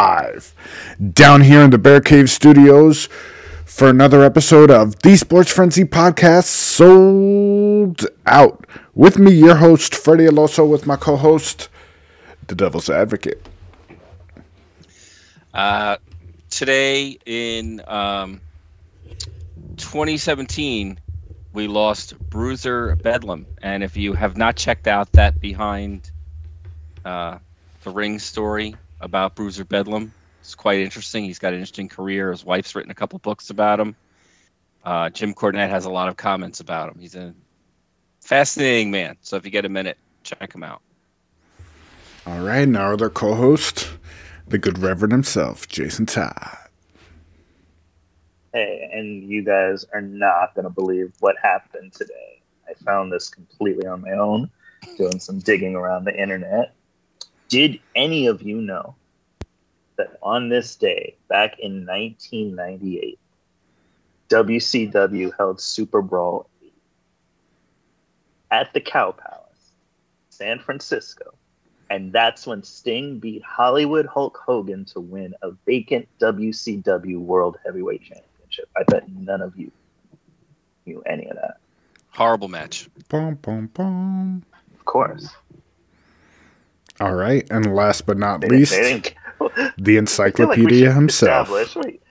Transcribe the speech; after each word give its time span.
live 0.00 0.54
down 1.12 1.42
here 1.42 1.60
in 1.60 1.70
the 1.70 1.76
Bear 1.76 2.00
Cave 2.00 2.30
Studios 2.30 3.06
for 3.66 3.90
another 3.90 4.22
episode 4.24 4.70
of 4.70 4.98
the 5.02 5.14
Sports 5.14 5.52
Frenzy 5.52 5.84
Podcast 5.84 6.44
Souled 6.44 8.06
Out. 8.24 8.66
With 8.94 9.18
me, 9.18 9.32
your 9.32 9.56
host, 9.56 9.94
Freddie 9.94 10.24
Aloso, 10.24 10.66
with 10.66 10.86
my 10.86 10.96
co 10.96 11.16
host, 11.16 11.68
the 12.46 12.54
Devil's 12.54 12.88
Advocate. 12.88 13.46
Uh, 15.52 15.98
today 16.48 17.18
in 17.26 17.82
um, 17.86 18.40
2017, 19.76 20.98
we 21.52 21.68
lost 21.68 22.18
Bruiser 22.30 22.96
Bedlam. 22.96 23.44
And 23.60 23.84
if 23.84 23.98
you 23.98 24.14
have 24.14 24.38
not 24.38 24.56
checked 24.56 24.86
out 24.86 25.12
that 25.12 25.40
behind 25.40 26.10
uh, 27.04 27.36
the 27.82 27.90
ring 27.90 28.18
story 28.18 28.76
about 29.00 29.34
Bruiser 29.34 29.64
Bedlam, 29.64 30.12
it's 30.40 30.54
quite 30.54 30.80
interesting. 30.80 31.24
He's 31.24 31.38
got 31.38 31.52
an 31.52 31.60
interesting 31.60 31.88
career. 31.88 32.30
His 32.30 32.44
wife's 32.44 32.74
written 32.74 32.90
a 32.90 32.94
couple 32.94 33.18
books 33.18 33.50
about 33.50 33.78
him. 33.80 33.94
Uh, 34.84 35.10
Jim 35.10 35.34
Cornette 35.34 35.68
has 35.68 35.84
a 35.84 35.90
lot 35.90 36.08
of 36.08 36.16
comments 36.16 36.60
about 36.60 36.88
him. 36.90 36.98
He's 36.98 37.14
a 37.14 37.34
fascinating 38.20 38.90
man. 38.90 39.16
So 39.20 39.36
if 39.36 39.44
you 39.44 39.50
get 39.50 39.64
a 39.64 39.68
minute, 39.68 39.98
check 40.22 40.54
him 40.54 40.62
out. 40.62 40.80
All 42.26 42.40
right, 42.40 42.66
now 42.66 42.82
our 42.82 42.92
other 42.94 43.10
co 43.10 43.34
host, 43.34 43.90
the 44.46 44.58
good 44.58 44.78
Reverend 44.78 45.12
himself, 45.12 45.68
Jason 45.68 46.06
Todd. 46.06 46.56
Hey, 48.52 48.90
and 48.92 49.22
you 49.24 49.44
guys 49.44 49.84
are 49.92 50.00
not 50.00 50.54
going 50.54 50.64
to 50.64 50.70
believe 50.70 51.12
what 51.20 51.36
happened 51.40 51.92
today. 51.92 52.42
I 52.68 52.74
found 52.84 53.12
this 53.12 53.28
completely 53.28 53.86
on 53.86 54.02
my 54.02 54.12
own, 54.12 54.50
doing 54.96 55.20
some 55.20 55.38
digging 55.38 55.76
around 55.76 56.04
the 56.04 56.20
internet. 56.20 56.74
Did 57.50 57.80
any 57.96 58.28
of 58.28 58.42
you 58.42 58.60
know 58.62 58.94
that 59.96 60.16
on 60.22 60.48
this 60.48 60.76
day, 60.76 61.16
back 61.28 61.58
in 61.58 61.84
1998, 61.84 63.18
WCW 64.28 65.32
held 65.36 65.60
Super 65.60 66.00
Brawl 66.00 66.48
at 68.52 68.72
the 68.72 68.80
Cow 68.80 69.10
Palace, 69.10 69.72
San 70.30 70.60
Francisco? 70.60 71.34
And 71.90 72.12
that's 72.12 72.46
when 72.46 72.62
Sting 72.62 73.18
beat 73.18 73.42
Hollywood 73.42 74.06
Hulk 74.06 74.38
Hogan 74.46 74.84
to 74.86 75.00
win 75.00 75.34
a 75.42 75.50
vacant 75.66 76.08
WCW 76.20 77.18
World 77.18 77.58
Heavyweight 77.66 78.02
Championship. 78.02 78.68
I 78.76 78.84
bet 78.84 79.10
none 79.10 79.40
of 79.40 79.58
you 79.58 79.72
knew 80.86 81.02
any 81.04 81.26
of 81.26 81.34
that. 81.34 81.56
Horrible 82.10 82.46
match. 82.46 82.88
Boom, 83.08 83.34
boom, 83.34 83.66
boom. 83.74 84.44
Of 84.78 84.84
course. 84.84 85.30
All 87.00 87.14
right, 87.14 87.46
and 87.50 87.74
last 87.74 88.04
but 88.06 88.18
not 88.18 88.40
They, 88.42 88.48
least, 88.48 88.72
the 88.78 88.78
I 88.86 89.00
feel 89.40 89.58
like 89.78 89.78
encyclopedia 89.98 90.92
himself. 90.92 91.50
wait, 91.50 92.02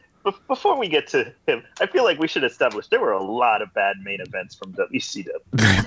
before 0.48 0.78
we 0.78 0.88
get 0.90 1.08
to 1.10 1.32
him, 1.48 1.64
I 1.80 1.86
feel 1.86 2.04
like 2.04 2.20
we 2.20 2.28
should 2.28 2.44
establish 2.44 2.88
there 2.88 3.00
were 3.00 3.12
a 3.14 3.22
lot 3.24 3.62
of 3.62 3.74
bad 3.74 3.98
main 4.04 4.20
events 4.22 4.56
from 4.56 4.74
WCW. 4.74 5.28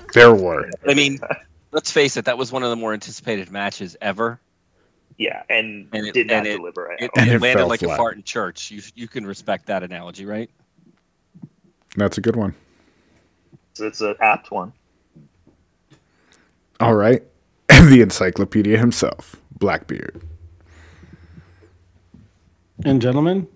there 0.15 0.33
were. 0.35 0.71
I 0.89 0.95
mean, 0.95 1.19
let's 1.73 1.91
face 1.91 2.17
it, 2.17 2.25
that 2.27 2.39
was 2.39 2.53
one 2.53 2.63
of 2.63 2.71
the 2.71 2.77
more 2.77 2.93
anticipated 2.93 3.51
matches 3.51 3.97
ever. 4.01 4.41
yeah, 5.19 5.43
and, 5.51 5.89
And 5.93 6.07
it- 6.07 6.15
did 6.15 6.29
not 6.29 6.47
and 6.47 6.57
deliver. 6.59 6.93
at 6.93 7.03
It. 7.03 7.11
And 7.17 7.29
it 7.29 7.35
it 7.35 7.41
landed 7.43 7.59
fell 7.61 7.69
like 7.69 7.83
a 7.83 7.97
fart 7.97 8.17
in 8.17 8.23
church. 8.23 8.71
You 8.71 8.83
you 8.95 9.09
can 9.09 9.27
respect 9.27 9.67
that 9.67 9.83
analogy, 9.83 10.27
right? 10.27 10.49
That's 11.97 12.19
a 12.19 12.21
good 12.21 12.37
one. 12.37 12.55
So 13.75 13.87
it's 13.87 14.01
an 14.01 14.15
apt 14.21 14.51
one. 14.51 14.73
All 16.81 16.95
right, 16.95 17.23
and 17.73 17.89
the 17.89 18.01
encyclopedia 18.03 18.77
himself, 18.79 19.37
Blackbeard. 19.59 20.21
And 22.85 23.01
gentlemen, 23.01 23.47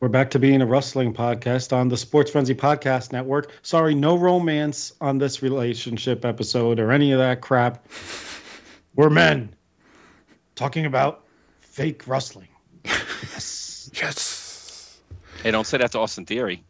we're 0.00 0.08
back 0.08 0.30
to 0.30 0.38
being 0.38 0.62
a 0.62 0.66
wrestling 0.66 1.12
podcast 1.12 1.72
on 1.72 1.88
the 1.88 1.96
Sports 1.96 2.30
Frenzy 2.30 2.54
Podcast 2.54 3.12
Network. 3.12 3.50
Sorry, 3.62 3.94
no 3.94 4.16
romance 4.16 4.92
on 5.00 5.18
this 5.18 5.42
relationship 5.42 6.24
episode 6.24 6.78
or 6.78 6.90
any 6.92 7.12
of 7.12 7.18
that 7.18 7.40
crap. 7.40 7.84
We're 8.94 9.10
men 9.10 9.54
talking 10.54 10.86
about 10.86 11.24
fake 11.60 12.06
wrestling. 12.06 12.48
Yes. 12.84 13.64
Yes. 13.94 14.98
Hey, 15.42 15.50
don't 15.50 15.66
say 15.66 15.78
that 15.78 15.90
to 15.92 15.98
Austin 15.98 16.26
Theory. 16.26 16.62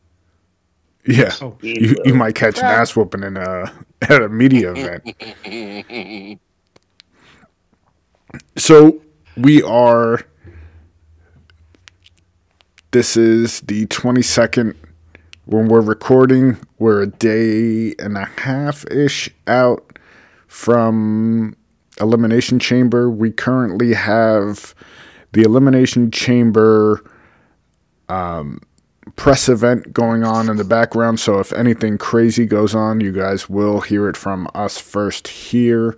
Yeah. 1.04 1.32
Oh, 1.42 1.58
You, 1.62 1.96
you 2.04 2.14
might 2.14 2.36
catch 2.36 2.58
an 2.58 2.66
ass 2.66 2.94
whooping 2.94 3.24
in 3.24 3.36
a 3.36 3.70
at 4.14 4.22
a 4.22 4.28
media 4.28 4.72
event. 4.74 6.40
So 8.56 9.00
we 9.36 9.62
are. 9.62 10.20
This 12.90 13.16
is 13.16 13.60
the 13.60 13.86
twenty 13.86 14.22
second 14.22 14.74
when 15.44 15.68
we're 15.68 15.82
recording. 15.82 16.56
We're 16.78 17.02
a 17.02 17.06
day 17.06 17.94
and 17.98 18.16
a 18.16 18.24
half 18.24 18.86
ish 18.90 19.28
out 19.46 19.98
from 20.46 21.54
Elimination 22.00 22.58
Chamber. 22.58 23.10
We 23.10 23.30
currently 23.30 23.92
have 23.92 24.74
the 25.32 25.42
Elimination 25.42 26.10
Chamber 26.10 27.04
um, 28.08 28.62
press 29.16 29.48
event 29.48 29.92
going 29.92 30.24
on 30.24 30.48
in 30.48 30.56
the 30.56 30.64
background. 30.64 31.20
So 31.20 31.38
if 31.38 31.52
anything 31.52 31.98
crazy 31.98 32.46
goes 32.46 32.74
on, 32.74 33.00
you 33.00 33.12
guys 33.12 33.48
will 33.48 33.80
hear 33.80 34.08
it 34.08 34.16
from 34.16 34.48
us 34.54 34.78
first 34.78 35.28
here. 35.28 35.96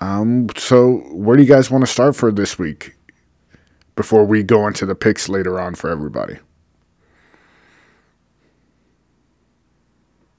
Um, 0.00 0.48
so 0.56 0.98
where 1.10 1.36
do 1.36 1.42
you 1.42 1.48
guys 1.48 1.70
want 1.70 1.82
to 1.84 1.90
start 1.90 2.16
for 2.16 2.30
this 2.30 2.58
week? 2.58 2.94
Before 3.96 4.24
we 4.24 4.44
go 4.44 4.66
into 4.68 4.86
the 4.86 4.94
picks 4.94 5.28
later 5.28 5.60
on 5.60 5.74
for 5.74 5.90
everybody. 5.90 6.38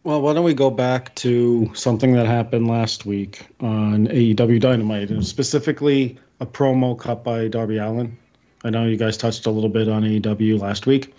Well, 0.06 0.22
why 0.22 0.34
don't 0.34 0.46
we 0.46 0.54
go 0.54 0.72
back 0.72 1.14
to 1.16 1.70
something 1.76 2.14
that 2.14 2.26
happened 2.26 2.70
last 2.70 3.06
week 3.06 3.46
on 3.60 4.08
AEW 4.08 4.60
Dynamite, 4.60 5.12
and 5.12 5.26
specifically 5.26 6.18
a 6.40 6.46
promo 6.46 6.98
cut 6.98 7.24
by 7.24 7.50
Darby 7.50 7.78
Allin. 7.78 8.18
I 8.64 8.70
know 8.70 8.86
you 8.86 8.98
guys 8.98 9.18
touched 9.18 9.46
a 9.46 9.52
little 9.52 9.70
bit 9.70 9.88
on 9.88 10.04
AEW 10.04 10.60
last 10.60 10.86
week. 10.86 11.14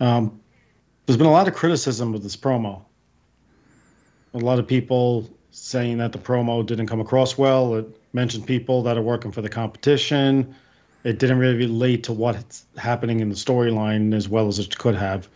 Um, 0.00 0.40
there's 1.06 1.16
been 1.16 1.26
a 1.26 1.32
lot 1.32 1.48
of 1.48 1.54
criticism 1.54 2.14
of 2.14 2.22
this 2.22 2.36
promo. 2.36 2.82
A 4.34 4.38
lot 4.38 4.58
of 4.58 4.66
people 4.66 5.28
saying 5.50 5.98
that 5.98 6.12
the 6.12 6.18
promo 6.18 6.64
didn't 6.64 6.86
come 6.86 7.00
across 7.00 7.36
well. 7.36 7.74
It 7.74 7.86
mentioned 8.12 8.46
people 8.46 8.82
that 8.82 8.96
are 8.96 9.02
working 9.02 9.32
for 9.32 9.42
the 9.42 9.48
competition. 9.48 10.54
It 11.04 11.18
didn't 11.18 11.38
really 11.38 11.56
relate 11.56 12.04
to 12.04 12.12
what's 12.12 12.66
happening 12.76 13.20
in 13.20 13.28
the 13.28 13.34
storyline 13.34 14.14
as 14.14 14.28
well 14.28 14.48
as 14.48 14.58
it 14.58 14.76
could 14.78 14.94
have. 14.94 15.28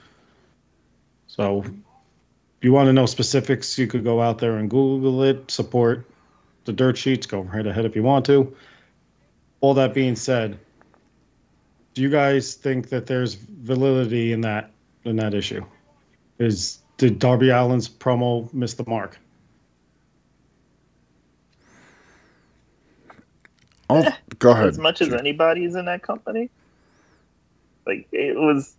So 1.27 1.63
if 1.63 1.73
you 2.61 2.73
want 2.73 2.89
to 2.89 2.93
know 2.93 3.07
specifics, 3.07 3.79
you 3.79 3.87
could 3.87 4.05
go 4.05 4.21
out 4.21 4.39
there 4.39 4.57
and 4.59 4.69
Google 4.69 5.23
it, 5.23 5.51
support 5.51 6.07
the 6.65 6.73
dirt 6.73 6.97
sheets, 6.97 7.27
go 7.27 7.41
right 7.41 7.67
ahead 7.67 7.85
if 7.85 7.97
you 7.97 8.03
want 8.03 8.27
to. 8.27 8.55
All 9.61 9.75
that 9.75 9.95
being 9.95 10.15
said, 10.15 10.59
do 11.95 12.03
you 12.03 12.09
guys 12.09 12.55
think 12.55 12.89
that 12.89 13.07
there's 13.07 13.35
validity 13.35 14.33
in 14.33 14.41
that 14.43 14.71
in 15.05 15.17
that 15.17 15.35
issue? 15.35 15.65
Is 16.39 16.79
did 16.97 17.19
Darby 17.19 17.51
Allin's 17.51 17.89
promo 17.89 18.53
miss 18.53 18.75
the 18.75 18.85
mark? 18.87 19.19
Oh, 23.91 24.09
go 24.39 24.53
ahead. 24.53 24.69
as 24.69 24.79
much 24.79 25.03
as 25.03 25.13
anybody's 25.13 25.75
in 25.75 25.85
that 25.85 26.03
company. 26.03 26.51
Like 27.87 28.09
it 28.13 28.37
was, 28.37 28.75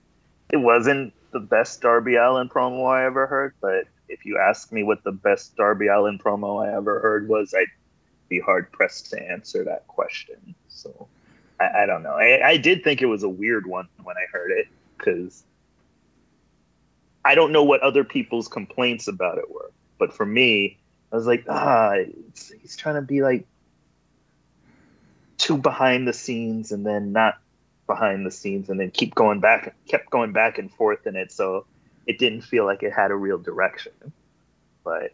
it 0.51 0.57
wasn't 0.57 1.13
the 1.31 1.39
best 1.39 1.81
Darby 1.81 2.15
Allin 2.15 2.49
promo 2.49 2.89
I 2.89 3.05
ever 3.05 3.27
heard. 3.27 3.53
But 3.61 3.87
if 4.09 4.25
you 4.25 4.39
ask 4.39 4.71
me 4.71 4.81
what 4.83 5.03
the 5.03 5.11
best 5.11 5.55
Darby 5.55 5.87
Allin 5.87 6.17
promo 6.17 6.65
I 6.65 6.75
ever 6.75 6.99
heard 6.99 7.27
was, 7.27 7.53
I'd 7.53 7.67
be 8.29 8.39
hard 8.39 8.71
pressed 8.71 9.11
to 9.11 9.21
answer 9.21 9.63
that 9.65 9.85
question. 9.87 10.55
So 10.69 11.07
I, 11.63 11.83
I 11.83 11.85
don't 11.85 12.03
know. 12.03 12.13
I, 12.13 12.49
I 12.49 12.57
did 12.57 12.83
think 12.83 13.01
it 13.01 13.05
was 13.05 13.23
a 13.23 13.29
weird 13.29 13.65
one 13.65 13.87
when 14.03 14.17
I 14.17 14.25
heard 14.31 14.51
it 14.51 14.67
because 14.97 15.43
I 17.25 17.35
don't 17.35 17.51
know 17.51 17.63
what 17.63 17.81
other 17.81 18.03
people's 18.03 18.47
complaints 18.47 19.07
about 19.07 19.37
it 19.37 19.49
were. 19.49 19.71
But 19.97 20.13
for 20.13 20.25
me, 20.25 20.77
I 21.11 21.15
was 21.15 21.27
like, 21.27 21.45
ah, 21.47 21.95
he's 22.61 22.75
trying 22.75 22.95
to 22.95 23.01
be 23.01 23.21
like 23.21 23.45
too 25.37 25.57
behind 25.57 26.07
the 26.07 26.13
scenes 26.13 26.71
and 26.71 26.85
then 26.85 27.11
not 27.11 27.37
behind 27.85 28.25
the 28.25 28.31
scenes 28.31 28.69
and 28.69 28.79
then 28.79 28.89
keep 28.89 29.13
going 29.13 29.41
back 29.41 29.75
kept 29.87 30.09
going 30.09 30.31
back 30.31 30.57
and 30.57 30.71
forth 30.71 31.05
in 31.05 31.17
it 31.17 31.31
so 31.33 31.65
it 32.07 32.17
didn't 32.17 32.41
feel 32.41 32.65
like 32.65 32.81
it 32.81 32.93
had 32.93 33.11
a 33.11 33.15
real 33.15 33.37
direction 33.37 33.91
but 34.85 35.13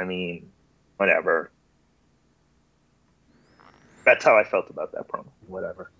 i 0.00 0.04
mean 0.04 0.50
whatever 0.96 1.52
that's 4.04 4.24
how 4.24 4.36
i 4.36 4.44
felt 4.44 4.68
about 4.70 4.92
that 4.92 5.06
promo 5.08 5.26
whatever 5.46 5.90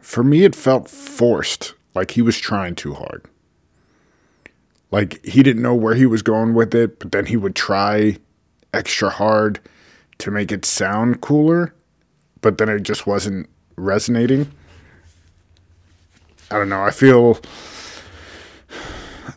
For 0.00 0.22
me, 0.24 0.44
it 0.44 0.54
felt 0.54 0.88
forced, 0.88 1.74
like 1.94 2.12
he 2.12 2.22
was 2.22 2.38
trying 2.38 2.74
too 2.76 2.94
hard. 2.94 3.24
Like 4.90 5.22
he 5.24 5.42
didn't 5.42 5.60
know 5.62 5.74
where 5.74 5.94
he 5.94 6.06
was 6.06 6.22
going 6.22 6.54
with 6.54 6.74
it, 6.74 6.98
but 7.00 7.10
then 7.12 7.26
he 7.26 7.36
would 7.36 7.54
try 7.56 8.16
extra 8.72 9.10
hard 9.10 9.60
to 10.18 10.30
make 10.30 10.50
it 10.52 10.64
sound 10.64 11.20
cooler. 11.20 11.74
but 12.40 12.56
then 12.58 12.68
it 12.68 12.84
just 12.84 13.06
wasn't 13.06 13.48
resonating. 13.76 14.50
I 16.50 16.56
don't 16.56 16.68
know. 16.68 16.82
I 16.82 16.90
feel 16.92 17.40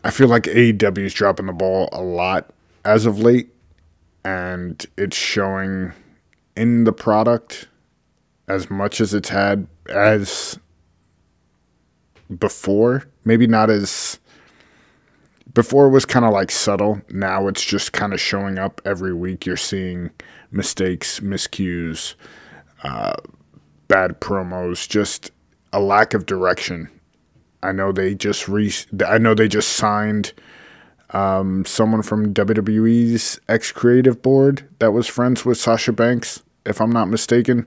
I 0.04 0.10
feel 0.10 0.28
like 0.28 0.44
AEW 0.44 0.98
is 1.04 1.14
dropping 1.14 1.46
the 1.46 1.52
ball 1.52 1.88
a 1.92 2.00
lot 2.02 2.50
as 2.84 3.04
of 3.06 3.18
late, 3.18 3.50
and 4.24 4.84
it's 4.96 5.16
showing 5.16 5.92
in 6.56 6.84
the 6.84 6.92
product 6.92 7.66
as 8.52 8.70
much 8.70 9.00
as 9.00 9.14
it's 9.14 9.30
had 9.30 9.66
as 9.88 10.58
before. 12.38 13.04
Maybe 13.24 13.46
not 13.46 13.70
as 13.70 14.18
before 15.54 15.86
it 15.86 15.90
was 15.90 16.04
kind 16.04 16.24
of 16.24 16.32
like 16.32 16.50
subtle. 16.50 17.00
Now 17.10 17.48
it's 17.48 17.64
just 17.64 17.92
kind 17.92 18.12
of 18.12 18.20
showing 18.20 18.58
up 18.58 18.80
every 18.84 19.14
week. 19.14 19.46
You're 19.46 19.56
seeing 19.56 20.10
mistakes, 20.50 21.20
miscues, 21.20 22.14
uh, 22.82 23.14
bad 23.88 24.20
promos, 24.20 24.88
just 24.88 25.30
a 25.72 25.80
lack 25.80 26.14
of 26.14 26.26
direction. 26.26 26.88
I 27.62 27.72
know 27.72 27.92
they 27.92 28.14
just 28.14 28.48
re- 28.48 28.72
I 29.06 29.18
know 29.18 29.34
they 29.34 29.48
just 29.48 29.72
signed 29.72 30.32
um, 31.10 31.64
someone 31.64 32.02
from 32.02 32.34
WWE's 32.34 33.40
ex 33.48 33.70
creative 33.70 34.20
board 34.22 34.68
that 34.78 34.92
was 34.92 35.06
friends 35.06 35.44
with 35.44 35.58
Sasha 35.58 35.92
Banks, 35.92 36.42
if 36.66 36.80
I'm 36.80 36.90
not 36.90 37.08
mistaken. 37.08 37.66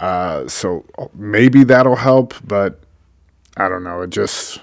Uh, 0.00 0.48
so 0.48 0.84
maybe 1.14 1.62
that'll 1.62 1.96
help, 1.96 2.34
but 2.42 2.80
I 3.56 3.68
don't 3.68 3.84
know. 3.84 4.00
It 4.02 4.10
just 4.10 4.60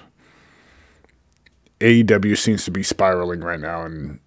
AEW 1.80 2.36
seems 2.36 2.64
to 2.64 2.70
be 2.72 2.82
spiraling 2.82 3.40
right 3.40 3.60
now, 3.60 3.84
and 3.84 4.18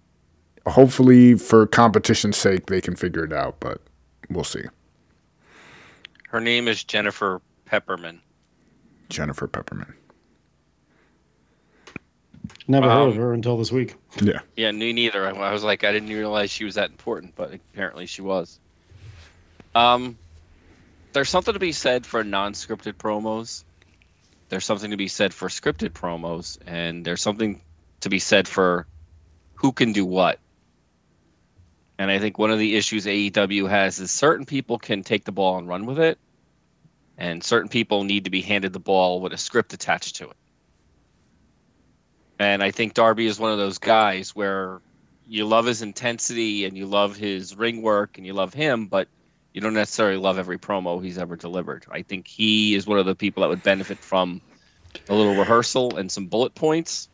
hopefully, 0.66 1.34
for 1.34 1.66
competition's 1.66 2.36
sake, 2.38 2.66
they 2.66 2.80
can 2.80 2.96
figure 2.96 3.24
it 3.24 3.32
out. 3.32 3.60
But 3.60 3.80
we'll 4.30 4.44
see. 4.44 4.62
Her 6.28 6.40
name 6.40 6.66
is 6.66 6.82
Jennifer 6.82 7.42
Pepperman. 7.70 8.18
Jennifer 9.10 9.46
Pepperman. 9.46 9.92
Never 12.68 12.88
heard 12.88 13.08
of 13.08 13.14
Um, 13.14 13.20
her 13.20 13.32
until 13.34 13.58
this 13.58 13.70
week. 13.72 13.96
Yeah. 14.22 14.40
Yeah, 14.56 14.70
me 14.72 14.92
neither. 14.92 15.26
I, 15.26 15.30
I 15.30 15.52
was 15.52 15.64
like, 15.64 15.84
I 15.84 15.92
didn't 15.92 16.08
realize 16.10 16.50
she 16.50 16.64
was 16.64 16.74
that 16.76 16.90
important, 16.90 17.34
but 17.34 17.52
apparently 17.54 18.06
she 18.06 18.22
was. 18.22 18.60
Um, 19.74 20.16
there's 21.12 21.28
something 21.28 21.54
to 21.54 21.60
be 21.60 21.72
said 21.72 22.06
for 22.06 22.24
non-scripted 22.24 22.94
promos. 22.94 23.64
There's 24.48 24.64
something 24.64 24.90
to 24.90 24.96
be 24.96 25.08
said 25.08 25.32
for 25.32 25.48
scripted 25.48 25.90
promos, 25.90 26.58
and 26.66 27.04
there's 27.04 27.22
something 27.22 27.60
to 28.00 28.08
be 28.08 28.18
said 28.18 28.48
for 28.48 28.86
who 29.54 29.72
can 29.72 29.92
do 29.92 30.04
what. 30.04 30.38
And 31.98 32.10
I 32.10 32.18
think 32.18 32.38
one 32.38 32.50
of 32.50 32.58
the 32.58 32.76
issues 32.76 33.06
AEW 33.06 33.68
has 33.68 33.98
is 34.00 34.10
certain 34.10 34.44
people 34.44 34.78
can 34.78 35.04
take 35.04 35.24
the 35.24 35.32
ball 35.32 35.58
and 35.58 35.68
run 35.68 35.86
with 35.86 35.98
it, 35.98 36.18
and 37.16 37.44
certain 37.44 37.68
people 37.68 38.04
need 38.04 38.24
to 38.24 38.30
be 38.30 38.42
handed 38.42 38.72
the 38.72 38.80
ball 38.80 39.20
with 39.20 39.32
a 39.32 39.38
script 39.38 39.72
attached 39.72 40.16
to 40.16 40.30
it. 40.30 40.36
And 42.38 42.62
I 42.62 42.72
think 42.72 42.94
Darby 42.94 43.26
is 43.26 43.38
one 43.38 43.52
of 43.52 43.58
those 43.58 43.78
guys 43.78 44.34
where 44.34 44.80
you 45.28 45.46
love 45.46 45.64
his 45.64 45.82
intensity 45.82 46.64
and 46.64 46.76
you 46.76 46.86
love 46.86 47.16
his 47.16 47.56
ring 47.56 47.82
work 47.82 48.18
and 48.18 48.26
you 48.26 48.32
love 48.32 48.52
him, 48.52 48.86
but 48.86 49.06
you 49.52 49.60
don't 49.60 49.74
necessarily 49.74 50.16
love 50.16 50.38
every 50.38 50.58
promo 50.58 51.02
he's 51.02 51.18
ever 51.18 51.36
delivered. 51.36 51.84
I 51.90 52.02
think 52.02 52.26
he 52.26 52.74
is 52.74 52.86
one 52.86 52.98
of 52.98 53.06
the 53.06 53.14
people 53.14 53.42
that 53.42 53.48
would 53.48 53.62
benefit 53.62 53.98
from 53.98 54.40
a 55.08 55.14
little 55.14 55.36
rehearsal 55.36 55.96
and 55.96 56.10
some 56.10 56.26
bullet 56.26 56.54
points. 56.54 57.08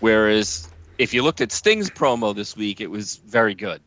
Whereas 0.00 0.68
if 0.98 1.12
you 1.12 1.22
looked 1.22 1.40
at 1.40 1.52
Sting's 1.52 1.90
promo 1.90 2.34
this 2.34 2.56
week, 2.56 2.80
it 2.80 2.90
was 2.90 3.16
very 3.16 3.54
good. 3.54 3.82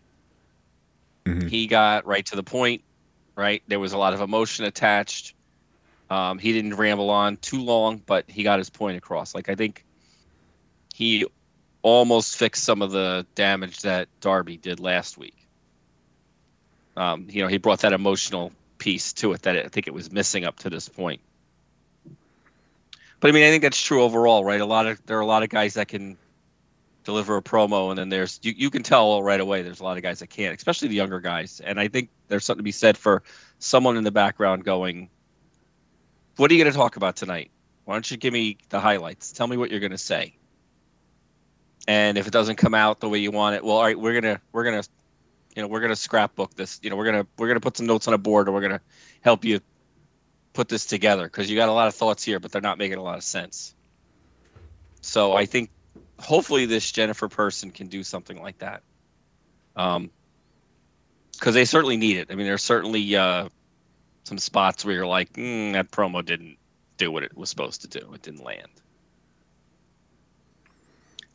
Mhm. 1.26 1.50
He 1.50 1.68
got 1.68 2.06
right 2.06 2.26
to 2.28 2.36
the 2.36 2.44
point, 2.44 2.84
right? 3.36 3.62
There 3.68 3.80
was 3.80 3.94
a 3.94 3.98
lot 3.98 4.14
of 4.14 4.22
emotion 4.22 4.66
attached. 4.66 5.34
Um, 6.10 6.40
he 6.40 6.54
didn't 6.54 6.76
ramble 6.76 7.10
on 7.10 7.38
too 7.38 7.62
long, 7.62 7.98
but 8.06 8.30
he 8.30 8.44
got 8.44 8.60
his 8.60 8.70
point 8.70 8.98
across. 8.98 9.36
Like 9.36 9.50
I 9.50 9.56
think 9.56 9.84
he 10.94 11.26
almost 11.82 12.38
fixed 12.38 12.64
some 12.64 12.82
of 12.82 12.92
the 12.92 13.28
damage 13.36 13.82
that 13.82 14.08
Darby 14.22 14.58
did 14.58 14.80
last 14.80 15.18
week. 15.18 15.37
Um, 16.98 17.28
you 17.30 17.44
know, 17.44 17.48
he 17.48 17.58
brought 17.58 17.80
that 17.82 17.94
emotional 17.94 18.52
piece 18.80 19.14
to 19.14 19.32
it 19.34 19.44
that 19.44 19.56
I 19.56 19.68
think 19.68 19.88
it 19.88 19.94
was 19.94 20.12
missing 20.12 20.46
up 20.46 20.58
to 20.60 20.70
this 20.70 20.90
point. 20.90 21.22
But 23.20 23.30
I 23.30 23.32
mean, 23.32 23.44
I 23.44 23.50
think 23.50 23.64
that's 23.64 23.82
true 23.82 24.04
overall, 24.04 24.44
right? 24.44 24.60
A 24.60 24.66
lot 24.66 24.88
of 24.88 25.04
there 25.06 25.18
are 25.18 25.22
a 25.22 25.26
lot 25.26 25.44
of 25.44 25.50
guys 25.50 25.76
that 25.76 25.88
can 25.88 26.18
deliver 27.04 27.38
a 27.38 27.42
promo, 27.42 27.90
and 27.90 27.98
then 27.98 28.10
there's 28.10 28.40
you, 28.44 28.54
you 28.58 28.70
can 28.70 28.84
tell 28.84 29.22
right 29.24 29.40
away 29.40 29.62
there's 29.62 29.80
a 29.80 29.84
lot 29.84 29.98
of 29.98 30.04
guys 30.04 30.20
that 30.20 30.28
can't, 30.28 30.56
especially 30.56 30.88
the 30.88 30.96
younger 30.96 31.20
guys. 31.20 31.60
And 31.60 31.80
I 31.80 31.88
think 31.88 32.10
there's 32.28 32.46
something 32.46 32.60
to 32.60 32.64
be 32.64 32.72
said 32.72 32.98
for 32.98 33.24
someone 33.60 33.96
in 33.96 34.04
the 34.04 34.12
background 34.12 34.64
going, 34.64 35.10
"What 36.36 36.52
are 36.52 36.54
you 36.54 36.64
going 36.64 36.72
to 36.72 36.78
talk 36.78 36.96
about 36.96 37.16
tonight? 37.16 37.52
Why 37.86 37.94
don't 37.96 38.10
you 38.10 38.18
give 38.18 38.34
me 38.34 38.58
the 38.70 38.80
highlights? 38.80 39.32
Tell 39.32 39.48
me 39.48 39.58
what 39.58 39.72
you're 39.72 39.80
going 39.80 39.92
to 39.92 39.98
say." 39.98 40.36
And 41.88 42.18
if 42.18 42.28
it 42.28 42.34
doesn't 42.34 42.58
come 42.58 42.74
out 42.74 43.00
the 43.00 43.10
way 43.10 43.20
you 43.20 43.32
want 43.32 43.56
it, 43.56 43.64
well, 43.64 43.78
all 43.78 43.84
right, 43.84 44.00
we're 44.00 44.20
gonna 44.20 44.42
we're 44.52 44.66
gonna 44.66 44.84
you 45.58 45.64
know 45.64 45.68
we're 45.68 45.80
gonna 45.80 45.96
scrapbook 45.96 46.54
this. 46.54 46.80
You 46.84 46.92
know, 46.92 46.96
we're 46.96 47.06
gonna 47.06 47.26
we're 47.36 47.48
gonna 47.48 47.60
put 47.60 47.76
some 47.78 47.88
notes 47.88 48.08
on 48.08 48.14
a 48.14 48.20
board, 48.20 48.48
and 48.48 48.54
we're 48.54 48.62
gonna 48.62 48.82
help 49.22 49.44
you 49.44 49.60
put 50.54 50.70
this 50.70 50.86
together 50.86 51.24
because 51.24 51.50
you 51.50 51.58
got 51.58 51.68
a 51.68 51.74
lot 51.74 51.88
of 51.88 51.96
thoughts 51.96 52.24
here, 52.24 52.40
but 52.40 52.52
they're 52.52 52.62
not 52.62 52.78
making 52.78 53.00
a 53.00 53.02
lot 53.02 53.18
of 53.18 53.24
sense. 53.24 53.74
So 55.02 55.34
I 55.34 55.48
think 55.48 55.72
hopefully 56.20 56.68
this 56.68 56.92
Jennifer 56.92 57.28
person 57.28 57.72
can 57.72 57.88
do 57.88 58.04
something 58.04 58.40
like 58.40 58.60
that. 58.60 58.84
Um, 59.76 60.12
because 61.34 61.56
they 61.56 61.66
certainly 61.66 61.98
need 61.98 62.18
it. 62.18 62.28
I 62.30 62.36
mean, 62.36 62.46
there's 62.46 62.64
certainly 62.64 63.16
uh, 63.16 63.50
some 64.26 64.38
spots 64.38 64.86
where 64.86 64.94
you're 64.94 65.08
like, 65.08 65.34
mm, 65.34 65.74
that 65.74 65.90
promo 65.90 66.24
didn't 66.24 66.58
do 66.98 67.12
what 67.12 67.24
it 67.24 67.36
was 67.36 67.50
supposed 67.50 67.82
to 67.82 67.88
do. 67.88 68.14
It 68.14 68.22
didn't 68.22 68.44
land. 68.44 68.70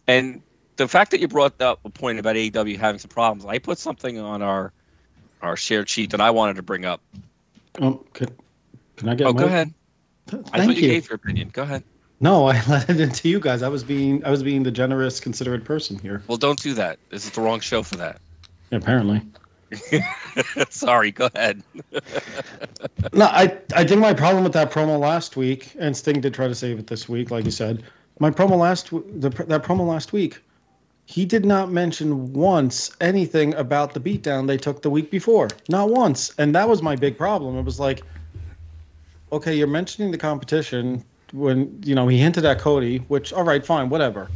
And 0.06 0.42
the 0.76 0.88
fact 0.88 1.10
that 1.10 1.20
you 1.20 1.28
brought 1.28 1.60
up 1.60 1.80
a 1.84 1.90
point 1.90 2.18
about 2.18 2.36
AEW 2.36 2.78
having 2.78 2.98
some 2.98 3.08
problems, 3.10 3.44
I 3.46 3.58
put 3.58 3.78
something 3.78 4.18
on 4.18 4.42
our 4.42 4.72
our 5.40 5.56
shared 5.56 5.88
sheet 5.88 6.10
that 6.10 6.20
I 6.20 6.30
wanted 6.30 6.56
to 6.56 6.62
bring 6.62 6.84
up. 6.84 7.00
Um, 7.80 8.04
could, 8.12 8.32
can 8.96 9.08
I 9.08 9.14
get? 9.14 9.26
Oh, 9.26 9.32
my- 9.32 9.40
go 9.40 9.46
ahead. 9.46 9.72
Th- 10.28 10.42
I 10.52 10.64
thought 10.64 10.76
you, 10.76 10.82
you. 10.82 10.88
gave 10.88 11.08
your 11.08 11.16
opinion. 11.16 11.50
Go 11.52 11.62
ahead. 11.62 11.82
No, 12.20 12.46
I 12.46 12.62
let 12.68 12.88
it 12.88 13.00
into 13.00 13.28
you 13.28 13.40
guys. 13.40 13.62
I 13.62 13.68
was 13.68 13.82
being 13.82 14.24
I 14.24 14.30
was 14.30 14.42
being 14.42 14.62
the 14.62 14.70
generous, 14.70 15.18
considerate 15.20 15.64
person 15.64 15.98
here. 15.98 16.22
Well, 16.28 16.38
don't 16.38 16.60
do 16.60 16.74
that. 16.74 16.98
This 17.10 17.24
is 17.24 17.32
the 17.32 17.40
wrong 17.40 17.60
show 17.60 17.82
for 17.82 17.96
that. 17.96 18.20
Apparently. 18.70 19.20
Sorry. 20.70 21.10
Go 21.10 21.28
ahead. 21.34 21.62
No, 23.14 23.24
I 23.26 23.58
I 23.74 23.84
think 23.84 24.00
my 24.00 24.14
problem 24.14 24.44
with 24.44 24.52
that 24.54 24.70
promo 24.70 24.98
last 24.98 25.36
week, 25.36 25.74
and 25.78 25.96
Sting 25.96 26.20
did 26.20 26.32
try 26.32 26.46
to 26.48 26.54
save 26.54 26.78
it 26.78 26.86
this 26.86 27.08
week, 27.08 27.30
like 27.30 27.44
you 27.44 27.50
said. 27.50 27.82
My 28.20 28.30
promo 28.30 28.56
last 28.56 28.90
the 28.90 29.28
that 29.30 29.62
promo 29.64 29.86
last 29.86 30.12
week, 30.12 30.40
he 31.06 31.24
did 31.24 31.44
not 31.44 31.70
mention 31.70 32.32
once 32.32 32.90
anything 33.00 33.54
about 33.54 33.94
the 33.94 34.00
beatdown 34.00 34.46
they 34.46 34.56
took 34.56 34.82
the 34.82 34.90
week 34.90 35.10
before. 35.10 35.48
Not 35.68 35.90
once, 35.90 36.32
and 36.38 36.54
that 36.54 36.68
was 36.68 36.82
my 36.82 36.96
big 36.96 37.18
problem. 37.18 37.56
It 37.56 37.64
was 37.64 37.80
like, 37.80 38.02
okay, 39.30 39.54
you're 39.54 39.66
mentioning 39.66 40.10
the 40.10 40.18
competition 40.18 41.04
when 41.32 41.80
you 41.84 41.94
know 41.94 42.08
he 42.08 42.18
hinted 42.18 42.44
at 42.44 42.58
Cody, 42.58 42.98
which 43.08 43.32
all 43.32 43.44
right, 43.44 43.64
fine, 43.64 43.88
whatever. 43.88 44.28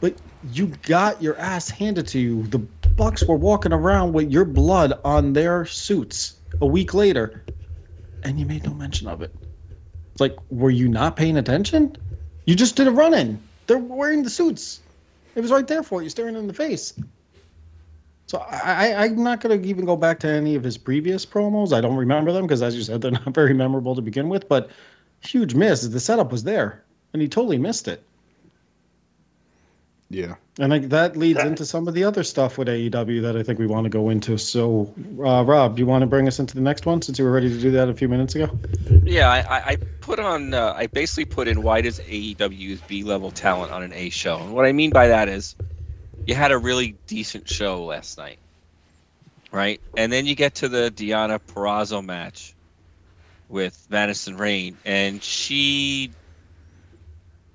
But 0.00 0.14
you 0.50 0.68
got 0.82 1.22
your 1.22 1.36
ass 1.38 1.68
handed 1.68 2.06
to 2.08 2.18
you. 2.18 2.42
The 2.44 2.58
Bucks 2.96 3.24
were 3.24 3.36
walking 3.36 3.72
around 3.72 4.12
with 4.12 4.30
your 4.30 4.44
blood 4.44 4.92
on 5.04 5.32
their 5.32 5.64
suits 5.64 6.34
a 6.60 6.66
week 6.66 6.94
later 6.94 7.42
and 8.24 8.38
you 8.38 8.46
made 8.46 8.64
no 8.64 8.74
mention 8.74 9.08
of 9.08 9.22
it. 9.22 9.34
It's 10.12 10.20
like, 10.20 10.36
were 10.50 10.70
you 10.70 10.88
not 10.88 11.16
paying 11.16 11.36
attention? 11.36 11.96
You 12.46 12.54
just 12.54 12.76
did 12.76 12.86
a 12.86 12.90
run 12.90 13.14
in. 13.14 13.42
They're 13.66 13.78
wearing 13.78 14.22
the 14.22 14.30
suits. 14.30 14.80
It 15.34 15.40
was 15.40 15.50
right 15.50 15.66
there 15.66 15.82
for 15.82 16.02
you, 16.02 16.08
staring 16.08 16.36
in 16.36 16.46
the 16.46 16.52
face. 16.52 16.94
So 18.26 18.38
I, 18.38 19.04
I'm 19.04 19.22
not 19.22 19.40
going 19.40 19.60
to 19.60 19.68
even 19.68 19.84
go 19.84 19.96
back 19.96 20.20
to 20.20 20.28
any 20.28 20.54
of 20.54 20.64
his 20.64 20.78
previous 20.78 21.26
promos. 21.26 21.72
I 21.72 21.80
don't 21.80 21.96
remember 21.96 22.32
them 22.32 22.42
because, 22.46 22.62
as 22.62 22.74
you 22.74 22.82
said, 22.82 23.00
they're 23.00 23.10
not 23.10 23.34
very 23.34 23.54
memorable 23.54 23.94
to 23.94 24.02
begin 24.02 24.28
with. 24.28 24.48
But 24.48 24.70
huge 25.20 25.54
miss. 25.54 25.82
The 25.82 26.00
setup 26.00 26.32
was 26.32 26.44
there, 26.44 26.82
and 27.12 27.20
he 27.20 27.28
totally 27.28 27.58
missed 27.58 27.88
it. 27.88 28.02
Yeah. 30.14 30.34
And 30.58 30.68
like, 30.70 30.90
that 30.90 31.16
leads 31.16 31.38
Yeah. 31.38 31.46
into 31.46 31.64
some 31.64 31.88
of 31.88 31.94
the 31.94 32.04
other 32.04 32.22
stuff 32.22 32.58
with 32.58 32.68
AEW 32.68 33.22
that 33.22 33.34
I 33.34 33.42
think 33.42 33.58
we 33.58 33.66
want 33.66 33.84
to 33.84 33.88
go 33.88 34.10
into. 34.10 34.36
So, 34.36 34.92
uh, 35.18 35.42
Rob, 35.42 35.76
do 35.76 35.80
you 35.80 35.86
want 35.86 36.02
to 36.02 36.06
bring 36.06 36.28
us 36.28 36.38
into 36.38 36.54
the 36.54 36.60
next 36.60 36.84
one 36.84 37.00
since 37.00 37.18
you 37.18 37.24
were 37.24 37.30
ready 37.32 37.48
to 37.48 37.58
do 37.58 37.70
that 37.70 37.88
a 37.88 37.94
few 37.94 38.08
minutes 38.08 38.34
ago? 38.34 38.50
Yeah, 39.04 39.30
I, 39.30 39.38
I- 39.40 39.62
I 39.70 39.76
put 40.02 40.18
on. 40.20 40.52
Uh, 40.52 40.74
I 40.76 40.86
basically 40.88 41.24
put 41.24 41.48
in 41.48 41.62
why 41.62 41.80
does 41.80 41.98
AEW 42.00 42.56
use 42.58 42.80
B 42.82 43.04
level 43.04 43.30
talent 43.30 43.72
on 43.72 43.82
an 43.82 43.94
A 43.94 44.10
show? 44.10 44.36
And 44.38 44.52
what 44.52 44.66
I 44.66 44.72
mean 44.72 44.90
by 44.90 45.08
that 45.08 45.30
is, 45.30 45.56
you 46.26 46.34
had 46.34 46.52
a 46.52 46.58
really 46.58 46.94
decent 47.06 47.48
show 47.48 47.84
last 47.86 48.18
night, 48.18 48.38
right? 49.50 49.80
And 49.96 50.12
then 50.12 50.26
you 50.26 50.34
get 50.34 50.56
to 50.56 50.68
the 50.68 50.92
Deonna 50.94 51.38
Purrazzo 51.40 52.04
match 52.04 52.54
with 53.48 53.86
Madison 53.88 54.36
Rayne, 54.36 54.76
and 54.84 55.22
she 55.22 56.10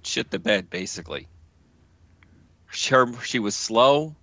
shit 0.02 0.32
the 0.32 0.40
bed 0.40 0.70
basically. 0.72 1.28
Her, 2.90 3.14
she 3.24 3.40
was 3.40 3.56
slow. 3.56 4.16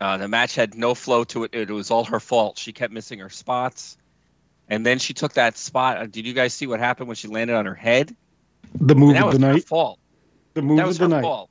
Uh, 0.00 0.16
the 0.16 0.28
match 0.28 0.54
had 0.54 0.74
no 0.74 0.94
flow 0.94 1.24
to 1.24 1.44
it. 1.44 1.54
It 1.54 1.70
was 1.70 1.90
all 1.90 2.04
her 2.04 2.20
fault. 2.20 2.58
She 2.58 2.72
kept 2.72 2.92
missing 2.92 3.18
her 3.18 3.28
spots. 3.30 3.96
and 4.68 4.84
then 4.86 4.98
she 4.98 5.12
took 5.14 5.32
that 5.34 5.56
spot. 5.58 5.98
Uh, 5.98 6.06
Did 6.06 6.26
you 6.26 6.32
guys 6.32 6.54
see 6.54 6.66
what 6.66 6.80
happened 6.80 7.08
when 7.08 7.16
she 7.16 7.28
landed 7.28 7.54
on 7.56 7.66
her 7.66 7.74
head? 7.74 8.14
The 8.80 8.94
move 8.94 9.14
that 9.14 9.22
of 9.22 9.28
was 9.28 9.38
the 9.38 9.46
her 9.46 9.52
night. 9.54 9.64
fault. 9.64 9.98
The 10.54 10.62
move 10.62 10.76
that 10.76 10.82
of 10.82 10.88
was 10.88 10.98
the 10.98 11.04
her 11.04 11.08
night. 11.08 11.22
fault. 11.22 11.50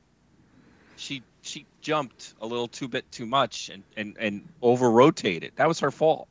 She 0.96 1.22
she 1.42 1.66
jumped 1.82 2.34
a 2.42 2.46
little 2.48 2.68
too 2.68 2.88
bit 2.88 3.12
too 3.12 3.26
much 3.26 3.70
and 3.70 3.84
and 3.98 4.16
and 4.20 4.48
over 4.62 4.90
rotated. 4.90 5.54
That 5.58 5.68
was 5.68 5.80
her 5.82 5.92
fault. 5.92 6.28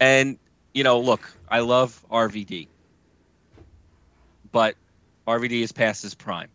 And 0.00 0.38
you 0.74 0.84
know, 0.84 1.00
look, 1.00 1.30
I 1.48 1.60
love 1.60 2.04
RVD, 2.10 2.68
but 4.52 4.74
RVD 5.26 5.62
is 5.62 5.72
past 5.72 6.02
his 6.02 6.14
prime, 6.14 6.48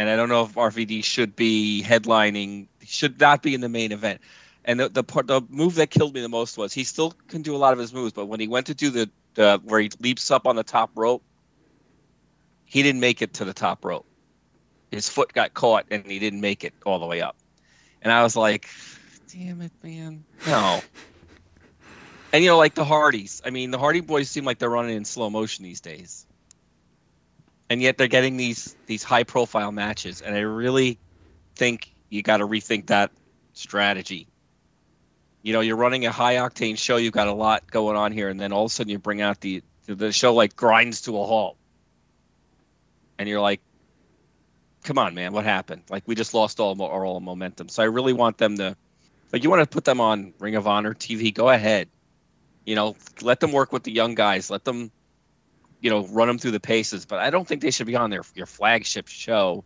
and 0.00 0.08
I 0.08 0.16
don't 0.16 0.30
know 0.30 0.44
if 0.44 0.54
RVD 0.54 1.04
should 1.04 1.36
be 1.36 1.84
headlining. 1.86 2.68
Should 2.84 3.20
not 3.20 3.42
be 3.42 3.54
in 3.54 3.60
the 3.60 3.68
main 3.68 3.92
event. 3.92 4.22
And 4.64 4.80
the 4.80 4.88
the 4.88 5.04
part 5.04 5.26
the 5.26 5.42
move 5.50 5.74
that 5.74 5.90
killed 5.90 6.14
me 6.14 6.22
the 6.22 6.28
most 6.28 6.56
was 6.56 6.72
he 6.72 6.84
still 6.84 7.12
can 7.28 7.42
do 7.42 7.54
a 7.54 7.58
lot 7.58 7.74
of 7.74 7.78
his 7.78 7.92
moves, 7.92 8.14
but 8.14 8.24
when 8.24 8.40
he 8.40 8.48
went 8.48 8.66
to 8.68 8.74
do 8.74 8.88
the 8.88 9.10
the 9.34 9.60
where 9.62 9.78
he 9.78 9.90
leaps 10.00 10.30
up 10.30 10.46
on 10.46 10.56
the 10.56 10.62
top 10.62 10.90
rope, 10.94 11.22
he 12.64 12.82
didn't 12.82 13.00
make 13.00 13.20
it 13.20 13.34
to 13.34 13.44
the 13.44 13.52
top 13.52 13.84
rope. 13.84 14.06
His 14.90 15.06
foot 15.06 15.34
got 15.34 15.52
caught 15.52 15.84
and 15.90 16.06
he 16.06 16.18
didn't 16.18 16.40
make 16.40 16.64
it 16.64 16.72
all 16.86 16.98
the 16.98 17.06
way 17.06 17.20
up. 17.20 17.36
And 18.00 18.10
I 18.10 18.22
was 18.22 18.36
like, 18.36 18.68
damn 19.30 19.60
it, 19.60 19.72
man. 19.82 20.24
No. 20.46 20.80
And 22.32 22.42
you 22.42 22.48
know, 22.48 22.56
like 22.56 22.74
the 22.74 22.86
Hardys. 22.86 23.42
I 23.44 23.50
mean, 23.50 23.70
the 23.70 23.78
Hardy 23.78 24.00
boys 24.00 24.30
seem 24.30 24.46
like 24.46 24.58
they're 24.58 24.70
running 24.70 24.96
in 24.96 25.04
slow 25.04 25.28
motion 25.28 25.62
these 25.62 25.80
days. 25.80 26.26
And 27.70 27.80
yet 27.80 27.96
they're 27.96 28.08
getting 28.08 28.36
these 28.36 28.76
these 28.86 29.02
high 29.02 29.24
profile 29.24 29.72
matches. 29.72 30.20
And 30.20 30.34
I 30.36 30.40
really 30.40 30.98
think 31.54 31.94
you 32.10 32.22
gotta 32.22 32.46
rethink 32.46 32.88
that 32.88 33.12
strategy. 33.54 34.26
You 35.42 35.54
know, 35.54 35.60
you're 35.60 35.76
running 35.76 36.04
a 36.04 36.12
high 36.12 36.34
octane 36.34 36.76
show, 36.76 36.96
you've 36.96 37.14
got 37.14 37.28
a 37.28 37.32
lot 37.32 37.70
going 37.70 37.96
on 37.96 38.12
here, 38.12 38.28
and 38.28 38.38
then 38.38 38.52
all 38.52 38.64
of 38.66 38.70
a 38.70 38.74
sudden 38.74 38.90
you 38.90 38.98
bring 38.98 39.22
out 39.22 39.40
the 39.40 39.62
the 39.86 40.12
show 40.12 40.34
like 40.34 40.54
grinds 40.54 41.02
to 41.02 41.18
a 41.18 41.24
halt 41.24 41.56
and 43.20 43.28
you're 43.28 43.40
like, 43.40 43.60
"Come 44.82 44.96
on, 44.98 45.14
man, 45.14 45.32
what 45.32 45.44
happened? 45.44 45.82
Like 45.90 46.04
we 46.06 46.14
just 46.14 46.32
lost 46.32 46.58
all 46.58 46.80
our 46.82 47.04
all 47.04 47.20
momentum." 47.20 47.68
So 47.68 47.82
I 47.82 47.86
really 47.86 48.14
want 48.14 48.38
them 48.38 48.56
to, 48.56 48.74
like, 49.30 49.44
you 49.44 49.50
want 49.50 49.60
to 49.62 49.68
put 49.68 49.84
them 49.84 50.00
on 50.00 50.32
Ring 50.38 50.56
of 50.56 50.66
Honor 50.66 50.94
TV. 50.94 51.32
Go 51.32 51.50
ahead, 51.50 51.88
you 52.64 52.74
know, 52.74 52.96
let 53.20 53.40
them 53.40 53.52
work 53.52 53.72
with 53.72 53.82
the 53.82 53.92
young 53.92 54.14
guys. 54.14 54.50
Let 54.50 54.64
them, 54.64 54.90
you 55.80 55.90
know, 55.90 56.06
run 56.06 56.28
them 56.28 56.38
through 56.38 56.50
the 56.52 56.60
paces. 56.60 57.06
But 57.06 57.20
I 57.20 57.30
don't 57.30 57.46
think 57.46 57.62
they 57.62 57.70
should 57.70 57.86
be 57.86 57.96
on 57.96 58.10
their 58.10 58.22
your 58.34 58.46
flagship 58.46 59.08
show 59.08 59.64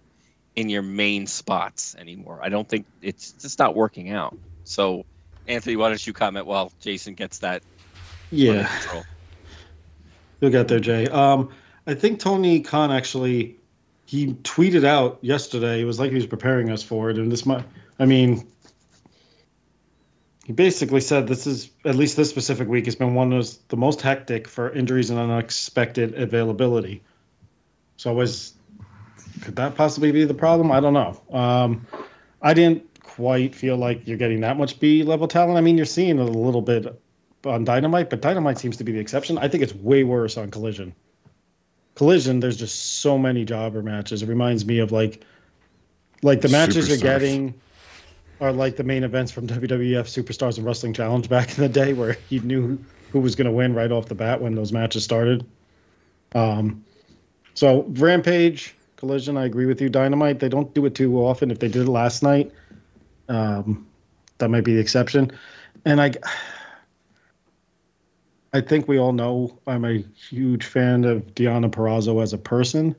in 0.56 0.68
your 0.68 0.82
main 0.82 1.26
spots 1.26 1.94
anymore. 1.98 2.40
I 2.42 2.48
don't 2.48 2.68
think 2.68 2.86
it's 3.02 3.32
just 3.32 3.58
not 3.58 3.74
working 3.74 4.10
out. 4.10 4.36
So, 4.64 5.04
Anthony, 5.48 5.76
why 5.76 5.88
don't 5.88 6.06
you 6.06 6.12
comment 6.12 6.46
while 6.46 6.72
Jason 6.80 7.14
gets 7.14 7.38
that 7.38 7.62
Yeah. 8.30 8.70
You'll 10.40 10.50
get 10.50 10.68
there, 10.68 10.80
Jay. 10.80 11.06
Um, 11.08 11.50
I 11.86 11.94
think 11.94 12.18
Tony 12.20 12.60
Khan 12.60 12.90
actually 12.90 13.56
he 14.06 14.34
tweeted 14.34 14.84
out 14.84 15.18
yesterday. 15.22 15.80
It 15.80 15.84
was 15.84 15.98
like 15.98 16.10
he 16.10 16.16
was 16.16 16.26
preparing 16.26 16.70
us 16.70 16.82
for 16.82 17.10
it, 17.10 17.18
and 17.18 17.30
this 17.30 17.46
might. 17.46 17.64
I 17.98 18.06
mean, 18.06 18.46
he 20.44 20.52
basically 20.52 21.00
said 21.00 21.26
this 21.26 21.46
is 21.46 21.70
at 21.84 21.94
least 21.94 22.16
this 22.16 22.28
specific 22.28 22.68
week 22.68 22.84
has 22.84 22.94
been 22.94 23.14
one 23.14 23.32
of 23.32 23.48
the 23.68 23.76
most 23.76 24.02
hectic 24.02 24.46
for 24.46 24.70
injuries 24.70 25.10
and 25.10 25.18
unexpected 25.18 26.14
availability. 26.14 27.02
So 27.96 28.12
was 28.12 28.52
could 29.40 29.56
that 29.56 29.74
possibly 29.74 30.12
be 30.12 30.24
the 30.24 30.34
problem? 30.34 30.70
I 30.70 30.80
don't 30.80 30.92
know. 30.92 31.20
Um, 31.32 31.86
I 32.42 32.52
didn't 32.54 33.00
quite 33.00 33.54
feel 33.54 33.76
like 33.76 34.06
you're 34.06 34.18
getting 34.18 34.40
that 34.40 34.58
much 34.58 34.78
B 34.78 35.02
level 35.02 35.26
talent. 35.26 35.56
I 35.56 35.62
mean, 35.62 35.76
you're 35.76 35.86
seeing 35.86 36.18
a 36.18 36.24
little 36.24 36.62
bit 36.62 37.00
on 37.46 37.64
Dynamite, 37.64 38.10
but 38.10 38.20
Dynamite 38.20 38.58
seems 38.58 38.76
to 38.76 38.84
be 38.84 38.92
the 38.92 38.98
exception. 38.98 39.38
I 39.38 39.48
think 39.48 39.62
it's 39.62 39.74
way 39.74 40.04
worse 40.04 40.36
on 40.36 40.50
Collision. 40.50 40.94
Collision, 41.94 42.40
there's 42.40 42.56
just 42.56 43.00
so 43.00 43.16
many 43.16 43.44
jobber 43.44 43.82
matches. 43.82 44.22
It 44.22 44.28
reminds 44.28 44.66
me 44.66 44.80
of 44.80 44.92
like, 44.92 45.24
like 46.22 46.42
the 46.42 46.48
matches 46.48 46.88
you're 46.88 46.98
getting 46.98 47.54
are 48.40 48.52
like 48.52 48.76
the 48.76 48.84
main 48.84 49.04
events 49.04 49.32
from 49.32 49.46
WWF 49.46 50.04
Superstars 50.04 50.56
and 50.56 50.66
Wrestling 50.66 50.92
Challenge 50.92 51.28
back 51.28 51.56
in 51.56 51.62
the 51.62 51.68
day, 51.68 51.92
where 51.92 52.16
you 52.28 52.40
knew 52.40 52.78
who 53.10 53.20
was 53.20 53.34
going 53.34 53.46
to 53.46 53.52
win 53.52 53.74
right 53.74 53.92
off 53.92 54.06
the 54.06 54.14
bat 54.14 54.40
when 54.40 54.54
those 54.54 54.72
matches 54.72 55.04
started. 55.04 55.46
Um, 56.34 56.84
so 57.54 57.84
Rampage, 57.90 58.74
Collision, 58.96 59.36
I 59.36 59.44
agree 59.44 59.66
with 59.66 59.80
you. 59.80 59.88
Dynamite, 59.88 60.40
they 60.40 60.48
don't 60.48 60.74
do 60.74 60.84
it 60.86 60.94
too 60.94 61.24
often. 61.24 61.50
If 61.50 61.60
they 61.60 61.68
did 61.68 61.82
it 61.82 61.90
last 61.90 62.22
night, 62.22 62.50
um, 63.28 63.86
that 64.38 64.48
might 64.48 64.64
be 64.64 64.74
the 64.74 64.80
exception. 64.80 65.30
And 65.84 66.00
I, 66.00 66.12
I 68.52 68.60
think 68.60 68.88
we 68.88 68.98
all 68.98 69.12
know 69.12 69.58
I'm 69.66 69.84
a 69.84 69.98
huge 70.28 70.64
fan 70.64 71.04
of 71.04 71.34
Deonna 71.34 71.70
Purrazzo 71.70 72.22
as 72.22 72.32
a 72.32 72.38
person. 72.38 72.96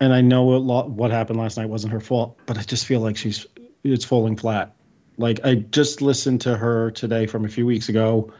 And 0.00 0.12
I 0.12 0.20
know 0.20 0.44
lot, 0.44 0.90
what 0.90 1.10
happened 1.10 1.38
last 1.38 1.56
night 1.56 1.68
wasn't 1.68 1.92
her 1.92 2.00
fault, 2.00 2.38
but 2.46 2.58
I 2.58 2.62
just 2.62 2.86
feel 2.86 3.00
like 3.00 3.16
she's 3.16 3.46
it's 3.84 4.04
falling 4.04 4.36
flat. 4.36 4.74
Like 5.18 5.40
I 5.44 5.56
just 5.56 6.00
listened 6.00 6.40
to 6.42 6.56
her 6.56 6.90
today 6.90 7.26
from 7.26 7.44
a 7.44 7.48
few 7.48 7.66
weeks 7.66 7.88
ago 7.88 8.32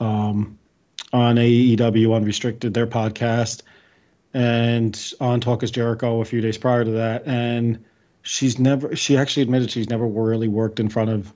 um, 0.00 0.58
on 1.12 1.36
AEW 1.36 2.14
Unrestricted, 2.14 2.74
their 2.74 2.86
podcast, 2.86 3.62
and 4.34 5.12
on 5.20 5.40
Talk 5.40 5.62
is 5.62 5.70
Jericho 5.70 6.20
a 6.20 6.24
few 6.24 6.40
days 6.40 6.58
prior 6.58 6.84
to 6.84 6.90
that. 6.90 7.26
And 7.26 7.82
she's 8.22 8.58
never 8.58 8.94
she 8.96 9.16
actually 9.16 9.42
admitted 9.42 9.70
she's 9.70 9.88
never 9.88 10.06
really 10.06 10.48
worked 10.48 10.80
in 10.80 10.88
front 10.88 11.10
of 11.10 11.32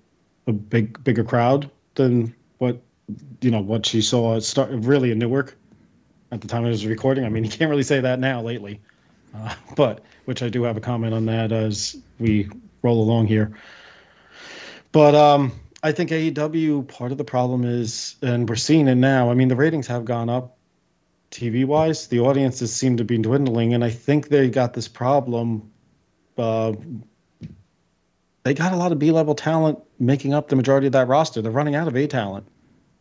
a 0.46 0.52
big 0.52 1.02
bigger 1.04 1.24
crowd 1.24 1.70
than 1.94 2.34
what 2.58 2.80
you 3.40 3.50
know 3.50 3.60
what 3.60 3.86
she 3.86 4.02
saw 4.02 4.38
start 4.40 4.70
really 4.72 5.10
in 5.10 5.18
Newark 5.18 5.56
at 6.32 6.40
the 6.40 6.48
time 6.48 6.64
I 6.64 6.68
was 6.68 6.84
recording. 6.84 7.24
I 7.24 7.28
mean, 7.28 7.44
you 7.44 7.50
can't 7.50 7.70
really 7.70 7.82
say 7.82 8.00
that 8.00 8.18
now 8.18 8.42
lately, 8.42 8.80
uh, 9.34 9.54
but 9.76 10.02
which 10.24 10.42
I 10.42 10.48
do 10.48 10.62
have 10.64 10.76
a 10.76 10.80
comment 10.80 11.14
on 11.14 11.24
that 11.26 11.52
as 11.52 11.96
we 12.18 12.50
roll 12.82 13.00
along 13.02 13.26
here. 13.26 13.56
But 14.92 15.14
um, 15.14 15.52
I 15.82 15.92
think 15.92 16.10
AEW 16.10 16.88
part 16.88 17.12
of 17.12 17.18
the 17.18 17.24
problem 17.24 17.64
is, 17.64 18.16
and 18.22 18.48
we're 18.48 18.56
seeing 18.56 18.88
it 18.88 18.96
now. 18.96 19.30
I 19.30 19.34
mean, 19.34 19.48
the 19.48 19.56
ratings 19.56 19.86
have 19.86 20.04
gone 20.04 20.28
up 20.28 20.56
TV 21.30 21.64
wise. 21.64 22.08
The 22.08 22.20
audiences 22.20 22.74
seem 22.74 22.96
to 22.96 23.04
be 23.04 23.18
dwindling, 23.18 23.74
and 23.74 23.84
I 23.84 23.90
think 23.90 24.28
they 24.28 24.48
got 24.48 24.72
this 24.72 24.88
problem. 24.88 25.70
Uh, 26.36 26.72
they 28.44 28.54
got 28.54 28.72
a 28.72 28.76
lot 28.76 28.92
of 28.92 28.98
B 28.98 29.10
level 29.10 29.34
talent 29.34 29.78
making 29.98 30.32
up 30.32 30.48
the 30.48 30.56
majority 30.56 30.86
of 30.86 30.92
that 30.94 31.08
roster. 31.08 31.42
They're 31.42 31.52
running 31.52 31.74
out 31.74 31.88
of 31.88 31.96
A 31.96 32.06
talent. 32.06 32.46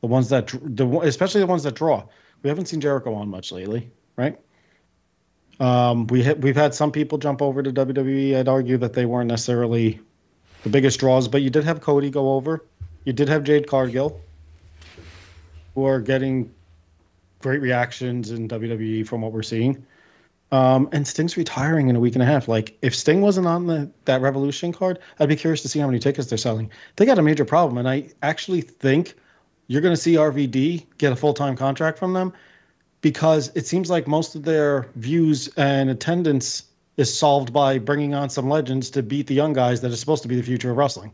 The 0.01 0.07
ones 0.07 0.29
that, 0.29 0.53
the 0.61 0.87
especially 0.99 1.41
the 1.41 1.47
ones 1.47 1.63
that 1.63 1.75
draw. 1.75 2.03
We 2.43 2.49
haven't 2.49 2.67
seen 2.67 2.81
Jericho 2.81 3.13
on 3.15 3.29
much 3.29 3.51
lately, 3.51 3.89
right? 4.15 4.37
Um, 5.59 6.07
we 6.07 6.23
ha- 6.23 6.33
we've 6.33 6.55
had 6.55 6.73
some 6.73 6.91
people 6.91 7.17
jump 7.17 7.41
over 7.41 7.63
to 7.63 7.71
WWE. 7.71 8.37
I'd 8.37 8.47
argue 8.47 8.77
that 8.77 8.93
they 8.93 9.05
weren't 9.05 9.27
necessarily 9.27 9.99
the 10.63 10.69
biggest 10.69 10.99
draws, 10.99 11.27
but 11.27 11.41
you 11.41 11.49
did 11.49 11.63
have 11.63 11.81
Cody 11.81 12.09
go 12.09 12.33
over. 12.33 12.63
You 13.05 13.13
did 13.13 13.29
have 13.29 13.43
Jade 13.43 13.67
Cargill, 13.67 14.19
who 15.73 15.85
are 15.85 15.99
getting 15.99 16.53
great 17.39 17.61
reactions 17.61 18.31
in 18.31 18.47
WWE 18.47 19.07
from 19.07 19.21
what 19.21 19.31
we're 19.31 19.43
seeing. 19.43 19.85
Um, 20.51 20.87
and 20.91 21.05
Sting's 21.05 21.35
retiring 21.35 21.89
in 21.89 21.95
a 21.95 21.99
week 21.99 22.15
and 22.15 22.23
a 22.23 22.25
half. 22.25 22.47
Like, 22.47 22.77
if 22.81 22.95
Sting 22.95 23.21
wasn't 23.21 23.47
on 23.47 23.67
the 23.67 23.89
that 24.05 24.21
Revolution 24.21 24.71
card, 24.71 24.99
I'd 25.19 25.29
be 25.29 25.35
curious 25.35 25.61
to 25.63 25.69
see 25.69 25.79
how 25.79 25.87
many 25.87 25.99
tickets 25.99 26.29
they're 26.29 26.37
selling. 26.37 26.71
They 26.95 27.05
got 27.05 27.19
a 27.19 27.21
major 27.21 27.45
problem, 27.45 27.77
and 27.77 27.87
I 27.87 28.09
actually 28.21 28.61
think 28.61 29.15
you're 29.67 29.81
going 29.81 29.95
to 29.95 30.01
see 30.01 30.13
RVD 30.13 30.85
get 30.97 31.11
a 31.11 31.15
full 31.15 31.33
time 31.33 31.57
contract 31.57 31.99
from 31.99 32.13
them 32.13 32.31
because 33.01 33.51
it 33.55 33.65
seems 33.65 33.89
like 33.89 34.07
most 34.07 34.35
of 34.35 34.43
their 34.43 34.87
views 34.95 35.47
and 35.57 35.89
attendance 35.89 36.63
is 36.97 37.15
solved 37.15 37.53
by 37.53 37.77
bringing 37.77 38.13
on 38.15 38.29
some 38.29 38.49
legends 38.49 38.89
to 38.91 39.03
beat 39.03 39.27
the 39.27 39.35
young 39.35 39.53
guys 39.53 39.81
that 39.81 39.91
are 39.91 39.95
supposed 39.95 40.23
to 40.23 40.27
be 40.27 40.35
the 40.35 40.43
future 40.43 40.71
of 40.71 40.77
wrestling. 40.77 41.11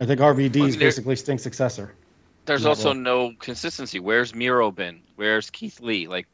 I 0.00 0.06
think 0.06 0.20
RVD 0.20 0.60
Well, 0.60 0.68
is 0.68 0.76
there- 0.76 0.88
basically 0.88 1.16
Sting's 1.16 1.42
successor. 1.42 1.92
There's 2.46 2.64
also 2.64 2.86
well. 2.86 2.94
no 2.94 3.32
consistency. 3.38 4.00
Where's 4.00 4.34
Miro 4.34 4.70
been? 4.70 5.02
Where's 5.16 5.50
Keith 5.50 5.80
Lee? 5.80 6.08
Like 6.08 6.26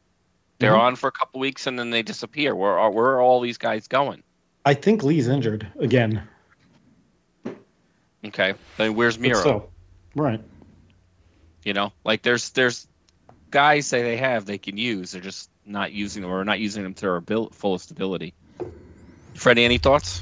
they're 0.59 0.71
Mhm. 0.73 0.79
on 0.79 0.95
for 0.95 1.07
a 1.07 1.11
couple 1.11 1.39
weeks 1.39 1.67
and 1.67 1.77
then 1.77 1.89
they 1.89 2.01
disappear. 2.01 2.55
Where 2.55 2.79
are 2.79 2.89
where 2.89 3.05
are 3.07 3.21
all 3.21 3.41
these 3.41 3.57
guys 3.57 3.87
going? 3.87 4.23
I 4.65 4.73
think 4.73 5.03
Lee's 5.03 5.27
injured 5.27 5.67
again. 5.79 6.23
Okay, 8.25 8.53
then 8.77 8.95
where's 8.95 9.19
Miro? 9.19 9.43
So, 9.43 9.69
right. 10.15 10.41
You 11.63 11.73
know, 11.73 11.91
like 12.03 12.21
there's 12.23 12.49
there's 12.51 12.86
guys 13.51 13.87
say 13.87 14.01
they 14.03 14.17
have 14.17 14.45
they 14.45 14.57
can 14.57 14.77
use. 14.77 15.11
They're 15.11 15.21
just 15.21 15.49
not 15.65 15.91
using 15.91 16.21
them 16.21 16.31
or 16.31 16.43
not 16.45 16.59
using 16.59 16.83
them 16.83 16.93
to 16.95 17.01
their 17.01 17.17
abil- 17.17 17.49
fullest 17.49 17.91
ability. 17.91 18.33
Freddie, 19.33 19.65
any 19.65 19.77
thoughts? 19.77 20.21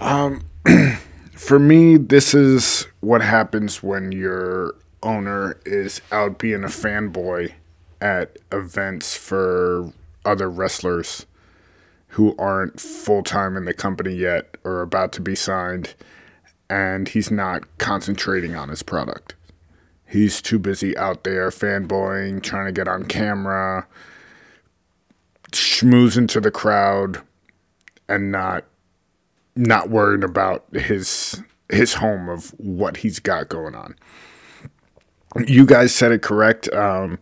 Um, 0.00 0.42
for 1.32 1.58
me, 1.58 1.96
this 1.96 2.34
is 2.34 2.86
what 3.00 3.22
happens 3.22 3.82
when 3.82 4.12
your 4.12 4.74
owner 5.02 5.58
is 5.64 6.00
out 6.10 6.38
being 6.38 6.64
a 6.64 6.68
fanboy 6.68 7.52
at 8.00 8.36
events 8.50 9.16
for 9.16 9.92
other 10.24 10.50
wrestlers 10.50 11.26
who 12.08 12.34
aren't 12.38 12.80
full 12.80 13.22
time 13.22 13.56
in 13.56 13.64
the 13.64 13.74
company 13.74 14.14
yet 14.14 14.56
or 14.64 14.82
about 14.82 15.12
to 15.12 15.20
be 15.20 15.34
signed. 15.34 15.94
and 16.70 17.08
he's 17.08 17.30
not 17.30 17.62
concentrating 17.78 18.54
on 18.56 18.70
his 18.70 18.82
product. 18.82 19.34
He's 20.12 20.42
too 20.42 20.58
busy 20.58 20.94
out 20.98 21.24
there 21.24 21.48
fanboying, 21.48 22.42
trying 22.42 22.66
to 22.66 22.72
get 22.72 22.86
on 22.86 23.06
camera, 23.06 23.86
schmoozing 25.52 26.28
to 26.28 26.40
the 26.40 26.50
crowd, 26.50 27.22
and 28.10 28.30
not 28.30 28.66
not 29.56 29.88
worrying 29.88 30.22
about 30.22 30.66
his 30.74 31.42
his 31.70 31.94
home 31.94 32.28
of 32.28 32.50
what 32.58 32.98
he's 32.98 33.20
got 33.20 33.48
going 33.48 33.74
on. 33.74 33.96
You 35.46 35.64
guys 35.64 35.94
said 35.94 36.12
it 36.12 36.20
correct. 36.20 36.70
Um, 36.74 37.18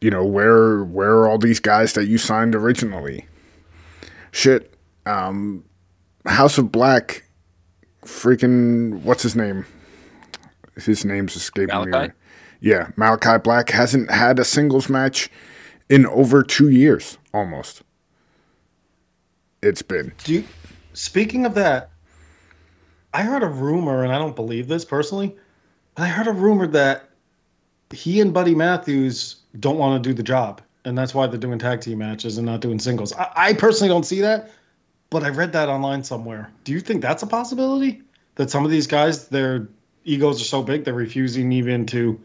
you 0.00 0.08
know 0.08 0.24
where 0.24 0.84
where 0.84 1.10
are 1.10 1.28
all 1.28 1.36
these 1.36 1.60
guys 1.60 1.92
that 1.92 2.06
you 2.06 2.16
signed 2.16 2.54
originally? 2.54 3.26
Shit, 4.30 4.72
um, 5.04 5.62
House 6.24 6.56
of 6.56 6.72
Black, 6.72 7.24
freaking 8.02 9.02
what's 9.02 9.22
his 9.22 9.36
name? 9.36 9.66
His 10.76 11.04
name's 11.04 11.36
escaping 11.36 11.74
Malachi? 11.74 12.08
me. 12.08 12.14
Yeah, 12.60 12.90
Malachi 12.96 13.38
Black 13.38 13.70
hasn't 13.70 14.10
had 14.10 14.38
a 14.38 14.44
singles 14.44 14.88
match 14.88 15.30
in 15.88 16.06
over 16.06 16.42
two 16.42 16.68
years, 16.70 17.18
almost. 17.34 17.82
It's 19.62 19.82
been. 19.82 20.12
Do 20.24 20.34
you, 20.34 20.44
speaking 20.92 21.44
of 21.44 21.54
that, 21.54 21.90
I 23.12 23.22
heard 23.22 23.42
a 23.42 23.48
rumor, 23.48 24.04
and 24.04 24.12
I 24.12 24.18
don't 24.18 24.34
believe 24.36 24.68
this 24.68 24.84
personally, 24.84 25.36
but 25.94 26.04
I 26.04 26.08
heard 26.08 26.26
a 26.26 26.32
rumor 26.32 26.66
that 26.68 27.10
he 27.90 28.20
and 28.20 28.32
Buddy 28.32 28.54
Matthews 28.54 29.36
don't 29.60 29.76
want 29.76 30.02
to 30.02 30.08
do 30.08 30.14
the 30.14 30.22
job, 30.22 30.62
and 30.84 30.96
that's 30.96 31.14
why 31.14 31.26
they're 31.26 31.38
doing 31.38 31.58
tag 31.58 31.80
team 31.80 31.98
matches 31.98 32.38
and 32.38 32.46
not 32.46 32.60
doing 32.60 32.78
singles. 32.78 33.12
I, 33.12 33.30
I 33.36 33.52
personally 33.52 33.88
don't 33.88 34.06
see 34.06 34.20
that, 34.22 34.50
but 35.10 35.22
I 35.22 35.28
read 35.28 35.52
that 35.52 35.68
online 35.68 36.02
somewhere. 36.04 36.50
Do 36.64 36.72
you 36.72 36.80
think 36.80 37.02
that's 37.02 37.22
a 37.22 37.26
possibility? 37.26 38.02
That 38.36 38.50
some 38.50 38.64
of 38.64 38.70
these 38.70 38.86
guys, 38.86 39.28
their 39.28 39.68
egos 40.04 40.40
are 40.40 40.44
so 40.44 40.62
big 40.62 40.84
they're 40.84 40.94
refusing 40.94 41.52
even 41.52 41.86
to 41.86 42.20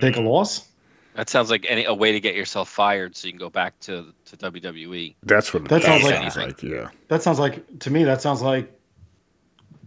take 0.00 0.16
a 0.16 0.20
loss? 0.20 0.68
That 1.14 1.28
sounds 1.28 1.50
like 1.50 1.66
any 1.68 1.84
a 1.84 1.94
way 1.94 2.12
to 2.12 2.20
get 2.20 2.36
yourself 2.36 2.68
fired 2.68 3.16
so 3.16 3.26
you 3.26 3.32
can 3.32 3.38
go 3.40 3.50
back 3.50 3.78
to 3.80 4.12
to. 4.26 4.36
WWE. 4.36 5.14
That's 5.24 5.52
what 5.52 5.68
That 5.68 5.82
sounds 5.82 6.04
sounds 6.08 6.36
like- 6.36 6.46
like. 6.46 6.62
Yeah. 6.62 6.88
That 7.08 7.22
sounds 7.22 7.38
like 7.40 7.78
to 7.80 7.90
me. 7.90 8.04
That 8.04 8.20
sounds 8.22 8.40
like 8.40 8.70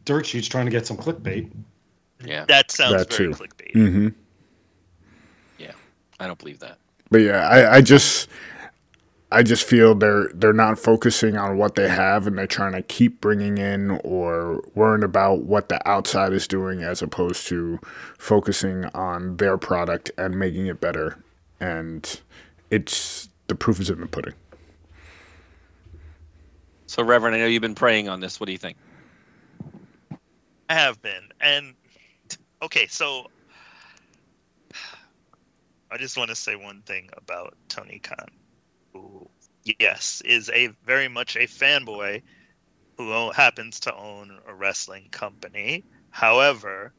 dirt 0.04 0.26
sheets 0.26 0.48
trying 0.48 0.66
to 0.66 0.72
get 0.72 0.86
some 0.86 0.98
clickbait. 0.98 1.50
Yeah, 2.26 2.46
That 2.46 2.70
sounds 2.70 2.94
That 2.98 3.14
very 3.14 3.34
too. 3.34 3.40
clickbait. 3.40 3.72
Mm-hmm. 3.74 4.08
Yeah, 5.58 5.72
I 6.20 6.28
don't 6.28 6.38
believe 6.38 6.60
that. 6.60 6.78
But 7.10 7.20
yeah, 7.22 7.48
I, 7.50 7.78
I 7.78 7.82
just 7.82 8.28
I 9.32 9.44
just 9.44 9.64
feel 9.64 9.96
they're 9.96 10.30
they're 10.34 10.54
not 10.54 10.78
focusing 10.78 11.38
on 11.38 11.58
what 11.58 11.76
they 11.76 11.88
have 11.88 12.28
and 12.28 12.38
they're 12.38 12.48
trying 12.48 12.74
to 12.74 12.82
keep 12.82 13.22
bringing 13.22 13.58
in 13.58 13.92
or 14.04 14.62
worrying 14.76 15.04
about 15.04 15.44
what 15.44 15.70
the 15.70 15.88
outside 15.90 16.34
is 16.34 16.48
doing 16.48 16.84
as 16.84 17.02
opposed 17.02 17.48
to 17.48 17.80
focusing 18.18 18.86
on 18.88 19.38
their 19.38 19.58
product 19.58 20.12
and 20.18 20.38
making 20.38 20.68
it 20.68 20.82
better. 20.82 21.18
And 21.60 22.20
it's 22.70 23.30
the 23.48 23.56
proof 23.56 23.80
is 23.80 23.90
in 23.90 24.02
the 24.02 24.08
pudding. 24.08 24.34
So, 26.88 27.04
Reverend, 27.04 27.36
I 27.36 27.40
know 27.40 27.46
you've 27.46 27.62
been 27.62 27.76
praying 27.76 28.10
on 28.10 28.20
this. 28.20 28.40
What 28.40 28.48
do 28.48 28.52
you 28.52 28.58
think? 28.58 28.76
I 30.70 30.74
have 30.74 31.02
been. 31.02 31.32
And 31.40 31.74
okay, 32.62 32.88
so 32.88 33.28
I 35.90 35.98
just 35.98 36.18
want 36.18 36.30
to 36.30 36.36
say 36.36 36.56
one 36.58 36.82
thing 36.82 37.10
about 37.16 37.56
Tony 37.70 38.00
Khan, 38.00 38.28
who, 38.28 38.41
yes, 39.80 40.22
is 40.26 40.50
a 40.50 40.68
very 40.86 41.08
much 41.08 41.36
a 41.36 41.48
fanboy 41.48 42.22
who 42.98 43.32
happens 43.32 43.80
to 43.82 43.96
own 43.96 44.40
a 44.48 44.54
wrestling 44.54 45.08
company. 45.12 45.86
However, 46.12 46.94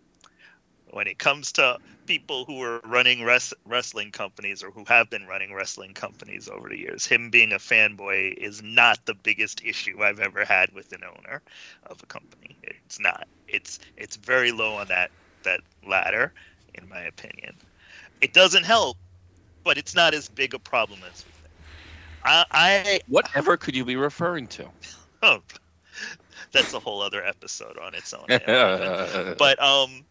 when 0.91 1.07
it 1.07 1.19
comes 1.19 1.53
to 1.53 1.79
people 2.07 2.45
who 2.45 2.61
are 2.63 2.81
running 2.85 3.23
res- 3.23 3.55
wrestling 3.65 4.11
companies 4.11 4.63
or 4.63 4.71
who 4.71 4.85
have 4.87 5.09
been 5.11 5.27
running 5.27 5.55
wrestling 5.55 5.95
companies 5.95 6.49
over 6.49 6.69
the 6.69 6.79
years, 6.79 7.07
him 7.07 7.31
being 7.31 7.53
a 7.53 7.59
fanboy 7.59 8.35
is 8.37 8.63
not 8.63 8.99
the 9.07 9.15
biggest 9.15 9.63
issue 9.65 10.03
I've 10.03 10.21
ever 10.21 10.45
had 10.45 10.73
with 10.73 10.93
an 10.93 11.05
owner 11.05 11.43
of 11.87 12.03
a 12.03 12.07
company. 12.07 12.59
It's 12.63 13.01
not. 13.01 13.27
It's 13.49 13.79
it's 13.97 14.17
very 14.17 14.53
low 14.53 14.77
on 14.77 14.89
that 14.89 15.11
that 15.45 15.61
ladder, 15.87 16.33
in 16.75 16.89
my 16.89 17.03
opinion. 17.03 17.55
It 18.21 18.33
doesn't 18.33 18.65
help, 18.65 18.97
but 19.65 19.79
it's 19.79 19.95
not 19.95 20.15
as 20.15 20.29
big 20.29 20.55
a 20.55 20.59
problem 20.59 21.01
as. 21.05 21.25
I, 22.25 22.45
I 22.51 23.01
Whatever 23.09 23.57
could 23.57 23.75
you 23.75 23.85
be 23.85 23.97
referring 23.97 24.47
to? 24.49 24.69
oh, 25.23 25.43
that's 26.53 26.73
a 26.75 26.79
whole 26.79 27.01
other 27.03 27.25
episode 27.25 27.79
on 27.79 27.95
its 27.95 28.13
own. 28.13 28.27
But 29.39 29.63
um 29.63 30.05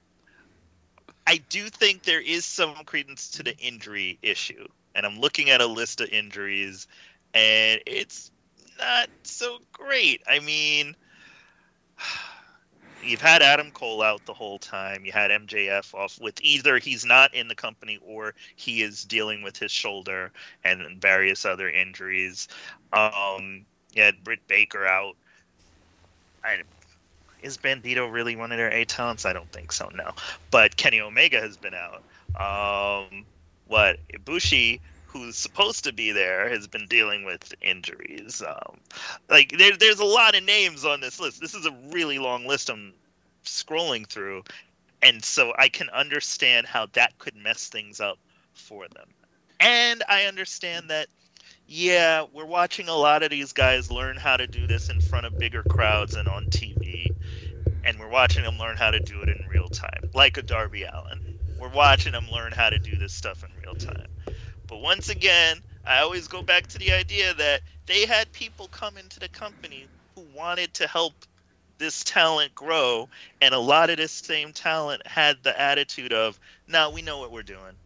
I 1.27 1.37
do 1.49 1.69
think 1.69 2.03
there 2.03 2.21
is 2.21 2.45
some 2.45 2.73
credence 2.85 3.29
to 3.31 3.43
the 3.43 3.55
injury 3.57 4.17
issue. 4.21 4.65
And 4.95 5.05
I'm 5.05 5.19
looking 5.19 5.49
at 5.49 5.61
a 5.61 5.67
list 5.67 6.01
of 6.01 6.09
injuries 6.09 6.87
and 7.33 7.81
it's 7.85 8.31
not 8.79 9.09
so 9.23 9.59
great. 9.71 10.21
I 10.27 10.39
mean 10.39 10.95
you've 13.03 13.21
had 13.21 13.41
Adam 13.41 13.71
Cole 13.71 14.01
out 14.01 14.25
the 14.25 14.33
whole 14.33 14.59
time. 14.59 15.05
You 15.05 15.11
had 15.11 15.31
MJF 15.31 15.93
off 15.93 16.19
with 16.19 16.39
either 16.41 16.77
he's 16.77 17.05
not 17.05 17.33
in 17.33 17.47
the 17.47 17.55
company 17.55 17.99
or 18.05 18.33
he 18.55 18.81
is 18.81 19.03
dealing 19.03 19.41
with 19.41 19.57
his 19.57 19.71
shoulder 19.71 20.31
and 20.63 21.01
various 21.01 21.45
other 21.45 21.69
injuries. 21.69 22.47
Um 22.93 23.65
you 23.93 24.03
had 24.03 24.23
Britt 24.23 24.47
Baker 24.47 24.85
out. 24.85 25.15
I 26.43 26.61
is 27.41 27.57
Bandito 27.57 28.11
really 28.11 28.35
one 28.35 28.51
of 28.51 28.57
their 28.57 28.71
A 28.71 28.85
talents? 28.85 29.25
I 29.25 29.33
don't 29.33 29.51
think 29.51 29.71
so. 29.71 29.89
No, 29.93 30.11
but 30.51 30.77
Kenny 30.77 31.01
Omega 31.01 31.41
has 31.41 31.57
been 31.57 31.73
out. 31.73 32.03
Um, 32.39 33.25
what 33.67 33.97
Ibushi, 34.13 34.79
who's 35.11 35.37
supposed 35.37 35.83
to 35.83 35.93
be 35.93 36.11
there, 36.11 36.49
has 36.49 36.67
been 36.67 36.87
dealing 36.87 37.25
with 37.25 37.53
injuries. 37.61 38.41
Um, 38.45 38.77
like 39.29 39.53
there, 39.57 39.75
there's 39.75 39.99
a 39.99 40.05
lot 40.05 40.35
of 40.35 40.43
names 40.43 40.85
on 40.85 41.01
this 41.01 41.19
list. 41.19 41.41
This 41.41 41.53
is 41.53 41.65
a 41.65 41.75
really 41.91 42.19
long 42.19 42.45
list. 42.45 42.69
I'm 42.69 42.93
scrolling 43.43 44.07
through, 44.07 44.43
and 45.01 45.23
so 45.23 45.53
I 45.57 45.69
can 45.69 45.89
understand 45.89 46.67
how 46.67 46.87
that 46.93 47.17
could 47.17 47.35
mess 47.35 47.67
things 47.67 47.99
up 47.99 48.17
for 48.53 48.87
them. 48.87 49.07
And 49.59 50.03
I 50.07 50.25
understand 50.25 50.89
that 50.89 51.07
yeah, 51.73 52.25
we're 52.33 52.45
watching 52.45 52.89
a 52.89 52.95
lot 52.95 53.23
of 53.23 53.29
these 53.29 53.53
guys 53.53 53.89
learn 53.89 54.17
how 54.17 54.35
to 54.35 54.45
do 54.45 54.67
this 54.67 54.89
in 54.89 54.99
front 54.99 55.25
of 55.25 55.37
bigger 55.37 55.63
crowds 55.63 56.15
and 56.15 56.27
on 56.27 56.47
TV. 56.47 57.07
And 57.85 57.97
we're 57.97 58.09
watching 58.09 58.43
them 58.43 58.57
learn 58.57 58.75
how 58.75 58.91
to 58.91 58.99
do 58.99 59.21
it 59.21 59.29
in 59.29 59.47
real 59.47 59.69
time, 59.69 60.09
like 60.13 60.37
a 60.37 60.41
Darby 60.41 60.83
Allin. 60.83 61.39
We're 61.57 61.69
watching 61.69 62.11
them 62.11 62.27
learn 62.29 62.51
how 62.51 62.69
to 62.69 62.77
do 62.77 62.97
this 62.97 63.13
stuff 63.13 63.45
in 63.45 63.49
real 63.63 63.75
time. 63.75 64.10
But 64.71 64.79
once 64.79 65.09
again, 65.09 65.61
I 65.85 65.99
always 65.99 66.29
go 66.29 66.41
back 66.41 66.65
to 66.67 66.77
the 66.79 66.93
idea 66.93 67.33
that 67.33 67.61
they 67.87 68.05
had 68.05 68.31
people 68.31 68.69
come 68.69 68.97
into 68.97 69.19
the 69.19 69.27
company 69.27 69.85
who 70.15 70.21
wanted 70.33 70.73
to 70.75 70.87
help 70.87 71.13
this 71.77 72.05
talent 72.05 72.55
grow, 72.55 73.09
and 73.41 73.53
a 73.53 73.59
lot 73.59 73.89
of 73.89 73.97
this 73.97 74.13
same 74.13 74.53
talent 74.53 75.05
had 75.05 75.43
the 75.43 75.59
attitude 75.59 76.13
of, 76.13 76.39
"No, 76.67 76.89
we 76.89 77.01
know 77.01 77.19
what 77.19 77.31
we're 77.31 77.43
doing. 77.43 77.77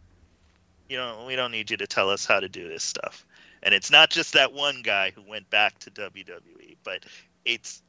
You 0.88 0.98
know, 0.98 1.24
we 1.26 1.34
don't 1.34 1.50
need 1.50 1.72
you 1.72 1.76
to 1.76 1.88
tell 1.88 2.08
us 2.08 2.24
how 2.24 2.38
to 2.38 2.48
do 2.48 2.68
this 2.68 2.84
stuff." 2.84 3.26
And 3.64 3.74
it's 3.74 3.90
not 3.90 4.10
just 4.10 4.34
that 4.34 4.52
one 4.52 4.82
guy 4.82 5.10
who 5.10 5.22
went 5.22 5.50
back 5.50 5.78
to 5.80 5.90
WWE, 5.90 6.76
but 6.84 7.04
it's 7.44 7.82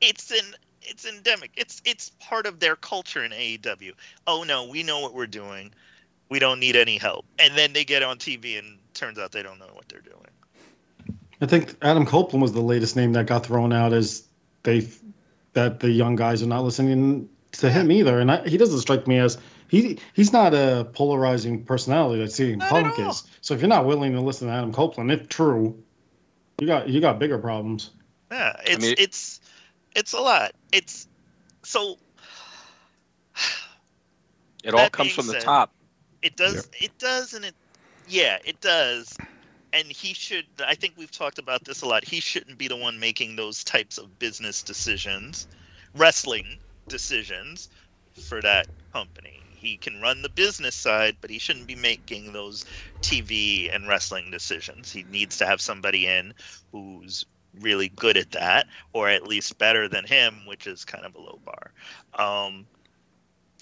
it's 0.00 0.30
an 0.30 0.54
it's 0.80 1.04
endemic. 1.04 1.50
It's 1.56 1.82
it's 1.84 2.12
part 2.18 2.46
of 2.46 2.60
their 2.60 2.76
culture 2.76 3.22
in 3.24 3.32
AEW. 3.32 3.92
Oh 4.26 4.42
no, 4.42 4.64
we 4.64 4.82
know 4.82 5.00
what 5.00 5.12
we're 5.14 5.26
doing. 5.26 5.74
We 6.32 6.38
don't 6.38 6.60
need 6.60 6.76
any 6.76 6.96
help. 6.96 7.26
And 7.38 7.54
then 7.58 7.74
they 7.74 7.84
get 7.84 8.02
on 8.02 8.16
TV 8.16 8.58
and 8.58 8.78
turns 8.94 9.18
out 9.18 9.32
they 9.32 9.42
don't 9.42 9.58
know 9.58 9.68
what 9.74 9.86
they're 9.90 10.00
doing. 10.00 10.16
I 11.42 11.46
think 11.46 11.76
Adam 11.82 12.06
Copeland 12.06 12.40
was 12.40 12.54
the 12.54 12.62
latest 12.62 12.96
name 12.96 13.12
that 13.12 13.26
got 13.26 13.44
thrown 13.44 13.70
out 13.70 13.92
as 13.92 14.26
they 14.62 14.88
that 15.52 15.80
the 15.80 15.90
young 15.90 16.16
guys 16.16 16.42
are 16.42 16.46
not 16.46 16.64
listening 16.64 17.28
to 17.52 17.70
him 17.70 17.92
either, 17.92 18.18
and 18.18 18.32
I, 18.32 18.48
he 18.48 18.56
doesn't 18.56 18.80
strike 18.80 19.06
me 19.06 19.18
as 19.18 19.36
he 19.68 19.98
he's 20.14 20.32
not 20.32 20.54
a 20.54 20.88
polarizing 20.94 21.64
personality 21.64 22.22
that 22.22 22.30
CM 22.30 22.56
Not 22.56 22.70
Punk 22.70 22.98
is. 22.98 23.24
So 23.42 23.52
if 23.52 23.60
you're 23.60 23.68
not 23.68 23.84
willing 23.84 24.14
to 24.14 24.22
listen 24.22 24.48
to 24.48 24.54
Adam 24.54 24.72
Copeland, 24.72 25.12
if 25.12 25.28
true, 25.28 25.84
you 26.58 26.66
got 26.66 26.88
you 26.88 27.02
got 27.02 27.18
bigger 27.18 27.36
problems. 27.36 27.90
Yeah, 28.30 28.56
it's 28.64 28.82
mean- 28.82 28.94
it's 28.96 29.38
it's 29.94 30.14
a 30.14 30.20
lot. 30.20 30.52
It's 30.72 31.06
so 31.62 31.98
It 34.64 34.72
all 34.72 34.88
comes 34.88 35.08
being 35.08 35.14
from 35.14 35.26
the 35.26 35.38
top. 35.40 35.74
It 36.22 36.36
does. 36.36 36.68
It 36.80 36.92
does, 36.98 37.34
and 37.34 37.44
it. 37.44 37.54
Yeah, 38.06 38.38
it 38.44 38.60
does. 38.60 39.18
And 39.72 39.88
he 39.88 40.14
should. 40.14 40.46
I 40.64 40.74
think 40.74 40.94
we've 40.96 41.10
talked 41.10 41.38
about 41.38 41.64
this 41.64 41.82
a 41.82 41.86
lot. 41.86 42.04
He 42.04 42.20
shouldn't 42.20 42.58
be 42.58 42.68
the 42.68 42.76
one 42.76 42.98
making 42.98 43.36
those 43.36 43.64
types 43.64 43.98
of 43.98 44.18
business 44.18 44.62
decisions, 44.62 45.46
wrestling 45.94 46.58
decisions, 46.88 47.68
for 48.14 48.40
that 48.42 48.66
company. 48.92 49.42
He 49.56 49.78
can 49.78 50.00
run 50.00 50.22
the 50.22 50.28
business 50.28 50.74
side, 50.74 51.16
but 51.20 51.30
he 51.30 51.38
shouldn't 51.38 51.66
be 51.66 51.74
making 51.74 52.32
those 52.32 52.64
TV 53.02 53.74
and 53.74 53.88
wrestling 53.88 54.30
decisions. 54.30 54.92
He 54.92 55.04
needs 55.04 55.38
to 55.38 55.46
have 55.46 55.60
somebody 55.60 56.06
in 56.06 56.34
who's 56.72 57.24
really 57.60 57.88
good 57.88 58.16
at 58.16 58.30
that, 58.32 58.66
or 58.92 59.08
at 59.08 59.26
least 59.26 59.58
better 59.58 59.88
than 59.88 60.04
him, 60.06 60.46
which 60.46 60.66
is 60.66 60.84
kind 60.84 61.04
of 61.04 61.14
a 61.14 61.20
low 61.20 61.40
bar. 61.44 61.72
Um, 62.14 62.66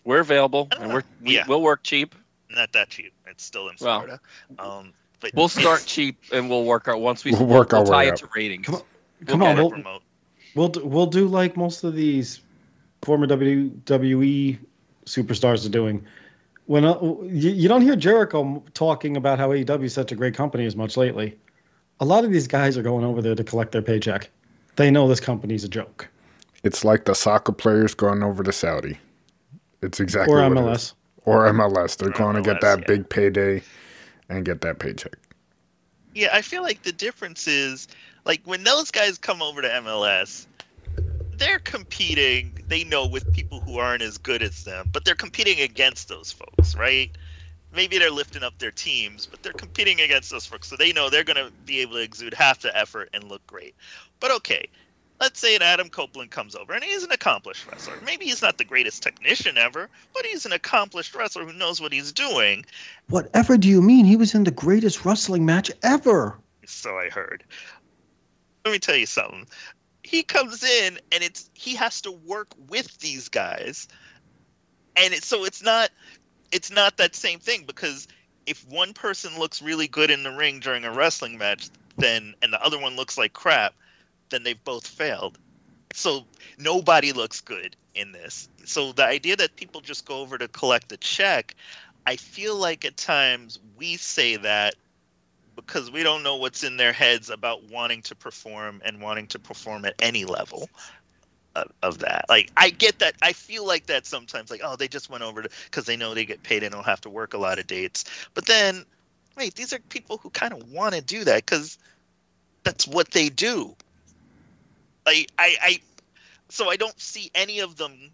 We're 0.04 0.20
available, 0.20 0.68
and 0.80 0.92
we're 0.92 1.02
we, 1.20 1.34
Yeah. 1.36 1.44
we'll 1.46 1.62
work 1.62 1.82
cheap. 1.84 2.14
Not 2.50 2.72
that 2.72 2.88
cheap. 2.90 3.12
It's 3.26 3.44
still 3.44 3.68
in 3.68 3.76
Well, 3.80 4.00
Florida. 4.00 4.20
um, 4.58 4.92
but 5.20 5.32
We'll 5.34 5.48
start 5.62 5.84
cheap, 5.86 6.18
and 6.32 6.48
we'll 6.50 6.64
work 6.64 6.88
our 6.88 6.96
once 6.96 7.24
we 7.24 7.32
We'll 7.32 7.46
work 7.46 7.72
our 7.74 7.80
we'll 7.82 7.92
tie 7.92 7.98
way 7.98 8.08
it 8.08 8.14
up. 8.14 8.18
to 8.20 8.28
ratings. 8.34 8.66
Come 8.66 8.74
on. 8.76 8.82
We'll 9.20 9.26
Come 9.26 9.42
on, 9.42 9.56
we'll, 9.56 9.70
remote. 9.70 10.02
we'll 10.54 10.68
do, 10.68 10.84
we'll 10.86 11.06
do 11.06 11.26
like 11.28 11.56
most 11.56 11.84
of 11.84 11.94
these 11.94 12.40
former 13.02 13.26
WWE 13.26 14.58
superstars 15.06 15.66
are 15.66 15.70
doing. 15.70 16.04
When 16.66 16.84
uh, 16.84 16.98
you, 17.24 17.50
you 17.50 17.68
don't 17.68 17.82
hear 17.82 17.96
Jericho 17.96 18.62
talking 18.74 19.16
about 19.16 19.38
how 19.38 19.48
AEW 19.50 19.84
is 19.84 19.92
such 19.94 20.12
a 20.12 20.14
great 20.14 20.34
company 20.34 20.64
as 20.66 20.76
much 20.76 20.96
lately. 20.96 21.36
A 21.98 22.04
lot 22.04 22.24
of 22.24 22.30
these 22.32 22.46
guys 22.46 22.78
are 22.78 22.82
going 22.82 23.04
over 23.04 23.20
there 23.20 23.34
to 23.34 23.44
collect 23.44 23.72
their 23.72 23.82
paycheck. 23.82 24.30
They 24.76 24.90
know 24.90 25.06
this 25.08 25.20
company's 25.20 25.64
a 25.64 25.68
joke. 25.68 26.08
It's 26.62 26.84
like 26.84 27.04
the 27.04 27.14
soccer 27.14 27.52
players 27.52 27.94
going 27.94 28.22
over 28.22 28.42
to 28.42 28.52
Saudi. 28.52 28.98
It's 29.82 29.98
exactly 30.00 30.32
or 30.34 30.38
what 30.48 30.52
it 30.52 30.60
MLS. 30.60 30.94
Or 31.24 31.50
MLS. 31.52 31.96
They're 31.96 32.10
going 32.10 32.36
to 32.36 32.42
get 32.42 32.60
that 32.60 32.80
yeah. 32.80 32.86
big 32.86 33.08
payday 33.08 33.62
and 34.28 34.44
get 34.44 34.60
that 34.62 34.78
paycheck. 34.78 35.16
Yeah, 36.14 36.30
I 36.32 36.42
feel 36.42 36.62
like 36.62 36.82
the 36.82 36.92
difference 36.92 37.46
is 37.46 37.88
like 38.24 38.40
when 38.44 38.64
those 38.64 38.90
guys 38.90 39.18
come 39.18 39.42
over 39.42 39.62
to 39.62 39.68
MLS, 39.68 40.46
they're 41.36 41.58
competing, 41.58 42.58
they 42.68 42.84
know 42.84 43.06
with 43.06 43.32
people 43.32 43.60
who 43.60 43.78
aren't 43.78 44.02
as 44.02 44.18
good 44.18 44.42
as 44.42 44.64
them, 44.64 44.90
but 44.92 45.04
they're 45.04 45.14
competing 45.14 45.60
against 45.60 46.08
those 46.08 46.30
folks, 46.30 46.74
right? 46.74 47.10
Maybe 47.72 47.98
they're 47.98 48.10
lifting 48.10 48.42
up 48.42 48.58
their 48.58 48.72
teams, 48.72 49.26
but 49.26 49.42
they're 49.42 49.52
competing 49.52 50.00
against 50.00 50.30
those 50.30 50.44
folks. 50.44 50.68
So 50.68 50.76
they 50.76 50.92
know 50.92 51.08
they're 51.08 51.24
going 51.24 51.36
to 51.36 51.52
be 51.64 51.80
able 51.80 51.94
to 51.94 52.02
exude 52.02 52.34
half 52.34 52.60
the 52.60 52.76
effort 52.76 53.08
and 53.14 53.24
look 53.24 53.46
great. 53.46 53.74
But 54.18 54.32
okay, 54.32 54.68
let's 55.20 55.38
say 55.38 55.54
an 55.54 55.62
Adam 55.62 55.88
Copeland 55.90 56.30
comes 56.30 56.56
over 56.56 56.72
and 56.72 56.82
he's 56.82 57.04
an 57.04 57.12
accomplished 57.12 57.66
wrestler. 57.70 57.94
Maybe 58.04 58.24
he's 58.24 58.42
not 58.42 58.58
the 58.58 58.64
greatest 58.64 59.02
technician 59.02 59.58
ever, 59.58 59.88
but 60.14 60.24
he's 60.24 60.46
an 60.46 60.52
accomplished 60.52 61.14
wrestler 61.14 61.44
who 61.44 61.52
knows 61.52 61.80
what 61.80 61.92
he's 61.92 62.12
doing. 62.12 62.64
Whatever 63.08 63.58
do 63.58 63.68
you 63.68 63.82
mean? 63.82 64.06
He 64.06 64.16
was 64.16 64.34
in 64.34 64.44
the 64.44 64.50
greatest 64.50 65.04
wrestling 65.04 65.44
match 65.44 65.70
ever. 65.82 66.38
so 66.66 66.96
I 66.96 67.10
heard. 67.10 67.44
Let 68.64 68.72
me 68.72 68.78
tell 68.78 68.96
you 68.96 69.06
something. 69.06 69.46
He 70.02 70.22
comes 70.22 70.64
in 70.64 70.98
and 71.12 71.22
it's 71.22 71.50
he 71.54 71.74
has 71.76 72.00
to 72.02 72.10
work 72.12 72.48
with 72.68 72.98
these 72.98 73.28
guys, 73.28 73.86
and 74.96 75.14
it, 75.14 75.22
so 75.22 75.44
it's 75.44 75.62
not 75.62 75.90
it's 76.50 76.70
not 76.70 76.96
that 76.96 77.14
same 77.14 77.38
thing 77.38 77.64
because 77.66 78.08
if 78.46 78.66
one 78.68 78.92
person 78.92 79.38
looks 79.38 79.62
really 79.62 79.86
good 79.86 80.10
in 80.10 80.22
the 80.22 80.30
ring 80.30 80.60
during 80.60 80.84
a 80.84 80.92
wrestling 80.92 81.38
match, 81.38 81.68
then 81.96 82.34
and 82.42 82.52
the 82.52 82.62
other 82.62 82.78
one 82.78 82.96
looks 82.96 83.16
like 83.18 83.32
crap, 83.32 83.74
then 84.30 84.42
they've 84.42 84.62
both 84.64 84.86
failed. 84.86 85.38
So 85.92 86.24
nobody 86.58 87.12
looks 87.12 87.40
good 87.40 87.76
in 87.94 88.12
this. 88.12 88.48
So 88.64 88.92
the 88.92 89.04
idea 89.04 89.36
that 89.36 89.56
people 89.56 89.80
just 89.80 90.04
go 90.04 90.20
over 90.20 90.38
to 90.38 90.48
collect 90.48 90.92
a 90.92 90.96
check, 90.96 91.54
I 92.06 92.16
feel 92.16 92.56
like 92.56 92.84
at 92.84 92.96
times 92.96 93.58
we 93.76 93.96
say 93.96 94.36
that 94.36 94.74
because 95.56 95.90
we 95.90 96.02
don't 96.02 96.22
know 96.22 96.36
what's 96.36 96.64
in 96.64 96.76
their 96.76 96.92
heads 96.92 97.28
about 97.28 97.68
wanting 97.70 98.02
to 98.02 98.14
perform 98.14 98.80
and 98.84 99.00
wanting 99.00 99.26
to 99.28 99.38
perform 99.38 99.84
at 99.84 99.94
any 100.00 100.24
level 100.24 100.68
of, 101.54 101.70
of 101.82 101.98
that. 101.98 102.24
Like 102.28 102.50
I 102.56 102.70
get 102.70 102.98
that. 103.00 103.14
I 103.22 103.32
feel 103.32 103.66
like 103.66 103.86
that 103.86 104.06
sometimes. 104.06 104.50
Like 104.50 104.60
oh, 104.64 104.76
they 104.76 104.88
just 104.88 105.10
went 105.10 105.22
over 105.24 105.42
because 105.64 105.84
they 105.84 105.96
know 105.96 106.14
they 106.14 106.24
get 106.24 106.42
paid 106.42 106.62
and 106.62 106.72
don't 106.72 106.86
have 106.86 107.00
to 107.02 107.10
work 107.10 107.34
a 107.34 107.38
lot 107.38 107.58
of 107.58 107.66
dates. 107.66 108.04
But 108.34 108.46
then, 108.46 108.84
wait, 109.36 109.54
these 109.54 109.72
are 109.72 109.78
people 109.88 110.18
who 110.18 110.30
kind 110.30 110.52
of 110.52 110.70
want 110.70 110.94
to 110.94 111.00
do 111.00 111.24
that 111.24 111.44
because 111.44 111.78
that's 112.62 112.86
what 112.86 113.10
they 113.10 113.28
do. 113.28 113.74
I, 115.06 115.26
I, 115.38 115.80
so 116.48 116.70
I 116.70 116.76
don't 116.76 116.98
see 117.00 117.30
any 117.34 117.60
of 117.60 117.76
them. 117.76 118.10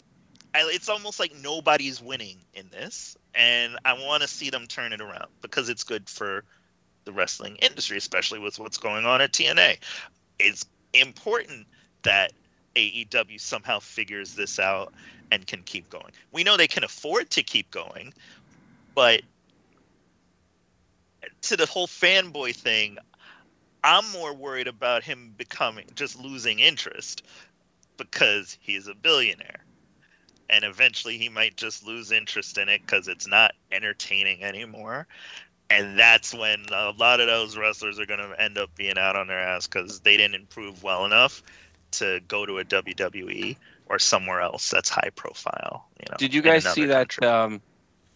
I, 0.54 0.70
it's 0.72 0.88
almost 0.88 1.20
like 1.20 1.34
nobody's 1.42 2.00
winning 2.00 2.38
in 2.54 2.68
this, 2.70 3.16
and 3.34 3.78
I 3.84 3.94
want 3.94 4.22
to 4.22 4.28
see 4.28 4.50
them 4.50 4.66
turn 4.66 4.92
it 4.92 5.00
around 5.00 5.26
because 5.42 5.68
it's 5.68 5.84
good 5.84 6.08
for 6.08 6.44
the 7.04 7.12
wrestling 7.12 7.56
industry, 7.56 7.96
especially 7.96 8.38
with 8.38 8.58
what's 8.58 8.78
going 8.78 9.06
on 9.06 9.20
at 9.20 9.32
TNA. 9.32 9.78
It's 10.38 10.64
important 10.92 11.66
that 12.02 12.32
AEW 12.74 13.40
somehow 13.40 13.80
figures 13.80 14.34
this 14.34 14.58
out 14.58 14.92
and 15.30 15.46
can 15.46 15.62
keep 15.62 15.88
going. 15.90 16.12
We 16.32 16.44
know 16.44 16.56
they 16.56 16.68
can 16.68 16.84
afford 16.84 17.30
to 17.30 17.42
keep 17.42 17.70
going, 17.70 18.12
but 18.94 19.22
to 21.42 21.56
the 21.56 21.66
whole 21.66 21.86
fanboy 21.86 22.54
thing, 22.54 22.98
I'm 23.86 24.10
more 24.12 24.34
worried 24.34 24.68
about 24.68 25.04
him 25.04 25.32
becoming 25.36 25.86
just 25.94 26.18
losing 26.18 26.58
interest 26.58 27.22
because 27.96 28.58
he's 28.60 28.88
a 28.88 28.94
billionaire. 28.94 29.60
And 30.50 30.64
eventually 30.64 31.18
he 31.18 31.28
might 31.28 31.56
just 31.56 31.86
lose 31.86 32.12
interest 32.12 32.58
in 32.58 32.68
it 32.68 32.82
because 32.82 33.08
it's 33.08 33.26
not 33.26 33.52
entertaining 33.72 34.44
anymore 34.44 35.06
and 35.70 35.98
that's 35.98 36.32
when 36.32 36.64
a 36.72 36.90
lot 36.90 37.20
of 37.20 37.26
those 37.26 37.56
wrestlers 37.56 37.98
are 37.98 38.06
going 38.06 38.20
to 38.20 38.40
end 38.40 38.58
up 38.58 38.74
being 38.76 38.98
out 38.98 39.16
on 39.16 39.26
their 39.26 39.38
ass 39.38 39.66
because 39.66 40.00
they 40.00 40.16
didn't 40.16 40.36
improve 40.36 40.82
well 40.82 41.04
enough 41.04 41.42
to 41.92 42.20
go 42.28 42.46
to 42.46 42.58
a 42.58 42.64
WWE 42.64 43.56
or 43.86 43.98
somewhere 43.98 44.40
else 44.40 44.70
that's 44.70 44.88
high 44.88 45.10
profile. 45.14 45.88
You 46.00 46.06
know, 46.10 46.16
Did 46.18 46.34
you 46.34 46.42
guys 46.42 46.64
see 46.64 46.86
that 46.86 47.20
um, 47.22 47.60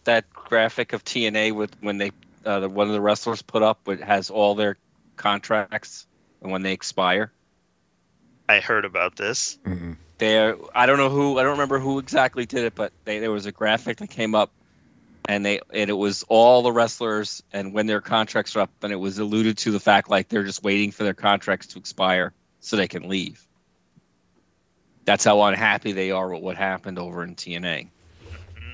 that 0.05 0.31
graphic 0.33 0.93
of 0.93 1.03
TNA 1.03 1.53
with 1.53 1.75
when 1.81 1.97
they 1.97 2.11
uh, 2.45 2.61
the, 2.61 2.69
one 2.69 2.87
of 2.87 2.93
the 2.93 3.01
wrestlers 3.01 3.41
put 3.41 3.63
up 3.63 3.85
with 3.85 4.01
has 4.01 4.29
all 4.29 4.55
their 4.55 4.77
contracts 5.21 6.07
and 6.41 6.51
when 6.51 6.63
they 6.63 6.73
expire? 6.73 7.31
I 8.49 8.59
heard 8.59 8.83
about 8.83 9.15
this. 9.15 9.57
Mm-hmm. 9.65 9.93
They 10.17 10.53
I 10.75 10.85
don't 10.85 10.97
know 10.97 11.09
who 11.09 11.39
I 11.39 11.43
don't 11.43 11.53
remember 11.53 11.79
who 11.79 11.99
exactly 11.99 12.45
did 12.45 12.65
it, 12.65 12.75
but 12.75 12.91
they, 13.05 13.19
there 13.19 13.31
was 13.31 13.45
a 13.45 13.51
graphic 13.51 13.97
that 13.97 14.09
came 14.09 14.35
up 14.35 14.51
and 15.25 15.45
they 15.45 15.61
and 15.73 15.89
it 15.89 15.93
was 15.93 16.23
all 16.27 16.61
the 16.61 16.71
wrestlers 16.71 17.41
and 17.53 17.73
when 17.73 17.87
their 17.87 18.01
contracts 18.01 18.55
are 18.55 18.61
up 18.61 18.71
and 18.81 18.91
it 18.91 18.97
was 18.97 19.19
alluded 19.19 19.57
to 19.59 19.71
the 19.71 19.79
fact 19.79 20.09
like 20.09 20.27
they're 20.27 20.43
just 20.43 20.63
waiting 20.63 20.91
for 20.91 21.03
their 21.03 21.13
contracts 21.13 21.67
to 21.67 21.79
expire 21.79 22.33
so 22.59 22.75
they 22.75 22.87
can 22.87 23.07
leave. 23.07 23.45
That's 25.05 25.23
how 25.23 25.41
unhappy 25.43 25.93
they 25.93 26.11
are 26.11 26.29
with 26.31 26.43
what 26.43 26.57
happened 26.57 26.99
over 26.99 27.23
in 27.23 27.35
TNA. 27.35 27.87
Mm-hmm. 27.87 28.71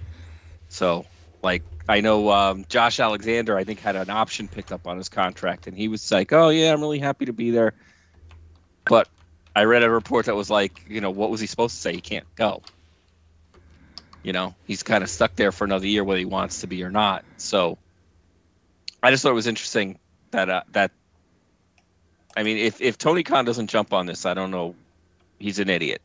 So, 0.70 1.06
like, 1.48 1.64
I 1.88 2.02
know 2.02 2.30
um, 2.30 2.66
Josh 2.68 3.00
Alexander, 3.00 3.58
I 3.58 3.64
think, 3.64 3.80
had 3.80 3.96
an 3.96 4.10
option 4.10 4.50
picked 4.50 4.74
up 4.74 4.86
on 4.86 4.98
his 4.98 5.08
contract, 5.08 5.68
and 5.68 5.78
he 5.78 5.88
was 5.88 6.12
like, 6.12 6.34
"Oh 6.34 6.50
yeah, 6.50 6.74
I'm 6.74 6.82
really 6.82 7.00
happy 7.00 7.26
to 7.26 7.34
be 7.34 7.52
there." 7.52 7.74
But 8.84 9.08
I 9.56 9.64
read 9.64 9.84
a 9.84 9.90
report 9.90 10.26
that 10.26 10.36
was 10.36 10.50
like, 10.50 10.84
you 10.90 11.00
know, 11.00 11.10
what 11.10 11.32
was 11.32 11.40
he 11.40 11.48
supposed 11.48 11.76
to 11.76 11.82
say? 11.82 11.94
He 11.94 12.02
can't 12.02 12.28
go. 12.36 12.62
You 14.24 14.34
know, 14.34 14.56
he's 14.66 14.84
kind 14.84 15.04
of 15.04 15.10
stuck 15.10 15.38
there 15.38 15.54
for 15.54 15.64
another 15.64 15.88
year, 15.88 16.04
whether 16.04 16.20
he 16.20 16.26
wants 16.26 16.62
to 16.62 16.68
be 16.68 16.84
or 16.84 16.92
not. 16.92 17.24
So, 17.38 17.78
I 19.02 19.10
just 19.10 19.24
thought 19.24 19.32
it 19.32 19.36
was 19.36 19.48
interesting 19.48 20.00
that 20.32 20.50
uh, 20.50 20.64
that. 20.74 20.92
I 22.36 22.44
mean, 22.44 22.58
if 22.58 22.82
if 22.82 22.98
Tony 22.98 23.24
Khan 23.24 23.46
doesn't 23.46 23.68
jump 23.68 23.94
on 23.94 24.06
this, 24.06 24.26
I 24.26 24.34
don't 24.34 24.52
know. 24.52 24.76
He's 25.40 25.60
an 25.60 25.70
idiot. 25.70 26.02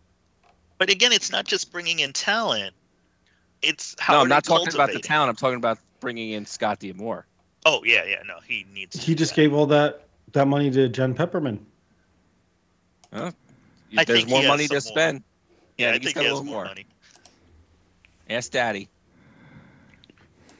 But 0.78 0.90
again, 0.90 1.12
it's 1.12 1.32
not 1.32 1.44
just 1.44 1.72
bringing 1.72 1.98
in 1.98 2.12
talent; 2.12 2.74
it's 3.62 3.94
how 3.98 4.14
no, 4.14 4.18
are 4.20 4.22
I'm 4.22 4.28
not 4.28 4.44
talking 4.44 4.72
about 4.74 4.92
the 4.92 4.98
town. 5.00 5.28
I'm 5.28 5.36
talking 5.36 5.56
about 5.56 5.78
bringing 6.00 6.30
in 6.30 6.46
Scott 6.46 6.80
D'Amore. 6.80 7.26
Oh 7.64 7.82
yeah, 7.84 8.04
yeah. 8.04 8.22
No, 8.26 8.38
he 8.46 8.66
needs. 8.72 8.98
to 8.98 9.02
He 9.02 9.14
just 9.14 9.34
that. 9.34 9.40
gave 9.42 9.52
all 9.54 9.66
that 9.66 10.06
that 10.32 10.46
money 10.48 10.70
to 10.70 10.88
Jen 10.88 11.14
Pepperman. 11.14 11.58
I 13.12 14.04
There's 14.04 14.26
more 14.26 14.42
money 14.42 14.66
to 14.68 14.74
more. 14.74 14.80
spend. 14.80 15.22
Yeah, 15.78 15.90
I 15.90 15.92
he's 15.94 16.04
think 16.04 16.14
got 16.16 16.20
he 16.22 16.26
a 16.26 16.30
has 16.30 16.38
little 16.40 16.52
more 16.52 16.64
more. 16.64 16.64
money. 16.64 16.86
Ask 18.30 18.52
Daddy. 18.52 18.88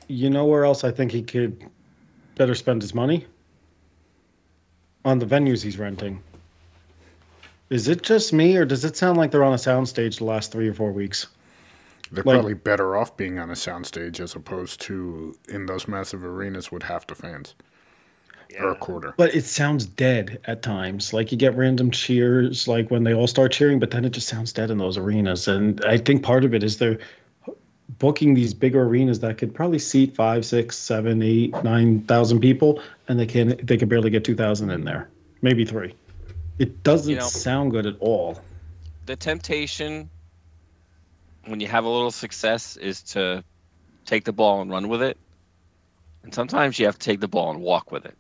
You 0.09 0.31
know 0.31 0.45
where 0.45 0.65
else 0.65 0.85
I 0.85 0.91
think 0.91 1.13
he 1.13 1.23
could 1.23 1.65
better 2.35 2.55
spend 2.55 2.83
his 2.83 2.95
money? 2.95 3.27
On 5.05 5.19
the 5.19 5.27
venues 5.27 5.63
he's 5.63 5.79
renting. 5.79 6.23
Is 7.71 7.89
it 7.89 8.03
just 8.03 8.33
me, 8.33 8.57
or 8.57 8.67
does 8.67 8.85
it 8.85 8.97
sound 8.97 9.17
like 9.17 9.31
they're 9.31 9.43
on 9.45 9.55
a 9.55 9.57
soundstage 9.57 10.19
the 10.19 10.25
last 10.25 10.53
three 10.53 10.69
or 10.69 10.75
four 10.75 10.93
weeks? 10.93 11.27
They're 12.13 12.23
Like- 12.25 12.35
probably 12.37 12.55
better 12.55 12.95
off 12.97 13.17
being 13.17 13.39
on 13.39 13.49
a 13.51 13.55
soundstage 13.55 14.21
as 14.21 14.35
opposed 14.35 14.81
to 14.83 15.35
in 15.49 15.67
those 15.67 15.89
massive 15.89 16.23
arenas 16.25 16.71
with 16.71 16.83
half 16.85 17.07
the 17.07 17.15
fans 17.15 17.55
or 18.61 18.71
a 18.73 18.75
quarter. 18.75 19.15
But 19.17 19.35
it 19.35 19.45
sounds 19.47 19.87
dead 19.87 20.39
at 20.45 20.61
times. 20.61 21.15
Like 21.15 21.33
you 21.33 21.39
get 21.39 21.57
random 21.57 21.91
cheers, 21.91 22.69
like 22.69 22.91
when 22.91 23.05
they 23.05 23.15
all 23.15 23.27
start 23.27 23.51
cheering, 23.51 23.79
but 23.79 23.91
then 23.93 24.05
it 24.05 24.11
just 24.11 24.29
sounds 24.29 24.53
dead 24.53 24.71
in 24.71 24.77
those 24.77 24.99
arenas. 24.99 25.49
And 25.49 25.83
I 25.87 25.97
think 25.97 26.23
part 26.23 26.45
of 26.45 26.53
it 26.53 26.63
is 26.63 26.77
they're 26.77 26.99
booking 27.99 28.35
these 28.35 28.53
bigger 28.53 28.83
arenas 28.83 29.21
that 29.21 29.39
could 29.39 29.55
probably 29.55 29.79
seat 29.79 30.15
five, 30.15 30.45
six, 30.45 30.77
seven, 30.77 31.23
eight, 31.23 31.55
nine 31.65 32.03
thousand 32.03 32.41
people, 32.41 32.83
and 33.09 33.19
they 33.19 33.27
can 33.27 33.59
they 33.63 33.79
can 33.79 33.89
barely 33.89 34.11
get 34.11 34.23
two 34.23 34.35
thousand 34.35 34.69
in 34.71 34.85
there, 34.85 35.09
maybe 35.41 35.65
three. 35.65 35.95
It 36.59 36.83
doesn't 36.83 37.11
You 37.11 37.17
know- 37.17 37.27
sound 37.27 37.71
good 37.71 37.87
at 37.87 37.97
all. 38.01 38.39
The 39.07 39.17
temptation 39.17 40.11
when 41.47 41.61
you 41.61 41.67
have 41.67 41.85
a 41.85 41.89
little 41.89 42.11
success 42.11 42.77
is 42.77 43.03
to 43.03 43.45
take 44.05 44.25
the 44.25 44.33
ball 44.33 44.61
and 44.61 44.71
run 44.71 44.89
with 44.89 45.03
it. 45.03 45.19
And 46.23 46.33
sometimes 46.33 46.79
you 46.79 46.87
have 46.87 46.99
to 46.99 47.05
take 47.05 47.21
the 47.21 47.29
ball 47.29 47.51
and 47.51 47.61
walk 47.61 47.91
with 47.91 48.05
it. 48.07 48.17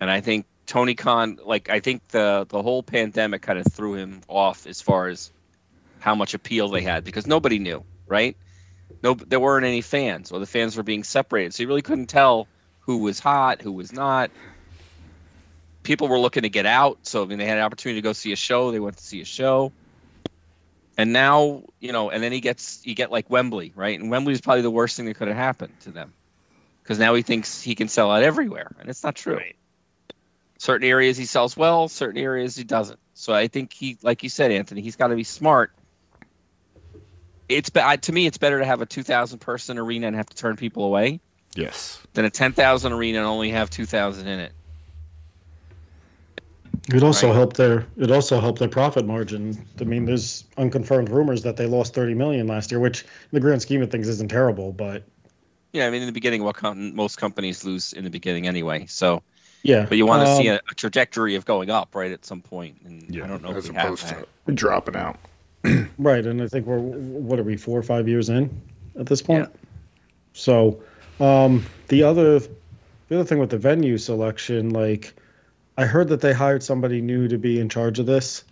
And 0.00 0.10
I 0.10 0.20
think 0.20 0.46
Tony 0.66 0.94
Khan, 0.94 1.38
like 1.44 1.70
I 1.70 1.80
think 1.80 2.08
the 2.08 2.46
the 2.48 2.62
whole 2.62 2.82
pandemic 2.82 3.42
kind 3.42 3.58
of 3.58 3.72
threw 3.72 3.94
him 3.94 4.20
off 4.28 4.66
as 4.66 4.80
far 4.80 5.08
as 5.08 5.30
how 6.00 6.14
much 6.14 6.34
appeal 6.34 6.68
they 6.68 6.82
had 6.82 7.04
because 7.04 7.26
nobody 7.26 7.58
knew, 7.58 7.84
right? 8.06 8.36
No, 9.02 9.14
there 9.14 9.40
weren't 9.40 9.66
any 9.66 9.80
fans, 9.80 10.32
or 10.32 10.38
the 10.38 10.46
fans 10.46 10.76
were 10.76 10.82
being 10.82 11.04
separated, 11.04 11.54
so 11.54 11.62
you 11.62 11.68
really 11.68 11.82
couldn't 11.82 12.06
tell 12.06 12.48
who 12.80 12.98
was 12.98 13.18
hot, 13.18 13.62
who 13.62 13.72
was 13.72 13.92
not. 13.92 14.30
People 15.82 16.08
were 16.08 16.18
looking 16.18 16.42
to 16.42 16.48
get 16.48 16.66
out, 16.66 16.98
so 17.02 17.22
I 17.22 17.26
mean, 17.26 17.38
they 17.38 17.46
had 17.46 17.58
an 17.58 17.64
opportunity 17.64 18.00
to 18.00 18.04
go 18.04 18.12
see 18.12 18.32
a 18.32 18.36
show. 18.36 18.70
They 18.70 18.80
went 18.80 18.96
to 18.96 19.04
see 19.04 19.20
a 19.20 19.26
show, 19.26 19.72
and 20.96 21.12
now 21.12 21.64
you 21.80 21.92
know, 21.92 22.10
and 22.10 22.22
then 22.22 22.32
he 22.32 22.40
gets 22.40 22.84
you 22.86 22.94
get 22.94 23.10
like 23.10 23.28
Wembley, 23.30 23.72
right? 23.74 23.98
And 23.98 24.10
Wembley 24.10 24.32
is 24.32 24.40
probably 24.40 24.62
the 24.62 24.70
worst 24.70 24.96
thing 24.96 25.06
that 25.06 25.14
could 25.14 25.28
have 25.28 25.36
happened 25.36 25.72
to 25.80 25.90
them 25.90 26.12
because 26.82 26.98
now 26.98 27.14
he 27.14 27.22
thinks 27.22 27.60
he 27.62 27.74
can 27.74 27.88
sell 27.88 28.10
out 28.10 28.22
everywhere, 28.22 28.70
and 28.78 28.88
it's 28.88 29.02
not 29.02 29.14
true. 29.14 29.36
Right. 29.36 29.56
Certain 30.58 30.86
areas 30.88 31.16
he 31.16 31.26
sells 31.26 31.56
well, 31.56 31.88
certain 31.88 32.20
areas 32.20 32.56
he 32.56 32.64
doesn't. 32.64 32.98
So 33.14 33.34
I 33.34 33.48
think 33.48 33.72
he, 33.72 33.98
like 34.02 34.22
you 34.22 34.28
said, 34.28 34.50
Anthony, 34.50 34.80
he's 34.80 34.96
got 34.96 35.08
to 35.08 35.16
be 35.16 35.24
smart. 35.24 35.72
It's 37.48 37.70
be- 37.70 37.80
to 38.00 38.12
me, 38.12 38.26
it's 38.26 38.38
better 38.38 38.58
to 38.58 38.64
have 38.64 38.80
a 38.80 38.86
two 38.86 39.02
thousand 39.02 39.40
person 39.40 39.78
arena 39.78 40.06
and 40.06 40.16
have 40.16 40.26
to 40.26 40.36
turn 40.36 40.56
people 40.56 40.84
away 40.84 41.20
Yes. 41.54 42.00
than 42.14 42.24
a 42.24 42.30
ten 42.30 42.52
thousand 42.52 42.92
arena 42.92 43.18
and 43.18 43.26
only 43.26 43.50
have 43.50 43.68
two 43.68 43.84
thousand 43.84 44.28
in 44.28 44.40
it. 44.40 44.52
It 46.92 47.02
also 47.02 47.28
Right. 47.28 47.36
helped 47.36 47.56
their 47.56 47.86
it 47.96 48.10
also 48.10 48.40
helped 48.40 48.58
their 48.58 48.68
profit 48.68 49.06
margin. 49.06 49.56
I 49.80 49.84
mean, 49.84 50.04
there's 50.04 50.44
unconfirmed 50.58 51.08
rumors 51.08 51.42
that 51.42 51.56
they 51.56 51.66
lost 51.66 51.94
30 51.94 52.14
million 52.14 52.46
last 52.46 52.70
year, 52.70 52.78
which 52.80 53.02
in 53.02 53.08
the 53.32 53.40
grand 53.40 53.62
scheme 53.62 53.80
of 53.82 53.90
things 53.90 54.08
isn't 54.08 54.28
terrible, 54.28 54.72
but 54.72 55.02
Yeah, 55.72 55.86
I 55.86 55.90
mean, 55.90 56.02
in 56.02 56.06
the 56.06 56.12
beginning, 56.12 56.44
what 56.44 56.56
com- 56.56 56.94
most 56.94 57.16
companies 57.18 57.64
lose 57.64 57.92
in 57.94 58.04
the 58.04 58.10
beginning 58.10 58.46
anyway. 58.46 58.84
So, 58.86 59.22
yeah. 59.62 59.86
but 59.88 59.96
you 59.98 60.06
want 60.06 60.24
to 60.26 60.30
Um, 60.30 60.42
see 60.42 60.48
a, 60.48 60.56
a 60.70 60.74
trajectory 60.74 61.34
of 61.36 61.44
going 61.46 61.70
up, 61.70 61.94
right, 61.94 62.12
at 62.12 62.24
some 62.26 62.40
point. 62.42 62.76
And 62.84 63.02
Yeah. 63.12 63.24
I 63.24 63.28
don't 63.28 63.42
know 63.42 63.50
as 63.50 63.64
if 63.64 63.70
we 63.70 63.76
have 63.76 63.86
opposed 63.86 64.08
that. 64.10 64.28
to 64.46 64.52
dropping 64.52 64.96
out. 64.96 65.16
Right, 65.98 66.26
and 66.26 66.42
I 66.42 66.48
think 66.48 66.66
we're 66.66 66.78
what 66.78 67.38
are 67.38 67.42
we 67.44 67.56
four 67.56 67.78
or 67.78 67.82
five 67.82 68.06
years 68.08 68.28
in 68.28 68.50
at 69.00 69.06
this 69.06 69.22
point? 69.22 69.48
Yeah. 69.50 69.58
So, 70.34 70.82
um, 71.18 71.64
the 71.88 72.02
other 72.02 72.40
the 72.40 72.48
other 73.16 73.24
thing 73.24 73.38
with 73.38 73.48
the 73.50 73.56
venue 73.58 73.96
selection, 73.96 74.70
like 74.70 75.14
I 75.76 75.86
heard 75.86 76.08
that 76.08 76.20
they 76.20 76.32
hired 76.32 76.62
somebody 76.62 77.00
new 77.00 77.28
to 77.28 77.38
be 77.38 77.58
in 77.58 77.68
charge 77.68 77.98
of 77.98 78.06
this, 78.06 78.44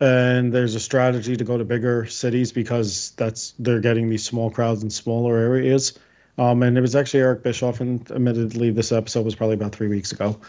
and 0.00 0.52
there's 0.52 0.74
a 0.74 0.80
strategy 0.80 1.36
to 1.36 1.44
go 1.44 1.56
to 1.56 1.64
bigger 1.64 2.06
cities 2.06 2.52
because 2.52 3.12
that's 3.12 3.54
they're 3.58 3.80
getting 3.80 4.08
these 4.08 4.24
small 4.24 4.50
crowds 4.50 4.82
in 4.82 4.90
smaller 4.90 5.36
areas. 5.38 5.98
Um, 6.38 6.62
and 6.62 6.76
it 6.76 6.80
was 6.80 6.96
actually 6.96 7.20
Eric 7.20 7.42
Bischoff, 7.42 7.80
and 7.80 8.10
admittedly, 8.10 8.70
this 8.70 8.92
episode 8.92 9.24
was 9.24 9.34
probably 9.34 9.54
about 9.54 9.72
three 9.72 9.88
weeks 9.88 10.12
ago, 10.12 10.40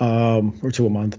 um, 0.00 0.58
or 0.62 0.70
two 0.70 0.86
a 0.86 0.90
month. 0.90 1.18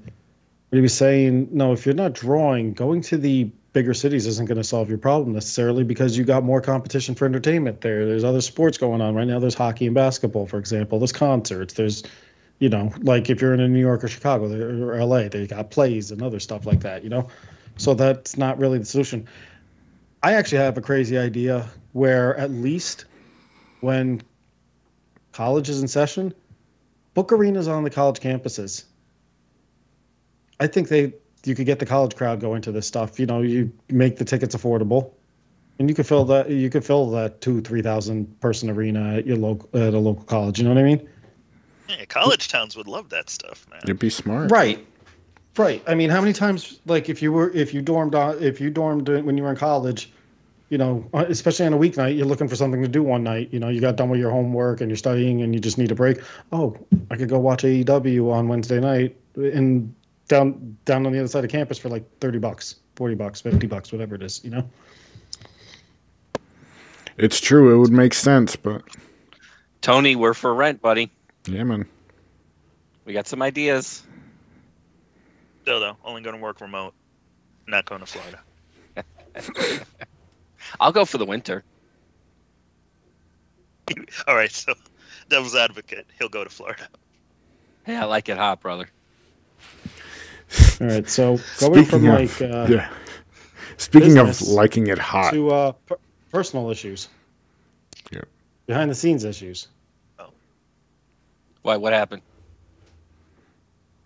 But 0.69 0.77
he 0.77 0.81
was 0.81 0.93
saying, 0.93 1.49
no, 1.51 1.73
if 1.73 1.85
you're 1.85 1.95
not 1.95 2.13
drawing, 2.13 2.73
going 2.73 3.01
to 3.01 3.17
the 3.17 3.49
bigger 3.73 3.93
cities 3.93 4.25
isn't 4.25 4.45
going 4.45 4.57
to 4.57 4.63
solve 4.63 4.87
your 4.87 4.97
problem 4.97 5.33
necessarily 5.33 5.83
because 5.83 6.17
you 6.17 6.23
got 6.23 6.43
more 6.43 6.61
competition 6.61 7.13
for 7.13 7.25
entertainment 7.25 7.81
there. 7.81 8.05
There's 8.05 8.23
other 8.23 8.39
sports 8.39 8.77
going 8.77 9.01
on 9.01 9.15
right 9.15 9.27
now. 9.27 9.39
There's 9.39 9.53
hockey 9.53 9.85
and 9.85 9.93
basketball, 9.93 10.47
for 10.47 10.59
example. 10.59 10.97
There's 10.97 11.11
concerts. 11.11 11.73
There's, 11.73 12.03
you 12.59 12.69
know, 12.69 12.91
like 13.01 13.29
if 13.29 13.41
you're 13.41 13.53
in 13.53 13.73
New 13.73 13.79
York 13.79 14.03
or 14.03 14.07
Chicago 14.07 14.45
or 14.45 15.03
LA, 15.03 15.27
they 15.27 15.47
got 15.47 15.71
plays 15.71 16.11
and 16.11 16.21
other 16.21 16.39
stuff 16.39 16.65
like 16.65 16.81
that. 16.81 17.03
You 17.03 17.09
know, 17.09 17.27
so 17.77 17.93
that's 17.93 18.37
not 18.37 18.57
really 18.57 18.79
the 18.79 18.85
solution. 18.85 19.27
I 20.23 20.33
actually 20.33 20.59
have 20.59 20.77
a 20.77 20.81
crazy 20.81 21.17
idea 21.17 21.69
where 21.93 22.35
at 22.37 22.51
least 22.51 23.05
when 23.81 24.21
college 25.31 25.69
is 25.69 25.81
in 25.81 25.87
session, 25.87 26.33
book 27.13 27.31
arenas 27.31 27.67
on 27.67 27.83
the 27.83 27.89
college 27.89 28.19
campuses. 28.19 28.85
I 30.59 30.67
think 30.67 30.87
they 30.87 31.13
you 31.43 31.53
could 31.53 31.65
get 31.65 31.79
the 31.79 31.85
college 31.85 32.15
crowd 32.15 32.39
going 32.39 32.61
to 32.63 32.71
this 32.71 32.87
stuff. 32.87 33.19
You 33.19 33.25
know, 33.25 33.41
you 33.41 33.71
make 33.89 34.17
the 34.17 34.25
tickets 34.25 34.55
affordable, 34.55 35.11
and 35.77 35.89
you 35.89 35.95
could 35.95 36.07
fill 36.07 36.25
that. 36.25 36.49
You 36.49 36.69
could 36.69 36.85
fill 36.85 37.11
that 37.11 37.41
two 37.41 37.61
three 37.61 37.81
thousand 37.81 38.39
person 38.39 38.69
arena 38.69 39.17
at 39.17 39.27
your 39.27 39.37
local 39.37 39.69
at 39.79 39.93
a 39.93 39.99
local 39.99 40.23
college. 40.23 40.57
You 40.57 40.63
know 40.65 40.73
what 40.73 40.79
I 40.79 40.83
mean? 40.83 41.07
Yeah, 41.87 42.05
college 42.05 42.47
towns 42.47 42.75
would 42.75 42.87
love 42.87 43.09
that 43.09 43.29
stuff, 43.29 43.65
man. 43.69 43.81
You'd 43.87 43.99
be 43.99 44.09
smart. 44.09 44.51
Right. 44.51 44.85
Right. 45.57 45.83
I 45.87 45.95
mean, 45.95 46.09
how 46.09 46.19
many 46.19 46.33
times, 46.33 46.79
like, 46.85 47.09
if 47.09 47.21
you 47.21 47.31
were, 47.31 47.51
if 47.51 47.73
you 47.73 47.81
dormed 47.81 48.15
on, 48.15 48.41
if 48.43 48.59
you 48.59 48.69
dormed 48.69 49.07
when 49.23 49.37
you 49.37 49.43
were 49.43 49.51
in 49.51 49.55
college, 49.55 50.11
you 50.69 50.77
know, 50.77 51.07
uh, 51.13 51.25
especially 51.29 51.65
on 51.65 51.73
a 51.73 51.77
weeknight, 51.77 52.17
you're 52.17 52.25
looking 52.25 52.47
for 52.47 52.55
something 52.55 52.81
to 52.81 52.87
do 52.87 53.03
one 53.03 53.23
night. 53.23 53.49
You 53.53 53.59
know, 53.59 53.69
you 53.69 53.79
got 53.79 53.95
done 53.95 54.09
with 54.09 54.19
your 54.19 54.31
homework 54.31 54.81
and 54.81 54.89
you're 54.89 54.97
studying 54.97 55.41
and 55.41 55.53
you 55.53 55.61
just 55.61 55.77
need 55.77 55.91
a 55.91 55.95
break. 55.95 56.19
Oh, 56.51 56.77
I 57.11 57.15
could 57.15 57.29
go 57.29 57.39
watch 57.39 57.63
AEW 57.63 58.31
on 58.31 58.47
Wednesday 58.47 58.79
night 58.79 59.15
in 59.35 59.93
down 60.27 60.77
down 60.85 61.05
on 61.05 61.13
the 61.13 61.19
other 61.19 61.27
side 61.27 61.45
of 61.45 61.51
campus 61.51 61.77
for 61.77 61.89
like 61.89 62.03
thirty 62.19 62.39
bucks, 62.39 62.75
forty 62.95 63.15
bucks, 63.15 63.41
fifty 63.41 63.67
bucks, 63.67 63.91
whatever 63.91 64.15
it 64.15 64.23
is. 64.23 64.43
You 64.43 64.49
know. 64.51 64.69
It's 67.17 67.39
true. 67.39 67.73
It 67.73 67.77
would 67.77 67.93
make 67.93 68.13
sense, 68.13 68.55
but 68.55 68.81
Tony, 69.81 70.15
we're 70.15 70.33
for 70.33 70.53
rent, 70.53 70.81
buddy. 70.81 71.11
Yeah, 71.47 71.63
man. 71.63 71.85
We 73.05 73.13
got 73.13 73.27
some 73.27 73.41
ideas. 73.41 74.03
Still 75.61 75.79
though, 75.79 75.97
only 76.03 76.21
going 76.21 76.35
to 76.35 76.41
work 76.41 76.61
remote. 76.61 76.93
Not 77.67 77.85
going 77.85 78.01
to 78.01 78.05
Florida. 78.05 78.39
I'll 80.79 80.91
go 80.91 81.05
for 81.05 81.17
the 81.17 81.25
winter. 81.25 81.63
All 84.27 84.35
right, 84.35 84.51
so 84.51 84.73
devil's 85.29 85.55
advocate, 85.55 86.05
he'll 86.17 86.29
go 86.29 86.43
to 86.43 86.49
Florida. 86.49 86.87
Hey, 87.83 87.95
I 87.95 88.05
like 88.05 88.29
it 88.29 88.37
hot, 88.37 88.61
brother. 88.61 88.89
All 90.81 90.87
right. 90.87 91.07
So 91.09 91.39
going 91.59 91.85
from 91.85 92.01
Speaking 92.01 92.07
of- 92.07 92.41
like 92.41 92.41
uh, 92.41 92.67
yeah. 92.69 92.89
Speaking 93.77 94.17
of 94.17 94.41
liking 94.43 94.87
it 94.87 94.97
hot, 94.97 95.33
to 95.33 95.49
uh, 95.51 95.71
per- 95.73 95.97
personal 96.31 96.69
issues. 96.71 97.09
Yep. 98.11 98.27
Behind 98.67 98.89
the 98.89 98.95
scenes 98.95 99.23
issues. 99.23 99.67
Why? 101.65 101.77
What 101.77 101.93
happened? 101.93 102.21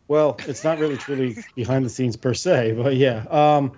Well, 0.08 0.38
it's 0.48 0.63
not 0.63 0.80
really 0.80 0.95
truly 0.95 1.36
behind 1.56 1.86
the 1.86 1.89
scenes 1.89 2.15
per 2.15 2.34
se, 2.34 2.72
but 2.72 2.95
yeah. 2.95 3.26
Um, 3.30 3.74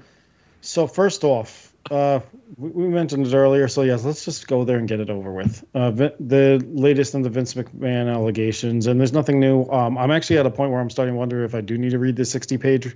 so 0.62 0.86
first 0.86 1.24
off, 1.24 1.74
uh, 1.90 2.20
we, 2.58 2.70
we 2.70 2.88
mentioned 2.90 3.26
it 3.26 3.34
earlier, 3.34 3.68
so 3.68 3.82
yes, 3.82 4.06
let's 4.06 4.24
just 4.24 4.48
go 4.48 4.66
there 4.66 4.78
and 4.78 4.88
get 4.88 5.00
it 5.00 5.10
over 5.10 5.32
with. 5.32 5.66
Uh, 5.74 5.90
the 5.90 6.64
latest 6.72 7.16
in 7.16 7.24
the 7.24 7.30
Vince 7.32 7.56
McMahon 7.56 8.08
allegations, 8.08 8.86
and 8.86 9.00
there's 9.00 9.14
nothing 9.14 9.40
new. 9.40 9.66
Um, 9.72 9.98
I'm 9.98 10.12
actually 10.12 10.38
at 10.38 10.46
a 10.46 10.52
point 10.52 10.72
where 10.72 10.80
I'm 10.80 10.92
starting 10.92 11.16
to 11.16 11.18
wonder 11.18 11.44
if 11.44 11.56
I 11.56 11.62
do 11.62 11.76
need 11.76 11.90
to 11.90 12.00
read 12.00 12.16
the 12.16 12.24
60-page 12.24 12.96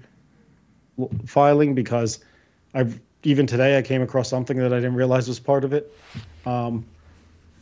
filing 1.26 1.74
because 1.74 2.24
I've 2.76 3.02
even 3.24 3.48
today 3.48 3.80
I 3.80 3.82
came 3.82 4.04
across 4.04 4.30
something 4.30 4.58
that 4.60 4.72
I 4.72 4.76
didn't 4.76 4.94
realize 4.94 5.28
was 5.28 5.40
part 5.40 5.64
of 5.64 5.74
it. 5.74 5.92
Um, 6.46 6.86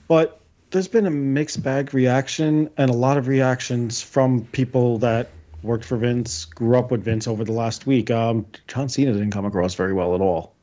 but 0.09 0.41
there's 0.73 0.88
been 0.88 1.05
a 1.05 1.12
mixed 1.12 1.62
bag 1.62 1.93
reaction 1.93 2.67
and 2.77 2.89
a 2.89 2.93
lot 2.93 3.17
of 3.17 3.27
reactions 3.27 4.01
from 4.01 4.43
people 4.45 4.97
that 4.97 5.29
worked 5.62 5.86
for 5.86 5.97
Vince, 5.97 6.45
grew 6.45 6.77
up 6.77 6.89
with 6.89 7.03
Vince 7.03 7.27
over 7.27 7.43
the 7.45 7.51
last 7.51 7.86
week. 7.86 8.09
Um, 8.09 8.47
John 8.67 8.89
Cena 8.89 9.13
didn't 9.13 9.31
come 9.31 9.45
across 9.45 9.75
very 9.75 9.93
well 9.93 10.15
at 10.15 10.19
all. 10.21 10.55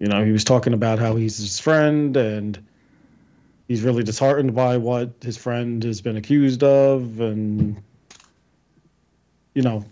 You 0.00 0.08
know, 0.08 0.24
he 0.24 0.32
was 0.32 0.42
talking 0.42 0.72
about 0.72 0.98
how 0.98 1.14
he's 1.14 1.38
his 1.38 1.60
friend 1.60 2.16
and 2.16 2.58
he's 3.68 3.82
really 3.82 4.02
disheartened 4.02 4.54
by 4.54 4.78
what 4.78 5.12
his 5.22 5.36
friend 5.36 5.82
has 5.84 6.00
been 6.00 6.16
accused 6.16 6.64
of. 6.64 7.20
And, 7.20 7.80
you 9.54 9.62
know, 9.62 9.84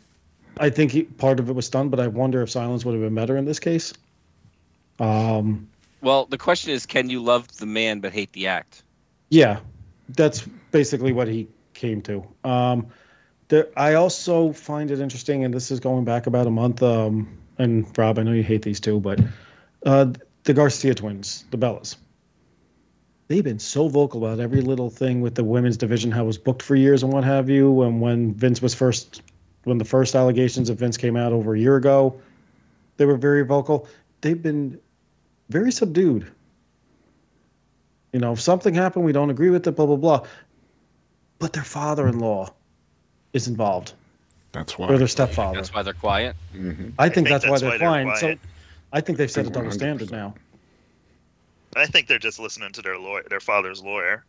I 0.59 0.71
think 0.71 0.91
he, 0.91 1.05
part 1.05 1.39
of 1.39 1.49
it 1.49 1.55
was 1.55 1.67
stunned, 1.67 1.93
but 1.93 2.01
I 2.01 2.09
wonder 2.09 2.43
if 2.43 2.51
silence 2.51 2.85
would 2.85 2.93
have 2.93 3.03
been 3.03 3.15
better 3.15 3.37
in 3.37 3.45
this 3.45 3.61
case. 3.61 3.95
Um, 4.99 5.69
Well, 6.03 6.27
the 6.27 6.37
question 6.37 6.73
is, 6.73 6.85
can 6.85 7.09
you 7.09 7.23
love 7.23 7.49
the 7.57 7.67
man 7.67 8.01
but 8.01 8.13
hate 8.13 8.33
the 8.33 8.49
act? 8.49 8.83
Yeah, 9.31 9.61
that's 10.09 10.43
basically 10.73 11.13
what 11.13 11.29
he 11.29 11.49
came 11.75 12.03
to. 12.03 12.27
Um, 12.45 12.89
there, 13.49 13.69
I 13.77 13.95
also 13.95 14.53
find 14.53 14.91
it 14.91 14.99
interesting, 14.99 15.45
and 15.45 15.55
this 15.55 15.71
is 15.71 15.79
going 15.79 16.05
back 16.05 16.27
about 16.27 16.47
a 16.49 16.51
month. 16.51 16.83
Um, 16.83 17.39
and 17.57 17.87
Rob, 17.97 18.19
I 18.19 18.25
know 18.25 18.33
you 18.33 18.43
hate 18.43 18.63
these 18.63 18.81
two, 18.81 18.99
but 18.99 19.21
uh, 19.87 20.13
the 20.43 20.53
Garcia 20.53 20.95
twins, 20.95 21.45
the 21.53 21.57
Bellas, 21.57 21.97
they've 23.29 23.45
been 23.45 23.61
so 23.61 23.89
vocal 23.89 24.27
about 24.27 24.41
every 24.41 24.61
little 24.61 24.91
thing 24.91 25.21
with 25.21 25.37
the 25.37 25.45
women's 25.45 25.77
division, 25.77 26.11
how 26.11 26.25
it 26.25 26.27
was 26.27 26.39
booked 26.39 26.63
for 26.63 26.75
years 26.75 27.05
and 27.05 27.13
what 27.13 27.23
have 27.23 27.49
you. 27.49 27.83
And 27.83 28.01
when 28.01 28.35
Vince 28.35 28.61
was 28.61 28.75
first, 28.75 29.23
when 29.65 29.79
the 29.79 29.85
first 29.85 30.17
allegations 30.17 30.69
of 30.69 30.79
Vince 30.79 30.97
came 30.97 31.17
out 31.17 31.33
over 31.33 31.55
a 31.55 31.59
year 31.59 31.77
ago, 31.77 32.21
they 32.97 33.05
were 33.05 33.17
very 33.17 33.45
vocal. 33.45 33.87
They've 34.21 34.41
been 34.41 34.81
very 35.53 35.71
subdued. 35.71 36.31
You 38.13 38.21
know, 38.21 38.33
if 38.33 38.41
something 38.41 38.75
happened, 38.75 39.05
we 39.05 39.13
don't 39.13 39.31
agree 39.31 39.51
with 39.51 39.67
it, 39.67 39.73
blah, 39.73 39.87
blah, 39.87 39.97
blah. 39.97 40.27
But 41.39 41.53
their 41.53 41.65
father 41.65 42.09
in 42.09 42.19
law 42.19 42.53
is 43.33 43.49
involved, 43.49 43.93
that's 44.53 44.79
why. 44.79 44.89
or 44.89 44.93
why. 44.93 44.99
their 44.99 45.09
stepfather. 45.09 45.57
That's 45.57 45.73
why 45.73 45.83
they're 45.83 45.95
quiet. 45.95 46.37
hmm 46.53 46.89
I 46.99 47.09
think, 47.09 47.15
think 47.15 47.29
that's, 47.29 47.45
why 47.45 47.51
that's 47.51 47.61
they're 47.63 47.71
why 47.71 47.79
they're 47.79 47.89
fine. 47.89 48.17
So 48.17 48.27
quiet. 48.27 48.41
I 48.93 49.01
think 49.01 49.19
they've 49.19 49.31
set 49.31 49.47
a 49.47 49.51
double 49.51 49.71
100%. 49.71 49.75
standard 49.75 50.11
now. 50.11 50.35
I 51.75 51.87
think 51.87 52.07
they're 52.07 52.19
just 52.19 52.39
listening 52.39 52.73
to 52.73 52.83
their 52.83 52.99
lawyer, 52.99 53.25
their 53.31 53.41
father's 53.41 53.83
lawyer. 53.83 54.25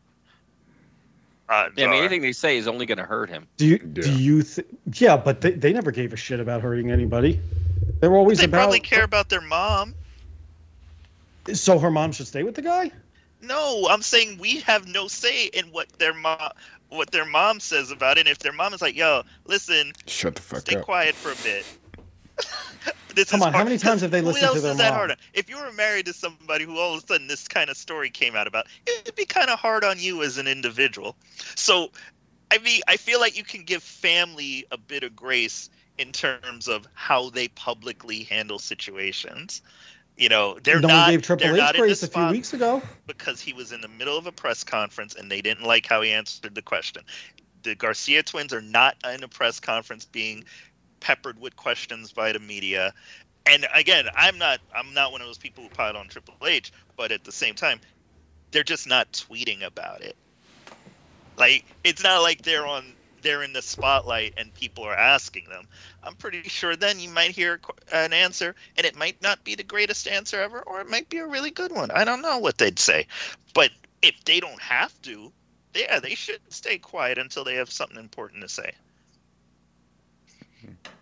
Odds 1.50 1.74
Yeah, 1.78 1.88
I 1.88 1.92
mean, 1.92 2.00
anything 2.00 2.22
they 2.22 2.32
say 2.32 2.58
is 2.58 2.68
only 2.70 2.86
going 2.86 3.00
to 3.00 3.04
hurt 3.04 3.30
him. 3.30 3.48
Do 3.58 3.66
you 3.66 3.80
Yeah. 3.94 4.04
do 4.04 4.12
you 4.12 4.44
th- 4.44 4.68
yeah, 4.94 5.18
but 5.18 5.42
they, 5.42 5.52
they 5.52 5.74
never 5.74 5.92
gave 5.92 6.14
a 6.14 6.16
shit 6.16 6.40
about 6.40 6.62
hurting 6.62 6.90
anybody. 6.90 7.40
They 8.00 8.08
were 8.08 8.16
always 8.16 8.38
they 8.38 8.46
about 8.46 8.60
probably 8.60 8.80
care 8.80 9.04
about 9.04 9.28
their 9.30 9.42
mom. 9.42 9.94
So 11.52 11.78
her 11.80 11.92
mom 11.92 12.12
should 12.12 12.28
stay 12.28 12.44
with 12.44 12.56
the 12.56 12.62
guy? 12.62 12.92
No, 13.42 13.88
I'm 13.90 14.02
saying 14.02 14.38
we 14.38 14.62
have 14.62 14.88
no 14.88 15.08
say 15.10 15.48
in 15.48 15.66
what 15.72 15.90
their 16.00 16.14
mom 16.14 16.40
what 16.90 17.12
their 17.12 17.26
mom 17.26 17.60
says 17.60 17.92
about 17.92 18.18
it. 18.18 18.22
And 18.22 18.30
if 18.30 18.40
their 18.40 18.54
mom 18.54 18.74
is 18.74 18.82
like, 18.82 18.96
"Yo, 18.96 19.24
listen, 19.46 19.92
Shut 20.08 20.36
the 20.36 20.42
fuck 20.42 20.62
stay 20.62 20.76
up. 20.78 20.84
quiet 20.86 21.16
for 21.16 21.32
a 21.32 21.36
bit." 21.44 21.66
this 23.16 23.30
Come 23.32 23.42
is 23.42 23.46
on, 23.46 23.52
how 23.52 23.60
hard- 23.60 23.66
many 23.68 23.78
times 23.78 24.02
have 24.02 24.12
they 24.12 24.22
who 24.22 24.28
listened 24.28 24.54
to 24.54 24.62
their 24.62 24.72
is 24.72 24.78
that 24.78 24.90
mom? 24.90 24.94
hard 24.98 25.12
on? 25.12 25.18
If 25.34 25.50
you 25.50 25.58
were 25.58 25.72
married 25.74 26.06
to 26.06 26.14
somebody 26.14 26.66
who 26.66 26.78
all 26.78 26.96
of 26.96 27.04
a 27.04 27.08
sudden 27.08 27.28
this 27.28 27.48
kind 27.48 27.70
of 27.70 27.78
story 27.78 28.10
came 28.10 28.36
out 28.36 28.48
about, 28.48 28.68
it'd 28.88 29.16
be 29.16 29.26
kind 29.26 29.50
of 29.50 29.60
hard 29.60 29.84
on 29.84 30.00
you 30.00 30.24
as 30.24 30.38
an 30.38 30.48
individual. 30.48 31.16
So, 31.56 31.92
I 32.52 32.58
mean, 32.60 32.82
I 32.88 32.98
feel 32.98 33.20
like 33.20 33.38
you 33.38 33.44
can 33.44 33.64
give 33.64 33.84
family 33.84 34.66
a 34.72 34.78
bit 34.78 35.04
of 35.04 35.16
grace 35.16 35.70
in 35.98 36.12
terms 36.12 36.68
of 36.68 36.88
how 36.94 37.30
they 37.30 37.50
publicly 37.50 38.24
handle 38.24 38.58
situations. 38.58 39.62
You 40.18 40.30
know, 40.30 40.60
they're 40.64 40.80
no 40.80 40.88
not. 40.90 41.04
one 41.06 41.12
gave 41.12 41.22
Triple 41.24 41.48
they're 41.48 41.56
H 41.56 41.60
not 41.60 41.76
in 41.76 41.82
grace 41.82 42.04
a 42.04 42.08
few 42.08 42.28
weeks 42.28 42.54
ago. 42.54 42.82
because 43.08 43.42
he 43.42 43.52
was 43.54 43.72
in 43.72 43.82
the 43.82 43.88
middle 43.88 44.18
of 44.18 44.28
a 44.28 44.32
press 44.32 44.64
conference 44.64 45.16
and 45.16 45.32
they 45.32 45.42
didn't 45.42 45.66
like 45.66 45.86
how 45.88 46.02
he 46.02 46.12
answered 46.12 46.54
the 46.54 46.62
question. 46.62 47.04
The 47.64 47.76
Garcia 47.76 48.22
twins 48.24 48.54
are 48.54 48.62
not 48.62 48.96
in 49.12 49.24
a 49.24 49.28
press 49.28 49.60
conference 49.60 50.06
being 50.06 50.44
peppered 51.00 51.40
with 51.40 51.56
questions 51.56 52.12
by 52.12 52.32
the 52.32 52.40
media. 52.40 52.94
And 53.46 53.68
again, 53.74 54.06
I'm 54.16 54.38
not 54.38 54.60
I'm 54.76 54.94
not 54.94 55.12
one 55.12 55.22
of 55.22 55.28
those 55.28 55.38
people 55.38 55.64
who 55.64 55.70
pile 55.70 55.98
on 55.98 56.08
Triple 56.08 56.36
H, 56.46 56.72
but 56.96 57.12
at 57.12 57.24
the 57.24 57.32
same 57.32 57.56
time, 57.56 57.80
they're 58.52 58.64
just 58.64 58.88
not 58.88 59.12
tweeting 59.12 59.66
about 59.66 60.02
it. 60.02 60.16
Like 61.38 61.66
it's 61.84 62.04
not 62.04 62.22
like 62.22 62.44
they're 62.44 62.68
on 62.68 62.94
they're 63.24 63.44
in 63.44 63.54
the 63.54 63.62
spotlight 63.62 64.34
and 64.38 64.54
people 64.54 64.84
are 64.84 64.96
asking 64.96 65.46
them. 65.50 65.66
I'm 66.04 66.16
pretty 66.16 66.44
sure 66.44 66.76
then 66.76 67.00
you 67.00 67.10
might 67.10 67.32
hear 67.32 67.60
an 67.92 68.14
answer 68.14 68.56
and 68.78 68.86
it 68.86 68.96
might 68.96 69.22
not 69.22 69.44
be 69.44 69.56
the 69.56 69.64
greatest 69.64 70.08
answer 70.08 70.42
ever 70.42 70.62
or 70.62 70.82
it 70.82 70.90
might 70.90 71.10
be 71.10 71.18
a 71.18 71.26
really 71.26 71.52
good 71.52 71.72
one. 71.72 71.90
I 71.92 72.04
don't 72.04 72.22
know 72.22 72.38
what 72.38 72.58
they'd 72.58 72.80
say. 72.80 73.08
But 73.54 73.72
if 74.02 74.24
they 74.26 74.40
don't 74.40 74.62
have 74.62 75.02
to, 75.04 75.32
yeah, 75.74 76.00
they 76.00 76.16
should 76.16 76.42
stay 76.50 76.78
quiet 76.78 77.18
until 77.18 77.44
they 77.44 77.56
have 77.56 77.72
something 77.72 77.98
important 77.98 78.42
to 78.42 78.50
say. 78.50 78.74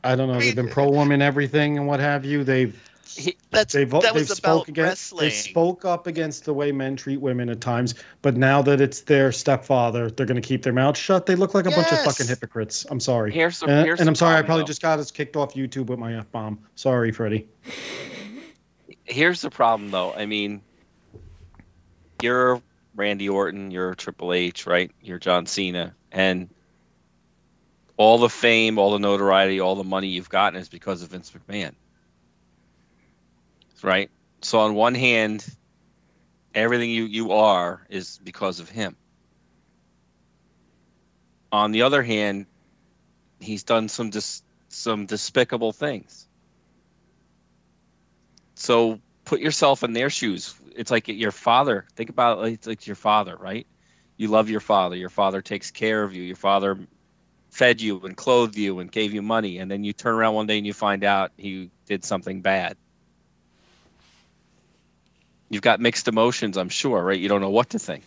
I 0.04 0.16
don't 0.16 0.30
know. 0.30 0.40
They've 0.40 0.56
been 0.56 0.70
pro 0.70 0.90
woman 0.90 1.22
everything 1.22 1.78
and 1.78 1.88
what 1.88 2.00
have 2.00 2.26
you. 2.26 2.44
They've 2.44 2.76
He, 3.16 3.38
That's 3.52 3.74
they've 3.74 3.90
that 3.90 4.02
they've 4.02 4.14
was 4.14 4.30
spoke 4.30 4.68
about 4.68 4.70
against 4.70 5.12
wrestling. 5.12 5.30
they 5.30 5.36
spoke 5.36 5.86
up 5.86 6.08
against 6.08 6.46
the 6.46 6.54
way 6.54 6.72
men 6.72 6.96
treat 6.96 7.20
women 7.20 7.50
at 7.50 7.62
times. 7.62 7.96
But 8.22 8.38
now 8.38 8.62
that 8.62 8.80
it's 8.82 9.02
their 9.02 9.32
stepfather, 9.32 10.10
they're 10.10 10.26
going 10.26 10.42
to 10.42 10.48
keep 10.48 10.64
their 10.64 10.74
mouth 10.74 10.98
shut. 10.98 11.26
They 11.26 11.36
look 11.36 11.54
like 11.54 11.66
a 11.66 11.72
bunch 11.72 11.92
of 11.92 12.00
fucking 12.04 12.28
hypocrites. 12.28 12.86
I'm 12.90 13.00
sorry. 13.00 13.32
here's 13.32 13.60
the, 13.60 13.68
And, 13.68 13.86
here's 13.86 14.00
and 14.00 14.08
I'm 14.10 14.16
sorry, 14.16 14.38
I 14.38 14.42
probably 14.42 14.64
though. 14.64 14.68
just 14.68 14.82
got 14.82 15.00
us 15.00 15.12
kicked 15.12 15.36
off 15.36 15.54
YouTube 15.54 15.88
with 15.88 16.00
my 16.00 16.16
f 16.18 16.32
bomb. 16.32 16.60
Sorry, 16.76 17.12
Freddie. 17.12 17.48
here's 19.04 19.42
the 19.42 19.50
problem 19.50 19.92
though. 19.92 20.14
I 20.14 20.26
mean, 20.26 20.62
you're 22.22 22.62
Randy 22.96 23.30
Orton, 23.30 23.72
you're 23.72 23.96
Triple 23.96 24.34
H, 24.34 24.66
right? 24.68 24.92
You're 25.02 25.20
John 25.20 25.46
Cena, 25.46 25.96
and 26.12 26.50
all 27.98 28.18
the 28.18 28.30
fame, 28.30 28.78
all 28.78 28.92
the 28.92 29.00
notoriety, 29.00 29.60
all 29.60 29.76
the 29.76 29.84
money 29.84 30.08
you've 30.08 30.30
gotten 30.30 30.60
is 30.60 30.70
because 30.70 31.02
of 31.02 31.10
Vince 31.10 31.32
McMahon, 31.32 31.74
right? 33.84 34.10
So 34.42 34.60
on 34.60 34.76
one 34.76 34.96
hand, 34.96 35.46
everything 36.54 36.90
you 36.90 37.06
you 37.06 37.32
are 37.32 37.86
is 37.90 38.20
because 38.24 38.60
of 38.60 38.70
him. 38.70 38.96
On 41.52 41.72
the 41.72 41.82
other 41.84 42.02
hand, 42.02 42.46
he's 43.40 43.64
done 43.64 43.90
some 43.90 44.10
dis- 44.10 44.44
some 44.70 45.06
despicable 45.06 45.74
things. 45.74 46.28
So 48.56 49.00
put 49.26 49.40
yourself 49.40 49.84
in 49.84 49.94
their 49.94 50.10
shoes. 50.10 50.56
It's 50.76 50.92
like 50.92 51.08
your 51.08 51.32
father. 51.32 51.86
Think 51.96 52.10
about 52.10 52.46
it, 52.46 52.54
it's 52.54 52.68
like 52.68 52.88
your 52.88 52.96
father, 52.96 53.36
right? 53.36 53.68
You 54.18 54.28
love 54.28 54.50
your 54.50 54.60
father. 54.60 54.96
Your 54.96 55.10
father 55.10 55.42
takes 55.42 55.72
care 55.72 56.04
of 56.04 56.14
you. 56.14 56.24
Your 56.24 56.36
father 56.36 56.78
fed 57.50 57.82
you 57.82 58.00
and 58.02 58.16
clothed 58.16 58.58
you 58.58 58.80
and 58.80 58.92
gave 58.92 59.14
you 59.14 59.22
money, 59.22 59.58
and 59.58 59.70
then 59.70 59.84
you 59.84 59.94
turn 59.94 60.16
around 60.16 60.36
one 60.36 60.48
day 60.48 60.58
and 60.58 60.66
you 60.68 60.74
find 60.74 61.04
out 61.04 61.32
he 61.38 61.70
did 61.86 62.06
something 62.06 62.42
bad. 62.42 62.78
You've 65.52 65.62
got 65.62 65.82
mixed 65.82 66.08
emotions, 66.08 66.56
I'm 66.58 66.70
sure, 66.70 67.04
right? 67.04 67.20
You 67.20 67.28
don't 67.28 67.42
know 67.42 67.50
what 67.50 67.72
to 67.72 67.80
think. 67.80 68.06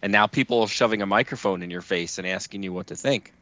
And 0.00 0.12
now 0.12 0.28
people 0.28 0.60
are 0.60 0.68
shoving 0.68 1.02
a 1.02 1.06
microphone 1.06 1.60
in 1.64 1.70
your 1.70 1.80
face 1.80 2.18
and 2.18 2.26
asking 2.26 2.62
you 2.62 2.72
what 2.72 2.86
to 2.86 2.96
think. 2.96 3.32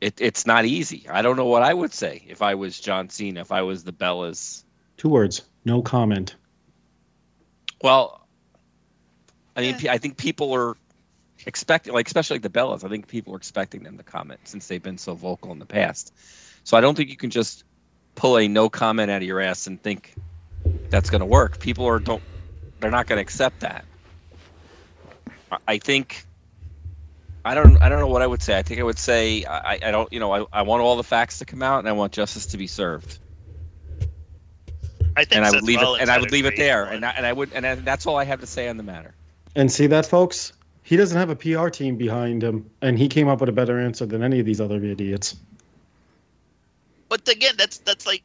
It, 0.00 0.20
it's 0.20 0.46
not 0.46 0.64
easy. 0.64 1.06
I 1.10 1.22
don't 1.22 1.36
know 1.36 1.46
what 1.46 1.64
I 1.64 1.74
would 1.74 1.92
say 1.92 2.22
if 2.28 2.40
I 2.40 2.54
was 2.54 2.78
John 2.78 3.10
Cena, 3.10 3.40
if 3.40 3.50
I 3.50 3.62
was 3.62 3.82
the 3.82 3.92
Bellas. 3.92 4.62
Two 4.96 5.08
words. 5.08 5.42
No 5.64 5.82
comment. 5.82 6.36
Well, 7.82 8.24
I 9.56 9.60
mean, 9.60 9.74
pe- 9.74 9.88
I 9.88 9.98
think 9.98 10.16
people 10.16 10.52
are 10.52 10.76
expecting, 11.46 11.94
like 11.94 12.06
especially 12.06 12.36
like 12.36 12.42
the 12.42 12.60
Bellas. 12.60 12.84
I 12.84 12.88
think 12.88 13.08
people 13.08 13.34
are 13.34 13.38
expecting 13.38 13.82
them 13.82 13.96
to 13.96 14.04
comment 14.04 14.42
since 14.44 14.68
they've 14.68 14.80
been 14.80 14.98
so 14.98 15.14
vocal 15.14 15.50
in 15.50 15.58
the 15.58 15.66
past. 15.66 16.14
So 16.62 16.76
I 16.76 16.80
don't 16.80 16.94
think 16.94 17.10
you 17.10 17.16
can 17.16 17.30
just 17.30 17.64
pull 18.14 18.38
a 18.38 18.46
no 18.46 18.68
comment 18.68 19.10
out 19.10 19.20
of 19.20 19.26
your 19.26 19.40
ass 19.40 19.66
and 19.66 19.82
think 19.82 20.14
that's 20.90 21.10
going 21.10 21.20
to 21.20 21.26
work. 21.26 21.58
People 21.60 21.86
are 21.86 21.98
don't 21.98 22.22
they're 22.80 22.90
not 22.90 23.06
going 23.06 23.18
to 23.18 23.22
accept 23.22 23.60
that. 23.60 23.86
I- 25.50 25.58
I 25.68 25.78
think 25.78 26.26
I 27.44 27.54
don't 27.54 27.80
I 27.82 27.88
don't 27.88 28.00
know 28.00 28.08
what 28.08 28.22
I 28.22 28.26
would 28.26 28.42
say. 28.42 28.58
I 28.58 28.62
think 28.62 28.80
I 28.80 28.82
would 28.84 28.98
say 28.98 29.44
I, 29.44 29.78
I 29.82 29.90
don't 29.90 30.12
you 30.12 30.20
know 30.20 30.32
I, 30.32 30.46
I 30.52 30.62
want 30.62 30.82
all 30.82 30.96
the 30.96 31.04
facts 31.04 31.38
to 31.38 31.44
come 31.44 31.62
out 31.62 31.80
and 31.80 31.88
I 31.88 31.92
want 31.92 32.12
justice 32.12 32.46
to 32.46 32.58
be 32.58 32.66
served 32.66 33.18
I 35.16 35.24
think 35.24 35.36
and 35.36 35.46
I 35.46 35.50
would 35.50 35.56
Seth 35.60 35.64
leave 35.64 35.82
it 35.82 35.88
and 36.00 36.10
I 36.10 36.18
would 36.18 36.32
leave 36.32 36.46
it 36.46 36.56
there 36.56 36.84
one. 36.86 36.94
and 36.94 37.04
I, 37.06 37.10
and 37.10 37.26
I 37.26 37.32
would 37.32 37.52
and 37.52 37.66
I, 37.66 37.74
that's 37.76 38.06
all 38.06 38.16
I 38.16 38.24
have 38.24 38.40
to 38.40 38.46
say 38.46 38.68
on 38.68 38.76
the 38.76 38.82
matter. 38.82 39.14
And 39.56 39.70
see 39.70 39.86
that, 39.88 40.06
folks? 40.06 40.52
He 40.82 40.96
doesn't 40.96 41.16
have 41.16 41.30
a 41.30 41.36
PR 41.36 41.68
team 41.68 41.96
behind 41.96 42.42
him, 42.42 42.70
and 42.82 42.98
he 42.98 43.08
came 43.08 43.28
up 43.28 43.40
with 43.40 43.48
a 43.48 43.52
better 43.52 43.78
answer 43.80 44.04
than 44.04 44.22
any 44.22 44.40
of 44.40 44.46
these 44.46 44.60
other 44.60 44.82
idiots. 44.84 45.36
But 47.08 47.28
again, 47.28 47.54
that's 47.56 47.78
that's 47.78 48.06
like 48.06 48.22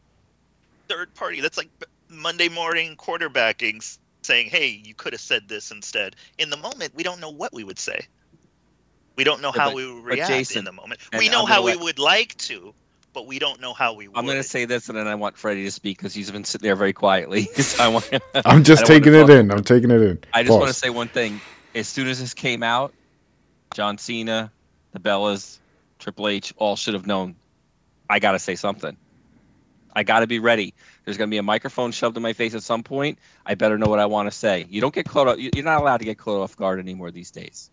third 0.89 1.13
party. 1.13 1.41
That's 1.41 1.57
like 1.57 1.69
Monday 2.09 2.49
morning 2.49 2.95
quarterbacking, 2.95 3.97
saying, 4.23 4.49
"Hey, 4.49 4.81
you 4.83 4.93
could 4.95 5.13
have 5.13 5.21
said 5.21 5.47
this 5.47 5.71
instead." 5.71 6.15
In 6.37 6.49
the 6.49 6.57
moment, 6.57 6.93
we 6.95 7.03
don't 7.03 7.19
know 7.19 7.29
what 7.29 7.53
we 7.53 7.63
would 7.63 7.79
say. 7.79 8.07
We 9.15 9.23
don't 9.23 9.41
know 9.41 9.51
Yeah, 9.55 9.61
how 9.61 9.67
but- 9.69 9.75
we 9.75 9.91
would 9.93 10.03
react 10.03 10.29
Jason, 10.29 10.59
in 10.59 10.65
the 10.65 10.71
moment. 10.71 11.01
We 11.17 11.29
know 11.29 11.45
how 11.45 11.61
gonna 11.61 11.77
we 11.77 11.83
would 11.83 11.99
like 11.99 12.35
to, 12.37 12.73
but 13.13 13.27
we 13.27 13.37
don't 13.37 13.59
know 13.59 13.73
how 13.73 13.93
we 13.93 14.07
would. 14.07 14.17
I'm 14.17 14.25
going 14.25 14.37
to 14.37 14.43
say 14.43 14.63
this 14.65 14.87
and 14.87 14.97
then 14.97 15.07
I 15.07 15.15
want 15.15 15.37
Freddie 15.37 15.65
to 15.65 15.71
speak 15.71 15.97
because 15.97 16.13
he's 16.13 16.31
been 16.31 16.45
sitting 16.45 16.65
there 16.65 16.75
very 16.75 16.93
quietly. 16.93 17.43
so 17.55 17.83
I 17.83 17.87
want 17.89 18.09
I'm 18.45 18.63
just 18.63 18.85
taking 18.85 19.13
it 19.13 19.21
talk- 19.21 19.29
in. 19.31 19.51
I'm 19.51 19.63
taking 19.63 19.91
it 19.91 20.01
in. 20.01 20.19
I 20.33 20.43
just 20.43 20.57
want 20.57 20.69
to 20.69 20.73
say 20.73 20.89
one 20.89 21.09
thing. 21.09 21.41
As 21.75 21.87
soon 21.87 22.07
as 22.07 22.19
this 22.19 22.33
came 22.33 22.63
out, 22.63 22.93
John 23.73 23.97
Cena, 23.97 24.51
the 24.93 24.99
Bellas, 24.99 25.59
Triple 25.99 26.29
H, 26.29 26.53
all 26.57 26.75
should 26.77 26.93
have 26.93 27.05
known. 27.05 27.35
I 28.09 28.19
got 28.19 28.31
to 28.31 28.39
say 28.39 28.55
something. 28.55 28.95
I 29.99 30.03
got 30.03 30.21
to 30.21 30.27
be 30.27 30.39
ready. 30.39 30.73
There's 31.05 31.17
going 31.17 31.29
to 31.29 31.31
be 31.31 31.37
a 31.37 31.43
microphone 31.43 31.91
shoved 31.91 32.17
in 32.17 32.23
my 32.23 32.33
face 32.33 32.55
at 32.55 32.63
some 32.63 32.83
point. 32.83 33.19
I 33.45 33.55
better 33.55 33.77
know 33.77 33.87
what 33.87 33.99
I 33.99 34.05
want 34.05 34.31
to 34.31 34.35
say. 34.35 34.65
You 34.69 34.81
don't 34.81 34.93
get 34.93 35.05
caught. 35.05 35.39
You're 35.39 35.63
not 35.63 35.81
allowed 35.81 35.97
to 35.97 36.05
get 36.05 36.17
caught 36.17 36.41
off 36.41 36.55
guard 36.55 36.79
anymore 36.79 37.11
these 37.11 37.31
days. 37.31 37.69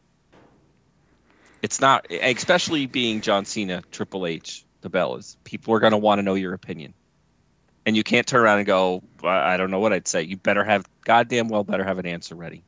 It's 1.63 1.81
not, 1.81 2.07
especially 2.11 2.87
being 2.87 3.21
John 3.23 3.45
Cena, 3.45 3.83
Triple 3.91 4.27
H, 4.27 4.65
the 4.83 4.91
Bellas. 4.91 5.37
People 5.45 5.75
are 5.75 5.81
going 5.81 5.93
to 5.93 5.99
want 5.99 6.19
to 6.19 6.23
know 6.23 6.35
your 6.35 6.53
opinion, 6.53 6.95
and 7.87 7.97
you 7.97 8.03
can't 8.03 8.27
turn 8.27 8.43
around 8.43 8.59
and 8.59 8.67
go, 8.67 9.03
"I 9.23 9.55
I 9.55 9.57
don't 9.57 9.71
know 9.71 9.81
what 9.81 9.93
I'd 9.93 10.07
say." 10.07 10.23
You 10.23 10.37
better 10.37 10.65
have, 10.65 10.87
goddamn 11.05 11.49
well, 11.49 11.65
better 11.65 11.85
have 11.85 11.99
an 11.99 12.07
answer 12.07 12.35
ready. 12.35 12.63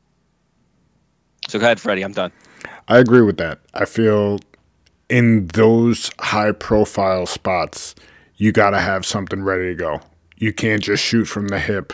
So 1.48 1.58
go 1.58 1.66
ahead, 1.66 1.80
Freddie. 1.80 2.02
I'm 2.02 2.12
done. 2.12 2.32
I 2.88 2.98
agree 2.98 3.22
with 3.22 3.36
that. 3.36 3.60
I 3.74 3.84
feel 3.84 4.40
in 5.08 5.46
those 5.48 6.10
high 6.18 6.52
profile 6.52 7.26
spots, 7.26 7.94
you 8.38 8.52
got 8.52 8.70
to 8.70 8.80
have 8.80 9.04
something 9.04 9.42
ready 9.42 9.68
to 9.68 9.74
go. 9.74 10.00
You 10.36 10.52
can't 10.52 10.82
just 10.82 11.04
shoot 11.04 11.26
from 11.26 11.48
the 11.48 11.58
hip 11.58 11.92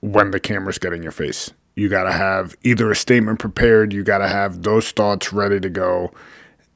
when 0.00 0.30
the 0.30 0.40
camera's 0.40 0.78
getting 0.78 0.98
in 0.98 1.02
your 1.02 1.12
face. 1.12 1.50
You 1.76 1.88
got 1.88 2.04
to 2.04 2.12
have 2.12 2.56
either 2.62 2.90
a 2.90 2.96
statement 2.96 3.38
prepared, 3.38 3.92
you 3.92 4.02
got 4.02 4.18
to 4.18 4.28
have 4.28 4.62
those 4.62 4.90
thoughts 4.90 5.32
ready 5.32 5.60
to 5.60 5.70
go 5.70 6.10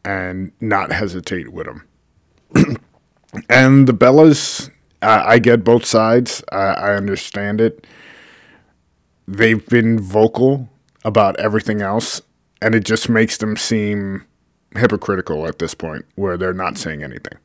and 0.05 0.53
not 0.61 0.93
hesitate 0.93 1.53
with 1.53 1.67
them. 1.67 1.89
and 3.49 3.87
the 3.89 3.95
Bellas, 3.95 4.71
I, 5.03 5.33
I 5.35 5.39
get 5.39 5.65
both 5.65 5.85
sides. 5.85 6.45
I, 6.53 6.57
I 6.57 6.95
understand 6.95 7.61
it. 7.61 7.87
They've 9.27 9.67
been 9.67 9.99
vocal 9.99 10.69
about 11.05 11.41
everything 11.41 11.81
else, 11.81 12.21
and 12.61 12.75
it 12.75 12.85
just 12.85 13.09
makes 13.09 13.39
them 13.39 13.57
seem 13.57 14.25
hypocritical 14.77 15.47
at 15.47 15.59
this 15.59 15.75
point, 15.75 16.05
where 16.17 16.37
they're 16.37 16.53
not 16.53 16.77
saying 16.77 17.03
anything. 17.03 17.39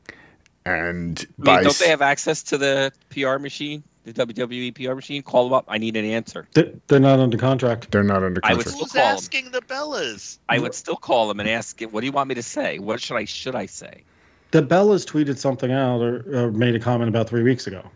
And 0.74 1.26
I 1.40 1.44
by 1.44 1.56
don't 1.62 1.66
s- 1.70 1.78
they 1.78 1.88
have 1.88 2.02
access 2.02 2.42
to 2.44 2.58
the 2.58 2.92
PR 3.10 3.38
machine? 3.38 3.82
the 4.02 4.14
WWE 4.14 4.72
PR 4.74 4.94
machine, 4.94 5.22
call 5.22 5.44
them 5.44 5.52
up. 5.52 5.66
I 5.68 5.76
need 5.76 5.94
an 5.94 6.06
answer. 6.06 6.48
They- 6.54 6.72
They're 6.86 6.98
not 6.98 7.20
under 7.20 7.36
contract. 7.36 7.90
They're 7.90 8.02
not 8.02 8.22
under 8.24 8.40
I 8.42 8.54
would 8.54 8.64
contract. 8.64 8.68
still 8.70 8.84
Who's 8.86 8.92
call 8.92 9.02
'em. 9.10 9.14
asking 9.14 9.50
the 9.50 9.60
Bellas? 9.60 10.38
I 10.48 10.58
would 10.58 10.74
still 10.74 10.96
call 10.96 11.28
them 11.28 11.38
and 11.38 11.48
ask, 11.48 11.78
"What 11.82 12.00
do 12.00 12.06
you 12.06 12.12
want 12.12 12.28
me 12.30 12.34
to 12.36 12.42
say? 12.42 12.78
What 12.78 13.00
should 13.02 13.16
I 13.18 13.26
should 13.26 13.54
I 13.54 13.66
say?" 13.66 14.04
The 14.52 14.62
Bellas 14.62 15.04
tweeted 15.06 15.36
something 15.38 15.70
out 15.70 16.00
or, 16.00 16.24
or 16.46 16.50
made 16.50 16.74
a 16.74 16.80
comment 16.80 17.08
about 17.10 17.28
three 17.28 17.42
weeks 17.42 17.66
ago. 17.66 17.88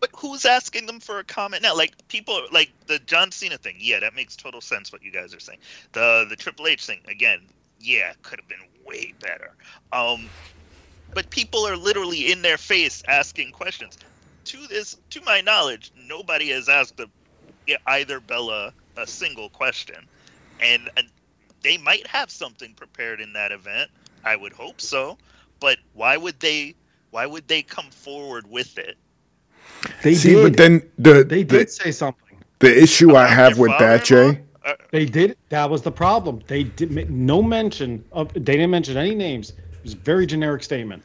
But 0.00 0.10
who's 0.16 0.44
asking 0.44 0.86
them 0.86 0.98
for 0.98 1.20
a 1.20 1.24
comment 1.24 1.62
now? 1.62 1.76
Like 1.76 1.92
people, 2.08 2.42
like 2.50 2.72
the 2.88 2.98
John 2.98 3.30
Cena 3.30 3.56
thing. 3.58 3.76
Yeah, 3.78 4.00
that 4.00 4.14
makes 4.16 4.34
total 4.34 4.60
sense. 4.60 4.90
What 4.92 5.04
you 5.04 5.12
guys 5.12 5.32
are 5.32 5.40
saying. 5.40 5.60
The 5.92 6.26
the 6.28 6.34
Triple 6.36 6.66
H 6.66 6.84
thing 6.84 6.98
again. 7.08 7.42
Yeah, 7.78 8.12
could 8.22 8.40
have 8.40 8.48
been 8.48 8.58
way 8.84 9.14
better. 9.20 9.52
Um, 9.92 10.28
but 11.14 11.28
people 11.30 11.66
are 11.66 11.76
literally 11.76 12.32
in 12.32 12.42
their 12.42 12.58
face 12.58 13.02
asking 13.08 13.52
questions. 13.52 13.98
To 14.46 14.66
this, 14.66 14.96
to 15.10 15.20
my 15.22 15.40
knowledge, 15.40 15.92
nobody 16.08 16.48
has 16.48 16.68
asked 16.68 16.98
a, 17.00 17.08
either 17.86 18.20
Bella 18.20 18.72
a 18.96 19.06
single 19.06 19.48
question, 19.48 20.06
and, 20.60 20.90
and 20.96 21.06
they 21.62 21.78
might 21.78 22.06
have 22.06 22.30
something 22.30 22.74
prepared 22.74 23.20
in 23.20 23.32
that 23.34 23.52
event. 23.52 23.90
I 24.24 24.36
would 24.36 24.52
hope 24.52 24.80
so. 24.80 25.16
But 25.60 25.78
why 25.94 26.16
would 26.16 26.40
they? 26.40 26.74
Why 27.12 27.26
would 27.26 27.46
they 27.46 27.62
come 27.62 27.90
forward 27.90 28.50
with 28.50 28.78
it? 28.78 28.96
They 30.02 30.14
See, 30.14 30.30
did. 30.34 30.42
but 30.42 30.56
then 30.56 30.82
the 30.98 31.22
they 31.24 31.42
the, 31.42 31.58
did 31.58 31.70
say 31.70 31.92
something. 31.92 32.38
the 32.58 32.82
issue 32.82 33.14
I 33.14 33.26
have 33.26 33.58
with 33.58 33.70
that, 33.78 34.04
Jay. 34.04 34.40
Uh, 34.64 34.74
They 34.90 35.04
did. 35.06 35.36
That 35.50 35.70
was 35.70 35.82
the 35.82 35.92
problem. 35.92 36.42
They 36.46 36.64
did 36.64 36.90
make 36.90 37.10
no 37.10 37.42
mention 37.42 38.04
of. 38.12 38.32
They 38.32 38.40
didn't 38.40 38.70
mention 38.70 38.96
any 38.96 39.14
names. 39.14 39.52
It 39.82 39.86
was 39.86 39.94
a 39.94 39.98
very 39.98 40.26
generic 40.26 40.62
statement. 40.62 41.02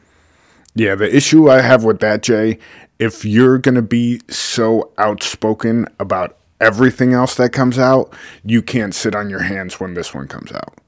Yeah, 0.74 0.94
the 0.94 1.12
issue 1.14 1.50
I 1.50 1.60
have 1.60 1.82
with 1.82 1.98
that, 1.98 2.22
Jay, 2.22 2.58
if 3.00 3.24
you're 3.24 3.58
going 3.58 3.74
to 3.74 3.82
be 3.82 4.20
so 4.28 4.92
outspoken 4.98 5.86
about 5.98 6.36
everything 6.60 7.12
else 7.12 7.34
that 7.36 7.50
comes 7.52 7.78
out, 7.78 8.12
you 8.44 8.62
can't 8.62 8.94
sit 8.94 9.16
on 9.16 9.28
your 9.30 9.40
hands 9.40 9.80
when 9.80 9.94
this 9.94 10.14
one 10.14 10.28
comes 10.28 10.52
out. 10.52 10.78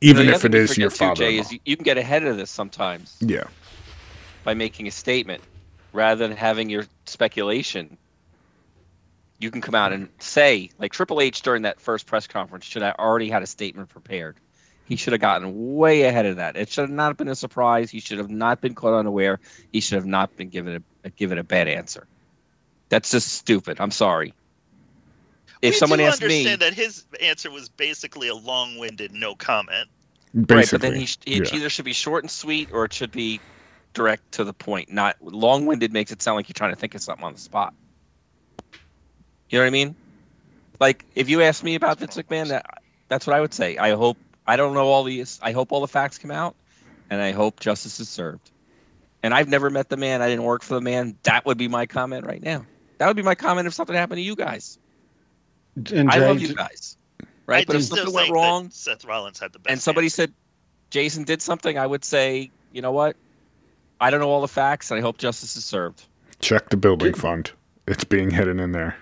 Even 0.00 0.26
The 0.26 0.32
if 0.34 0.38
other 0.44 0.46
it 0.48 0.52
thing 0.52 0.60
is 0.62 0.74
to 0.76 0.80
your 0.80 0.90
father. 0.90 1.14
Jay, 1.16 1.38
is 1.38 1.50
you- 1.52 1.58
you 1.64 1.76
can 1.76 1.82
get 1.82 1.98
ahead 1.98 2.22
of 2.24 2.36
this 2.36 2.50
sometimes 2.50 3.16
Yeah. 3.20 3.44
by 4.44 4.54
making 4.54 4.86
a 4.86 4.92
statement 4.92 5.42
rather 5.92 6.28
than 6.28 6.36
having 6.36 6.70
your 6.70 6.84
speculation. 7.06 7.96
You 9.40 9.50
can 9.50 9.60
come 9.60 9.74
out 9.74 9.92
and 9.92 10.08
say, 10.20 10.70
like 10.78 10.92
Triple 10.92 11.20
H 11.20 11.42
during 11.42 11.62
that 11.62 11.80
first 11.80 12.06
press 12.06 12.28
conference 12.28 12.64
should 12.64 12.84
I 12.84 12.92
already 12.96 13.28
had 13.28 13.42
a 13.42 13.46
statement 13.46 13.88
prepared. 13.88 14.36
He 14.88 14.96
should 14.96 15.12
have 15.12 15.20
gotten 15.20 15.76
way 15.76 16.04
ahead 16.04 16.24
of 16.24 16.36
that. 16.36 16.56
It 16.56 16.70
should 16.70 16.82
have 16.82 16.90
not 16.90 17.18
been 17.18 17.28
a 17.28 17.34
surprise. 17.34 17.90
He 17.90 18.00
should 18.00 18.16
have 18.16 18.30
not 18.30 18.62
been 18.62 18.74
caught 18.74 18.98
unaware. 18.98 19.38
He 19.70 19.80
should 19.80 19.96
have 19.96 20.06
not 20.06 20.34
been 20.34 20.48
given 20.48 20.82
a 21.04 21.10
given 21.10 21.36
a 21.36 21.44
bad 21.44 21.68
answer. 21.68 22.06
That's 22.88 23.10
just 23.10 23.28
stupid. 23.28 23.80
I'm 23.80 23.90
sorry. 23.90 24.32
If 25.60 25.74
we 25.74 25.78
someone 25.78 25.98
do 25.98 26.06
asked 26.06 26.22
me, 26.22 26.54
that 26.56 26.72
his 26.72 27.04
answer 27.20 27.50
was 27.50 27.68
basically 27.68 28.28
a 28.28 28.34
long-winded 28.34 29.12
no 29.12 29.34
comment. 29.34 29.88
Basically. 30.34 30.56
Right, 30.56 30.70
but 30.70 30.80
then 30.80 30.94
he, 30.94 31.06
sh- 31.06 31.18
it 31.26 31.52
yeah. 31.52 31.56
either 31.58 31.68
should 31.68 31.84
be 31.84 31.92
short 31.92 32.24
and 32.24 32.30
sweet 32.30 32.70
or 32.72 32.84
it 32.84 32.92
should 32.94 33.12
be 33.12 33.40
direct 33.92 34.32
to 34.32 34.44
the 34.44 34.54
point. 34.54 34.90
Not 34.90 35.16
long-winded 35.20 35.92
makes 35.92 36.12
it 36.12 36.22
sound 36.22 36.36
like 36.36 36.48
you're 36.48 36.54
trying 36.54 36.72
to 36.72 36.80
think 36.80 36.94
of 36.94 37.02
something 37.02 37.24
on 37.24 37.34
the 37.34 37.40
spot. 37.40 37.74
You 39.50 39.58
know 39.58 39.64
what 39.64 39.66
I 39.66 39.70
mean? 39.70 39.96
Like 40.80 41.04
if 41.14 41.28
you 41.28 41.42
asked 41.42 41.62
me 41.62 41.74
about 41.74 41.98
Vince 41.98 42.16
McMahon, 42.16 42.48
that 42.48 42.82
that's 43.08 43.26
what 43.26 43.36
I 43.36 43.40
would 43.40 43.52
say. 43.52 43.76
I 43.76 43.90
hope 43.90 44.16
I 44.48 44.56
don't 44.56 44.72
know 44.72 44.86
all 44.86 45.04
these. 45.04 45.38
I 45.42 45.52
hope 45.52 45.72
all 45.72 45.82
the 45.82 45.88
facts 45.88 46.16
come 46.16 46.30
out, 46.30 46.56
and 47.10 47.20
I 47.20 47.32
hope 47.32 47.60
justice 47.60 48.00
is 48.00 48.08
served. 48.08 48.50
And 49.22 49.34
I've 49.34 49.46
never 49.46 49.68
met 49.68 49.90
the 49.90 49.98
man. 49.98 50.22
I 50.22 50.28
didn't 50.28 50.44
work 50.44 50.62
for 50.62 50.74
the 50.74 50.80
man. 50.80 51.18
That 51.24 51.44
would 51.44 51.58
be 51.58 51.68
my 51.68 51.84
comment 51.84 52.24
right 52.26 52.42
now. 52.42 52.64
That 52.96 53.08
would 53.08 53.16
be 53.16 53.22
my 53.22 53.34
comment 53.34 53.66
if 53.66 53.74
something 53.74 53.94
happened 53.94 54.16
to 54.16 54.22
you 54.22 54.34
guys. 54.34 54.78
And 55.92 56.10
I 56.10 56.18
Jay, 56.18 56.26
love 56.26 56.40
you 56.40 56.54
guys, 56.54 56.96
right? 57.46 57.62
I 57.62 57.64
but 57.66 57.76
if 57.76 57.84
something 57.84 58.12
went 58.12 58.30
wrong, 58.30 58.70
Seth 58.70 59.04
Rollins 59.04 59.38
had 59.38 59.52
the 59.52 59.58
best. 59.58 59.70
and 59.70 59.82
somebody 59.82 60.06
answer. 60.06 60.22
said 60.22 60.32
Jason 60.88 61.24
did 61.24 61.42
something, 61.42 61.76
I 61.76 61.86
would 61.86 62.04
say, 62.04 62.50
you 62.72 62.80
know 62.80 62.92
what? 62.92 63.16
I 64.00 64.10
don't 64.10 64.20
know 64.20 64.30
all 64.30 64.40
the 64.40 64.48
facts, 64.48 64.90
and 64.90 64.98
I 64.98 65.02
hope 65.02 65.18
justice 65.18 65.56
is 65.56 65.64
served. 65.66 66.02
Check 66.40 66.70
the 66.70 66.78
building 66.78 67.12
fund. 67.12 67.50
It's 67.86 68.04
being 68.04 68.30
hidden 68.30 68.60
in 68.60 68.72
there. 68.72 68.96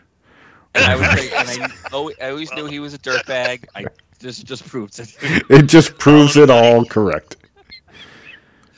And 0.74 0.84
I 0.84 0.97
would 0.97 1.18
say, 1.18 1.36
and 1.36 1.62
I, 1.62 1.74
oh, 1.92 2.11
I 2.20 2.30
always 2.30 2.53
knew 2.53 2.66
he 2.66 2.80
was 2.80 2.94
a 2.94 2.99
dirtbag. 2.99 3.66
I 3.74 3.86
this 4.17 4.43
just 4.43 4.67
proves 4.67 4.99
it. 4.99 5.17
It 5.51 5.64
just 5.67 5.99
proves 5.99 6.37
it 6.37 6.51
all 6.51 6.85
correct. 6.85 7.37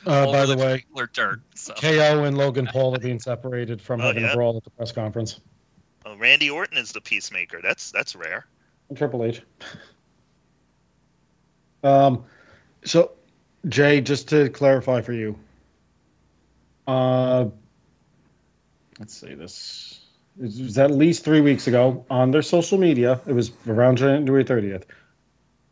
uh, 0.07 0.25
All 0.25 0.31
by 0.31 0.45
the 0.45 0.55
the 0.55 0.61
way, 0.63 0.77
people 0.87 1.05
dirt. 1.13 1.41
So. 1.55 1.73
KO 1.73 2.23
and 2.23 2.37
Logan 2.37 2.67
Paul 2.67 2.95
are 2.95 2.99
being 2.99 3.19
separated 3.19 3.81
from 3.81 4.01
Oh, 4.01 4.07
having 4.07 4.23
yeah? 4.23 4.31
a 4.31 4.35
brawl 4.35 4.57
at 4.57 4.63
the 4.63 4.69
press 4.71 4.91
conference. 4.91 5.39
Oh, 6.05 6.15
Randy 6.15 6.49
Orton 6.49 6.77
is 6.77 6.91
the 6.91 7.01
peacemaker. 7.01 7.59
That's 7.61 7.91
that's 7.91 8.15
rare. 8.15 8.45
Triple 8.95 9.23
H. 9.23 9.41
Um, 11.83 12.23
so 12.83 13.11
Jay, 13.67 14.01
just 14.01 14.27
to 14.29 14.49
clarify 14.49 15.01
for 15.01 15.13
you, 15.13 15.37
uh, 16.87 17.45
let's 18.99 19.13
see 19.19 19.33
this. 19.35 20.05
It 20.41 20.43
was 20.63 20.77
at 20.77 20.91
least 20.91 21.23
three 21.25 21.41
weeks 21.41 21.67
ago 21.67 22.05
on 22.09 22.31
their 22.31 22.41
social 22.41 22.77
media. 22.77 23.19
It 23.27 23.33
was 23.33 23.51
around 23.67 23.97
January 23.97 24.45
30th. 24.45 24.83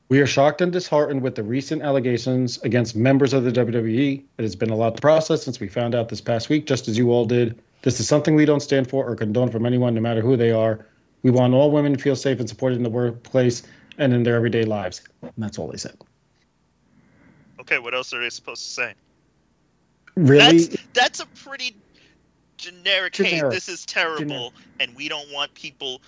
We 0.10 0.22
are 0.22 0.26
shocked 0.26 0.62
and 0.62 0.72
disheartened 0.72 1.22
with 1.22 1.36
the 1.36 1.44
recent 1.44 1.82
allegations 1.82 2.62
against 2.64 2.96
members 2.96 3.34
of 3.34 3.44
the 3.44 3.52
WWE. 3.52 4.24
It 4.38 4.42
has 4.42 4.56
been 4.56 4.70
a 4.70 4.76
lot 4.76 4.96
to 4.96 5.02
process 5.02 5.44
since 5.44 5.60
we 5.60 5.68
found 5.68 5.96
out 5.96 6.08
this 6.08 6.22
past 6.22 6.48
week, 6.48 6.66
just 6.66 6.88
as 6.88 6.98
you 6.98 7.12
all 7.12 7.26
did. 7.26 7.60
This 7.82 8.00
is 8.00 8.08
something 8.08 8.34
we 8.34 8.46
don't 8.46 8.62
stand 8.62 8.90
for 8.90 9.06
or 9.06 9.16
condone 9.16 9.52
from 9.52 9.66
anyone, 9.66 9.94
no 9.94 10.02
matter 10.02 10.22
who 10.22 10.38
they 10.38 10.52
are. 10.52 10.86
We 11.24 11.32
want 11.32 11.54
all 11.54 11.72
women 11.72 11.94
to 11.94 12.00
feel 12.00 12.16
safe 12.16 12.40
and 12.40 12.48
supported 12.48 12.78
in 12.78 12.84
the 12.84 12.90
workplace 12.90 13.64
and 13.98 14.14
in 14.14 14.24
their 14.24 14.36
everyday 14.36 14.64
lives. 14.64 15.02
And 15.22 15.34
that's 15.38 15.60
all 15.60 15.68
they 15.68 15.78
said. 15.78 15.98
Okay, 17.60 17.80
what 17.80 17.94
else 17.94 18.14
are 18.14 18.22
they 18.22 18.30
supposed 18.30 18.64
to 18.64 18.70
say? 18.70 18.94
Really? 20.16 20.60
That's 20.60 20.84
that's 20.94 21.20
a 21.20 21.26
pretty 21.26 21.76
generic. 22.58 23.16
Hey, 23.16 23.42
this 23.42 23.68
is 23.68 23.86
terrible, 23.86 24.20
Generic. 24.20 24.54
and 24.80 24.96
we 24.96 25.10
don't 25.10 25.32
want 25.34 25.54
people. 25.54 26.02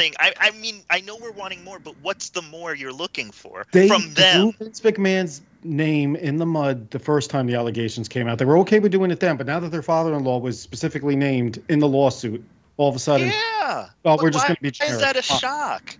Think. 0.00 0.16
I. 0.18 0.32
I 0.40 0.50
mean, 0.52 0.82
I 0.90 1.00
know 1.00 1.16
we're 1.16 1.30
wanting 1.32 1.62
more, 1.62 1.78
but 1.78 1.94
what's 2.02 2.30
the 2.30 2.42
more 2.42 2.74
you're 2.74 2.92
looking 2.92 3.30
for 3.30 3.66
they 3.72 3.88
from 3.88 4.14
them? 4.14 4.52
Vince 4.58 4.80
McMahon's 4.80 5.42
name 5.62 6.16
in 6.16 6.36
the 6.36 6.46
mud 6.46 6.90
the 6.90 6.98
first 6.98 7.30
time 7.30 7.46
the 7.46 7.54
allegations 7.54 8.08
came 8.08 8.26
out. 8.26 8.38
They 8.38 8.44
were 8.44 8.58
okay 8.58 8.78
with 8.78 8.92
doing 8.92 9.10
it 9.10 9.20
then, 9.20 9.36
but 9.36 9.46
now 9.46 9.60
that 9.60 9.70
their 9.70 9.82
father-in-law 9.82 10.38
was 10.38 10.58
specifically 10.60 11.16
named 11.16 11.62
in 11.68 11.78
the 11.80 11.88
lawsuit, 11.88 12.42
all 12.76 12.88
of 12.88 12.96
a 12.96 12.98
sudden, 12.98 13.28
Yeah. 13.28 13.34
Oh, 13.34 13.90
well, 14.02 14.16
But 14.16 14.22
we're 14.22 14.30
just 14.30 14.46
going 14.46 14.56
to 14.56 14.62
be 14.62 14.72
Why 14.80 14.86
is 14.86 15.00
that 15.00 15.16
a 15.16 15.22
shock? 15.22 15.96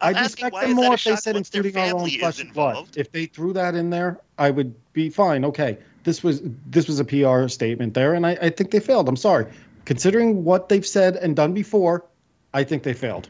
I'd 0.00 0.16
respect 0.16 0.54
them 0.54 0.72
more 0.74 0.94
if 0.94 1.04
they 1.04 1.16
said 1.16 1.36
including 1.36 1.76
our 1.76 2.00
own 2.00 2.08
flesh 2.08 2.40
and 2.40 2.52
blood. 2.52 2.88
If 2.96 3.10
they 3.10 3.26
threw 3.26 3.52
that 3.54 3.74
in 3.74 3.90
there, 3.90 4.20
I 4.38 4.50
would 4.50 4.74
be 4.92 5.10
fine. 5.10 5.44
Okay, 5.44 5.78
this 6.04 6.22
was 6.22 6.40
this 6.66 6.86
was 6.86 7.00
a 7.00 7.04
PR 7.04 7.48
statement 7.48 7.94
there, 7.94 8.14
and 8.14 8.24
I, 8.24 8.38
I 8.40 8.50
think 8.50 8.70
they 8.70 8.80
failed. 8.80 9.08
I'm 9.08 9.16
sorry, 9.16 9.46
considering 9.86 10.44
what 10.44 10.68
they've 10.68 10.86
said 10.86 11.16
and 11.16 11.34
done 11.34 11.52
before, 11.52 12.04
I 12.54 12.64
think 12.64 12.82
they 12.82 12.94
failed. 12.94 13.28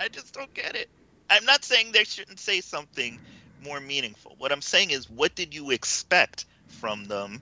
I 0.00 0.08
just 0.08 0.34
don't 0.34 0.52
get 0.54 0.74
it. 0.74 0.88
I'm 1.30 1.44
not 1.44 1.64
saying 1.64 1.92
they 1.92 2.04
shouldn't 2.04 2.40
say 2.40 2.60
something 2.60 3.18
more 3.64 3.80
meaningful. 3.80 4.34
What 4.38 4.50
I'm 4.50 4.60
saying 4.60 4.90
is, 4.90 5.08
what 5.08 5.34
did 5.34 5.54
you 5.54 5.70
expect 5.70 6.44
from 6.66 7.04
them? 7.04 7.40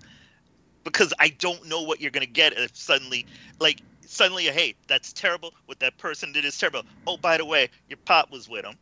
Because 0.85 1.15
I 1.19 1.31
don't 1.31 1.67
know 1.67 1.83
what 1.83 2.01
you're 2.01 2.11
going 2.11 2.27
to 2.27 2.33
get 2.33 2.53
if 2.53 2.77
suddenly, 2.77 3.27
like, 3.59 3.81
suddenly, 4.07 4.45
hey, 4.45 4.75
that's 4.87 5.13
terrible. 5.13 5.55
What 5.67 5.81
that 5.81 5.97
person 5.97 6.33
did 6.33 6.45
is 6.45 6.59
terrible. 6.59 6.83
Oh, 7.07 7.17
by 7.17 7.39
the 7.39 7.45
way, 7.45 7.71
your 7.89 7.99
pop 8.05 8.31
was 8.31 8.49
with 8.49 8.65
him. 8.65 8.75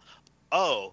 Oh. 0.51 0.93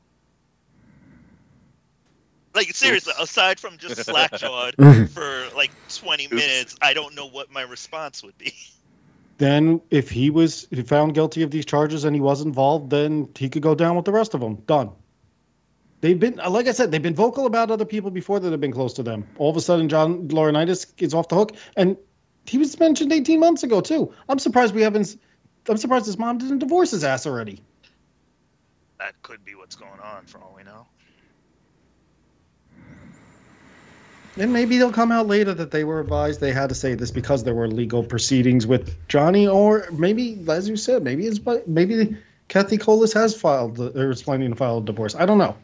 Like, 2.55 2.73
seriously, 2.73 3.13
aside 3.19 3.59
from 3.59 3.77
just 3.77 3.97
slackjawed 4.07 5.09
for 5.09 5.55
like 5.55 5.71
20 5.89 6.29
minutes, 6.29 6.75
I 6.81 6.93
don't 6.93 7.13
know 7.13 7.27
what 7.27 7.51
my 7.51 7.61
response 7.61 8.23
would 8.23 8.37
be. 8.37 8.53
Then, 9.37 9.81
if 9.91 10.09
he 10.09 10.29
was 10.29 10.65
found 10.85 11.13
guilty 11.13 11.41
of 11.43 11.51
these 11.51 11.65
charges 11.65 12.05
and 12.05 12.15
he 12.15 12.21
was 12.21 12.41
involved, 12.41 12.89
then 12.89 13.27
he 13.37 13.49
could 13.49 13.61
go 13.61 13.75
down 13.75 13.97
with 13.97 14.05
the 14.05 14.13
rest 14.13 14.33
of 14.33 14.39
them. 14.39 14.55
Done. 14.65 14.91
They've 15.99 16.19
been, 16.19 16.39
uh, 16.39 16.49
like 16.49 16.67
I 16.67 16.71
said, 16.71 16.91
they've 16.91 17.01
been 17.01 17.15
vocal 17.15 17.45
about 17.45 17.71
other 17.71 17.83
people 17.83 18.11
before 18.11 18.39
that 18.39 18.51
have 18.51 18.61
been 18.61 18.71
close 18.71 18.93
to 18.93 19.03
them. 19.03 19.27
All 19.37 19.49
of 19.49 19.57
a 19.57 19.61
sudden, 19.61 19.89
John 19.89 20.27
Laurinaitis 20.29 20.93
is 20.99 21.13
off 21.13 21.27
the 21.27 21.35
hook, 21.35 21.51
and 21.75 21.97
he 22.45 22.57
was 22.57 22.79
mentioned 22.79 23.11
18 23.11 23.39
months 23.39 23.63
ago 23.63 23.81
too. 23.81 24.13
I'm 24.29 24.39
surprised 24.39 24.73
we 24.75 24.83
haven't. 24.83 25.17
I'm 25.67 25.77
surprised 25.77 26.05
his 26.05 26.17
mom 26.17 26.37
didn't 26.37 26.59
divorce 26.59 26.91
his 26.91 27.03
ass 27.03 27.25
already. 27.25 27.61
That 28.99 29.21
could 29.23 29.43
be 29.43 29.55
what's 29.55 29.75
going 29.75 29.99
on, 29.99 30.25
for 30.27 30.37
all 30.37 30.53
we 30.55 30.63
know. 30.63 30.85
And 34.37 34.51
maybe 34.51 34.77
they'll 34.77 34.91
come 34.91 35.11
out 35.11 35.27
later 35.27 35.53
that 35.53 35.71
they 35.71 35.85
were 35.85 36.01
advised 36.01 36.41
they 36.41 36.51
had 36.51 36.67
to 36.69 36.75
say 36.75 36.93
this 36.93 37.09
because 37.09 37.43
there 37.43 37.55
were 37.55 37.69
legal 37.69 38.03
proceedings 38.03 38.67
with 38.67 38.95
Johnny, 39.07 39.47
or 39.47 39.87
maybe, 39.91 40.37
as 40.49 40.67
you 40.67 40.75
said, 40.75 41.03
maybe 41.03 41.25
it's 41.25 41.39
maybe 41.67 42.17
Kathy 42.49 42.77
Colace 42.77 43.13
has 43.13 43.39
filed 43.39 43.79
or 43.79 44.11
is 44.11 44.23
planning 44.23 44.49
to 44.49 44.55
file 44.55 44.79
a 44.79 44.81
divorce. 44.81 45.15
I 45.15 45.25
don't 45.25 45.37
know. 45.37 45.55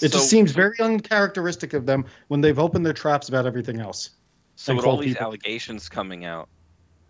It 0.00 0.10
So- 0.10 0.18
just 0.18 0.30
seems 0.30 0.50
very 0.50 0.78
uncharacteristic 0.80 1.74
of 1.74 1.86
them 1.86 2.04
when 2.28 2.40
they've 2.40 2.58
opened 2.58 2.84
their 2.84 2.92
traps 2.92 3.28
about 3.28 3.46
everything 3.46 3.78
else. 3.78 4.10
So 4.56 4.74
with 4.74 4.84
all 4.84 4.96
these 4.96 5.14
people- 5.14 5.26
allegations 5.26 5.88
coming 5.88 6.24
out, 6.24 6.48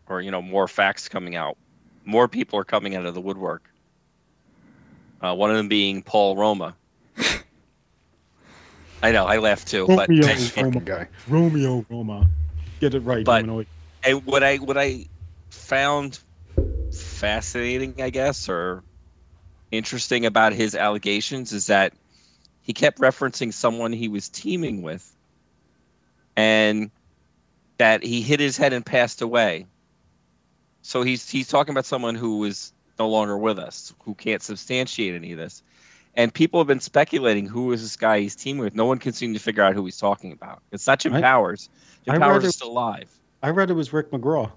or 0.08 0.20
you 0.20 0.30
know, 0.30 0.42
more 0.42 0.68
facts 0.68 1.08
coming 1.08 1.36
out, 1.36 1.56
more 2.04 2.28
people 2.28 2.58
are 2.58 2.64
coming 2.64 2.96
out 2.96 3.06
of 3.06 3.14
the 3.14 3.20
woodwork. 3.20 3.62
Uh, 5.22 5.34
one 5.34 5.50
of 5.50 5.56
them 5.56 5.68
being 5.68 6.02
Paul 6.02 6.36
Roma. 6.36 6.74
I 9.02 9.10
know, 9.12 9.24
I 9.26 9.38
laughed 9.38 9.68
too, 9.68 9.86
but 9.86 10.08
Romeo 10.08 10.22
This 10.26 10.50
fucking 10.50 10.64
Roma. 10.72 10.80
guy. 10.80 11.08
Romeo 11.28 11.84
Roma. 11.90 12.28
Get 12.80 12.94
it 12.94 13.00
right, 13.00 13.24
But- 13.24 13.42
humanoid. 13.42 13.66
and 14.04 14.24
what 14.24 14.42
I 14.42 14.56
what 14.56 14.78
I 14.78 15.06
found 15.50 16.18
fascinating, 16.92 17.94
I 18.00 18.10
guess, 18.10 18.48
or 18.48 18.82
interesting 19.70 20.26
about 20.26 20.52
his 20.52 20.74
allegations 20.74 21.52
is 21.52 21.66
that 21.68 21.92
he 22.62 22.72
kept 22.72 22.98
referencing 23.00 23.52
someone 23.52 23.92
he 23.92 24.08
was 24.08 24.28
teaming 24.28 24.82
with, 24.82 25.10
and 26.36 26.90
that 27.78 28.04
he 28.04 28.22
hit 28.22 28.38
his 28.40 28.56
head 28.56 28.72
and 28.72 28.84
passed 28.86 29.22
away. 29.22 29.66
So 30.82 31.02
he's 31.02 31.28
he's 31.28 31.48
talking 31.48 31.72
about 31.72 31.86
someone 31.86 32.14
who 32.14 32.44
is 32.44 32.72
no 32.98 33.08
longer 33.08 33.36
with 33.36 33.58
us, 33.58 33.94
who 34.04 34.14
can't 34.14 34.42
substantiate 34.42 35.14
any 35.14 35.32
of 35.32 35.38
this. 35.38 35.62
And 36.14 36.32
people 36.32 36.60
have 36.60 36.66
been 36.66 36.80
speculating 36.80 37.46
who 37.46 37.72
is 37.72 37.80
this 37.82 37.96
guy 37.96 38.20
he's 38.20 38.36
teaming 38.36 38.62
with. 38.62 38.74
No 38.74 38.84
one 38.84 38.98
can 38.98 39.12
seem 39.12 39.32
to 39.32 39.38
figure 39.40 39.62
out 39.62 39.74
who 39.74 39.84
he's 39.84 39.96
talking 39.96 40.32
about. 40.32 40.62
It's 40.70 40.86
not 40.86 41.00
Jim 41.00 41.14
I- 41.14 41.20
Powers. 41.22 41.68
Jim 42.04 42.16
I 42.16 42.18
Powers 42.18 42.42
read 42.42 42.48
is 42.48 42.54
still 42.56 42.70
alive. 42.70 43.10
I 43.42 43.50
read 43.50 43.70
it 43.70 43.74
was 43.74 43.92
Rick 43.92 44.10
McGraw. 44.10 44.50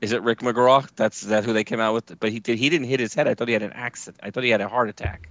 Is 0.00 0.10
it 0.10 0.22
Rick 0.22 0.40
McGraw? 0.40 0.88
That's 0.96 1.20
that 1.22 1.44
who 1.44 1.52
they 1.52 1.62
came 1.62 1.78
out 1.78 1.94
with. 1.94 2.18
But 2.18 2.32
he 2.32 2.40
did. 2.40 2.58
He 2.58 2.68
didn't 2.68 2.88
hit 2.88 2.98
his 2.98 3.14
head. 3.14 3.28
I 3.28 3.34
thought 3.34 3.46
he 3.46 3.52
had 3.54 3.62
an 3.62 3.72
accident. 3.72 4.18
I 4.22 4.30
thought 4.30 4.42
he 4.42 4.50
had 4.50 4.60
a 4.60 4.68
heart 4.68 4.88
attack. 4.88 5.28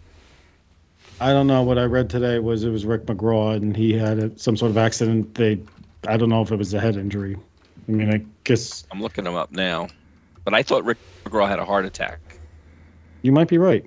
I 1.19 1.33
don't 1.33 1.47
know. 1.47 1.61
What 1.63 1.77
I 1.77 1.83
read 1.83 2.09
today 2.09 2.39
was 2.39 2.63
it 2.63 2.69
was 2.69 2.85
Rick 2.85 3.05
McGraw, 3.05 3.55
and 3.57 3.75
he 3.75 3.91
had 3.93 4.17
a, 4.17 4.39
some 4.39 4.55
sort 4.55 4.71
of 4.71 4.77
accident. 4.77 5.35
They, 5.35 5.59
I 6.07 6.15
don't 6.15 6.29
know 6.29 6.41
if 6.41 6.51
it 6.51 6.55
was 6.55 6.73
a 6.73 6.79
head 6.79 6.95
injury. 6.95 7.35
I 7.87 7.91
mean, 7.91 8.13
I 8.13 8.23
guess 8.45 8.85
I'm 8.91 9.01
looking 9.01 9.25
him 9.25 9.35
up 9.35 9.51
now, 9.51 9.89
but 10.45 10.53
I 10.53 10.63
thought 10.63 10.85
Rick 10.85 10.97
McGraw 11.25 11.47
had 11.47 11.59
a 11.59 11.65
heart 11.65 11.85
attack. 11.85 12.19
you 13.23 13.31
might 13.33 13.49
be 13.49 13.57
right. 13.57 13.85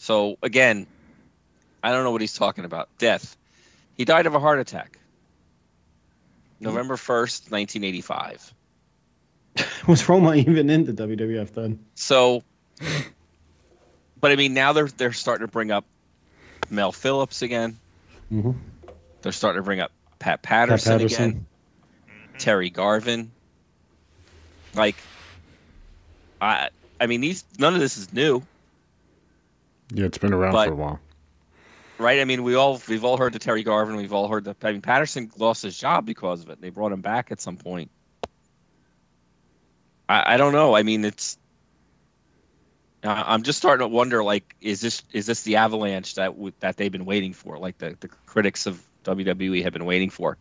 So 0.00 0.38
again, 0.42 0.86
I 1.82 1.92
don't 1.92 2.04
know 2.04 2.10
what 2.10 2.22
he's 2.22 2.32
talking 2.32 2.64
about. 2.64 2.88
Death. 2.96 3.36
He 3.98 4.06
died 4.06 4.24
of 4.24 4.34
a 4.34 4.40
heart 4.40 4.58
attack. 4.58 4.98
November 6.58 6.96
first, 6.96 7.50
1985. 7.50 8.54
Was 9.86 10.08
Roma 10.08 10.34
even 10.36 10.70
in 10.70 10.86
the 10.86 10.94
WWF 10.94 11.52
then? 11.52 11.84
So, 11.96 12.42
but 14.18 14.32
I 14.32 14.36
mean, 14.36 14.54
now 14.54 14.72
they're 14.72 14.88
they're 14.88 15.12
starting 15.12 15.46
to 15.46 15.52
bring 15.52 15.70
up 15.70 15.84
Mel 16.70 16.92
Phillips 16.92 17.42
again. 17.42 17.78
Mm-hmm. 18.32 18.52
They're 19.20 19.32
starting 19.32 19.60
to 19.60 19.64
bring 19.64 19.80
up 19.80 19.92
Pat 20.18 20.40
Patterson, 20.40 20.92
Pat 20.92 20.98
Patterson. 21.00 21.24
again. 21.30 21.46
Terry 22.38 22.70
Garvin. 22.70 23.32
Like, 24.74 24.96
I 26.40 26.70
I 26.98 27.06
mean 27.06 27.20
these 27.20 27.44
none 27.58 27.74
of 27.74 27.80
this 27.80 27.98
is 27.98 28.14
new, 28.14 28.42
Yeah, 29.92 30.04
it's 30.06 30.18
been 30.18 30.32
around 30.32 30.52
But- 30.52 30.68
for 30.68 30.72
a 30.72 30.76
while. 30.76 31.00
right? 31.98 32.20
I 32.20 32.24
mean 32.24 32.42
we 32.42 32.54
all 32.54 32.80
we've 32.88 33.04
all 33.04 33.16
heard 33.16 33.32
the 33.32 33.38
Terry 33.38 33.62
Garvin, 33.62 33.96
we've 33.96 34.12
all 34.12 34.28
heard 34.28 34.44
the 34.44 34.54
I 34.62 34.72
mean 34.72 34.80
Patterson 34.82 35.30
lost 35.38 35.62
his 35.62 35.78
job 35.78 36.06
because 36.06 36.42
of 36.42 36.50
it. 36.50 36.60
They 36.60 36.70
brought 36.70 36.92
him 36.92 37.00
back 37.00 37.30
at 37.32 37.40
some 37.40 37.56
point. 37.56 37.90
I 40.08 40.34
I 40.34 40.36
don't 40.36 40.52
know. 40.52 40.74
I 40.74 40.82
mean 40.82 41.04
it's. 41.04 41.36
I'm 43.02 43.44
just 43.44 43.56
starting 43.58 43.82
to 43.82 43.88
wonder, 43.88 44.22
like, 44.22 44.54
is 44.60 44.82
this 44.82 45.02
is 45.12 45.24
this 45.24 45.42
the 45.42 45.56
avalanche 45.56 46.16
that 46.16 46.26
w- 46.32 46.52
that 46.60 46.76
they've 46.76 46.92
been 46.92 47.06
waiting 47.06 47.32
for? 47.32 47.56
Like 47.58 47.78
the, 47.78 47.96
the 47.98 48.08
critics 48.26 48.66
of 48.66 48.82
WWE 49.04 49.62
have 49.62 49.72
been 49.72 49.86
waiting 49.86 50.10
for. 50.10 50.36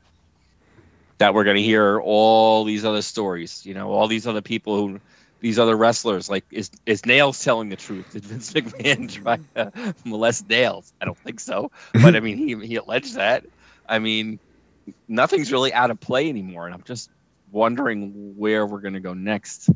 That 1.20 1.34
we're 1.34 1.46
going 1.46 1.56
to 1.56 1.64
hear 1.64 2.02
all 2.02 2.66
these 2.66 2.84
other 2.84 3.02
stories, 3.02 3.66
you 3.66 3.74
know, 3.74 3.92
all 3.92 4.08
these 4.08 4.28
other 4.28 4.42
people 4.42 4.76
who, 4.76 5.00
these 5.40 5.60
other 5.60 5.76
wrestlers. 5.76 6.30
Like, 6.30 6.46
is 6.52 6.72
is 6.86 7.06
Nails 7.06 7.44
telling 7.44 7.70
the 7.70 7.76
truth? 7.76 8.12
Did 8.12 8.26
Vince 8.26 8.54
McMahon 8.54 9.12
try 9.12 9.40
to 9.56 9.96
molest 10.06 10.50
Nails? 10.50 10.94
I 11.02 11.06
don't 11.06 11.18
think 11.18 11.40
so, 11.40 11.72
but 11.94 12.16
I 12.16 12.20
mean, 12.20 12.38
he 12.38 12.56
he 12.68 12.76
alleged 12.76 13.16
that. 13.16 13.46
I 13.88 14.00
mean, 14.00 14.40
nothing's 15.08 15.52
really 15.52 15.74
out 15.74 15.92
of 15.92 16.00
play 16.00 16.30
anymore, 16.30 16.66
and 16.66 16.74
I'm 16.74 16.84
just 16.84 17.10
wondering 17.52 18.36
where 18.38 18.66
we're 18.66 18.82
going 18.82 18.94
to 18.94 19.00
go 19.00 19.14
next. 19.14 19.70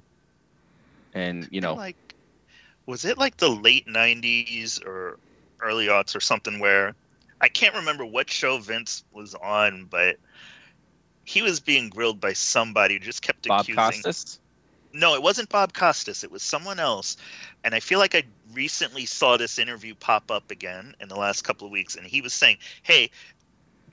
And 1.14 1.48
you 1.52 1.62
know, 1.62 1.76
like 1.76 1.96
was 2.86 3.06
it 3.06 3.18
like 3.18 3.38
the 3.38 3.50
late 3.50 3.88
90s 3.88 4.86
or 4.86 5.18
early 5.62 5.88
aughts 5.88 6.16
or 6.16 6.20
something 6.20 6.60
where 6.60 6.96
i 7.40 7.48
can't 7.48 7.76
remember 7.76 8.06
what 8.06 8.30
show 8.30 8.58
vince 8.58 9.04
was 9.14 9.34
on 9.36 9.86
but 9.90 10.18
he 11.24 11.42
was 11.42 11.60
being 11.60 11.90
grilled 11.90 12.20
by 12.20 12.34
somebody 12.34 12.96
who 12.96 13.00
just 13.00 13.22
kept 13.22 13.48
Bob 13.48 13.62
accusing 13.62 13.76
Costas. 14.04 14.40
No 14.94 15.16
it 15.16 15.22
wasn't 15.22 15.50
bob 15.50 15.74
costas 15.74 16.24
it 16.24 16.32
was 16.32 16.44
someone 16.44 16.80
else. 16.80 17.18
And 17.64 17.74
i 17.76 17.80
feel 17.80 18.00
like 18.00 18.16
i 18.16 18.24
recently 18.54 19.06
saw 19.06 19.38
this 19.38 19.60
interview 19.60 19.96
pop 19.96 20.32
up 20.32 20.52
again 20.52 20.96
in 21.00 21.10
the 21.10 21.16
last 21.16 21.44
couple 21.44 21.66
of 21.66 21.72
weeks 21.72 21.96
and 21.96 22.06
he 22.06 22.22
was 22.22 22.34
saying 22.34 22.58
hey 22.84 23.10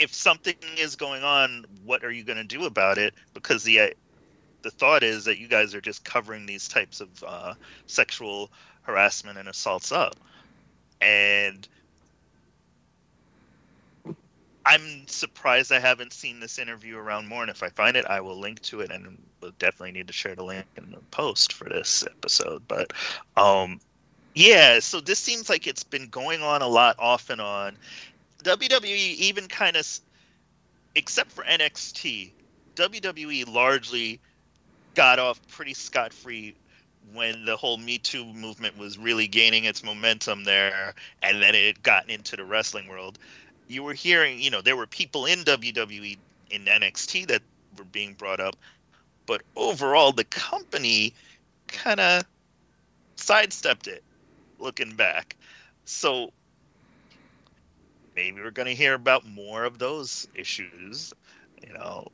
if 0.00 0.14
something 0.14 0.54
is 0.78 0.96
going 0.96 1.22
on 1.22 1.66
what 1.84 2.02
are 2.02 2.10
you 2.10 2.24
going 2.24 2.38
to 2.38 2.44
do 2.44 2.64
about 2.64 2.96
it? 2.98 3.14
Because 3.34 3.62
the 3.62 3.80
uh, 3.80 3.88
the 4.62 4.70
thought 4.70 5.02
is 5.02 5.24
that 5.26 5.38
you 5.38 5.46
guys 5.46 5.74
are 5.74 5.80
just 5.80 6.04
covering 6.04 6.46
these 6.46 6.68
types 6.68 7.00
of 7.00 7.08
uh, 7.26 7.54
sexual 7.86 8.50
harassment 8.82 9.38
and 9.38 9.48
assaults 9.48 9.92
up. 9.92 10.16
And 11.00 11.68
i'm 14.66 15.06
surprised 15.06 15.72
i 15.72 15.78
haven't 15.78 16.12
seen 16.12 16.40
this 16.40 16.58
interview 16.58 16.96
around 16.96 17.26
more 17.26 17.42
and 17.42 17.50
if 17.50 17.62
i 17.62 17.68
find 17.70 17.96
it 17.96 18.04
i 18.06 18.20
will 18.20 18.38
link 18.38 18.60
to 18.60 18.80
it 18.80 18.90
and 18.90 19.18
we'll 19.40 19.52
definitely 19.58 19.92
need 19.92 20.06
to 20.06 20.12
share 20.12 20.34
the 20.34 20.44
link 20.44 20.66
in 20.76 20.90
the 20.90 20.98
post 21.10 21.52
for 21.52 21.68
this 21.68 22.04
episode 22.06 22.62
but 22.68 22.92
um 23.36 23.80
yeah 24.34 24.78
so 24.78 25.00
this 25.00 25.18
seems 25.18 25.48
like 25.48 25.66
it's 25.66 25.84
been 25.84 26.08
going 26.08 26.42
on 26.42 26.62
a 26.62 26.68
lot 26.68 26.94
off 26.98 27.30
and 27.30 27.40
on 27.40 27.76
wwe 28.42 29.14
even 29.16 29.46
kind 29.48 29.76
of 29.76 29.86
except 30.94 31.30
for 31.32 31.44
nxt 31.44 32.30
wwe 32.76 33.52
largely 33.52 34.20
got 34.94 35.18
off 35.18 35.40
pretty 35.48 35.74
scot-free 35.74 36.54
when 37.12 37.44
the 37.44 37.56
whole 37.56 37.76
Me 37.76 37.98
Too 37.98 38.24
movement 38.24 38.76
was 38.78 38.98
really 38.98 39.26
gaining 39.26 39.64
its 39.64 39.82
momentum 39.82 40.44
there, 40.44 40.94
and 41.22 41.42
then 41.42 41.54
it 41.54 41.66
had 41.66 41.82
gotten 41.82 42.10
into 42.10 42.36
the 42.36 42.44
wrestling 42.44 42.88
world. 42.88 43.18
You 43.70 43.84
were 43.84 43.94
hearing, 43.94 44.40
you 44.40 44.50
know, 44.50 44.60
there 44.60 44.76
were 44.76 44.88
people 44.88 45.26
in 45.26 45.44
WWE 45.44 46.18
in 46.50 46.64
NXT 46.64 47.28
that 47.28 47.40
were 47.78 47.84
being 47.84 48.14
brought 48.14 48.40
up, 48.40 48.56
but 49.26 49.42
overall, 49.54 50.10
the 50.10 50.24
company 50.24 51.14
kind 51.68 52.00
of 52.00 52.24
sidestepped 53.14 53.86
it 53.86 54.02
looking 54.58 54.96
back. 54.96 55.36
So 55.84 56.32
maybe 58.16 58.40
we're 58.40 58.50
going 58.50 58.66
to 58.66 58.74
hear 58.74 58.94
about 58.94 59.24
more 59.24 59.62
of 59.62 59.78
those 59.78 60.26
issues. 60.34 61.14
You 61.64 61.72
know, 61.72 62.08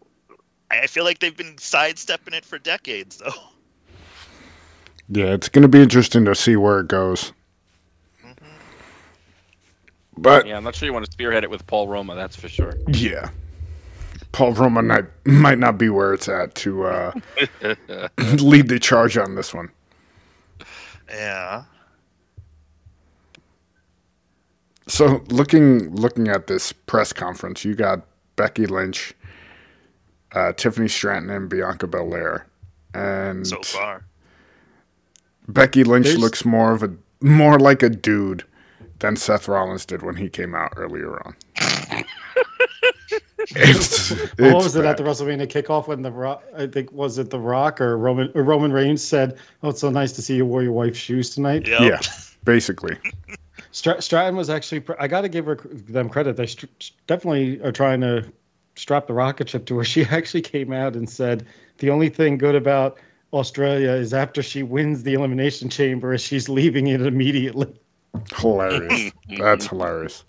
I 0.70 0.86
feel 0.86 1.04
like 1.04 1.20
they've 1.20 1.34
been 1.34 1.57
sidestepping 1.57 2.34
it 2.34 2.44
for 2.44 2.59
decades, 2.59 3.16
though. 3.16 3.32
Yeah, 5.09 5.32
it's 5.32 5.48
going 5.48 5.62
to 5.62 5.68
be 5.68 5.80
interesting 5.80 6.26
to 6.26 6.34
see 6.34 6.57
where 6.57 6.80
it 6.80 6.88
goes. 6.88 7.32
But 10.18 10.46
Yeah, 10.46 10.56
I'm 10.56 10.64
not 10.64 10.74
sure 10.74 10.86
you 10.86 10.92
want 10.92 11.04
to 11.04 11.10
spearhead 11.12 11.44
it 11.44 11.50
with 11.50 11.66
Paul 11.66 11.88
Roma. 11.88 12.14
That's 12.14 12.36
for 12.36 12.48
sure. 12.48 12.74
yeah, 12.88 13.28
Paul 14.32 14.52
Roma 14.54 14.82
might, 14.82 15.04
might 15.26 15.58
not 15.58 15.76
be 15.78 15.88
where 15.90 16.14
it's 16.14 16.28
at 16.28 16.54
to 16.56 16.84
uh, 16.86 17.12
lead 18.38 18.68
the 18.68 18.78
charge 18.80 19.16
on 19.18 19.34
this 19.34 19.52
one. 19.52 19.70
Yeah. 21.10 21.64
So 24.88 25.22
looking 25.28 25.94
looking 25.94 26.28
at 26.28 26.46
this 26.46 26.72
press 26.72 27.12
conference, 27.12 27.64
you 27.64 27.74
got 27.74 28.06
Becky 28.36 28.66
Lynch, 28.66 29.12
uh, 30.32 30.52
Tiffany 30.52 30.88
Stratton, 30.88 31.28
and 31.30 31.48
Bianca 31.48 31.86
Belair, 31.86 32.46
and 32.94 33.46
So 33.46 33.60
far. 33.62 34.04
Becky 35.48 35.84
Lynch 35.84 36.06
There's- 36.06 36.20
looks 36.20 36.44
more 36.44 36.72
of 36.72 36.82
a 36.82 36.90
more 37.20 37.58
like 37.58 37.82
a 37.82 37.88
dude 37.90 38.44
than 38.99 39.16
Seth 39.16 39.49
Rollins 39.49 39.84
did 39.84 40.03
when 40.03 40.16
he 40.16 40.28
came 40.28 40.55
out 40.55 40.72
earlier 40.76 41.22
on. 41.24 41.36
it's, 43.51 44.11
what 44.11 44.30
it's 44.38 44.64
was 44.64 44.76
it 44.76 44.84
at 44.84 44.97
bad. 44.97 45.05
the 45.05 45.09
WrestleMania 45.09 45.47
kickoff 45.47 45.86
when 45.86 46.03
the 46.03 46.11
Rock, 46.11 46.42
I 46.57 46.66
think 46.66 46.90
was 46.90 47.18
it 47.18 47.30
the 47.30 47.38
Rock 47.38 47.80
or 47.80 47.97
Roman 47.97 48.30
or 48.34 48.42
Roman 48.42 48.72
Reigns 48.72 49.05
said, 49.05 49.38
"Oh, 49.62 49.68
it's 49.68 49.80
so 49.80 49.90
nice 49.90 50.12
to 50.12 50.22
see 50.22 50.36
you 50.36 50.44
wore 50.44 50.62
your 50.62 50.72
wife's 50.72 50.99
shoes 50.99 51.30
tonight." 51.30 51.66
Yep. 51.66 51.80
Yeah, 51.80 52.01
basically. 52.44 52.97
Str- 53.70 54.01
Stratton 54.01 54.36
was 54.36 54.51
actually. 54.51 54.80
pr- 54.80 54.94
I 54.99 55.07
got 55.07 55.20
to 55.20 55.28
give 55.28 55.47
her, 55.47 55.57
them 55.57 56.09
credit. 56.09 56.36
They 56.36 56.47
str- 56.47 56.66
definitely 57.07 57.61
are 57.62 57.72
trying 57.72 58.01
to 58.01 58.24
strap 58.74 59.07
the 59.07 59.14
rocket 59.14 59.49
ship 59.49 59.66
to 59.66 59.78
her. 59.78 59.84
She 59.84 60.05
actually 60.05 60.42
came 60.42 60.72
out 60.72 60.97
and 60.97 61.09
said 61.09 61.47
the 61.78 61.90
only 61.90 62.09
thing 62.09 62.38
good 62.38 62.57
about 62.57 62.99
Australia 63.32 63.90
is 63.90 64.12
after 64.12 64.42
she 64.42 64.64
wins 64.64 65.05
the 65.05 65.14
elimination 65.14 65.68
chamber, 65.68 66.14
is 66.14 66.20
she's 66.20 66.49
leaving 66.49 66.88
it 66.88 67.01
immediately. 67.01 67.72
Hilarious. 68.36 69.12
That's 69.38 69.66
hilarious. 69.66 70.24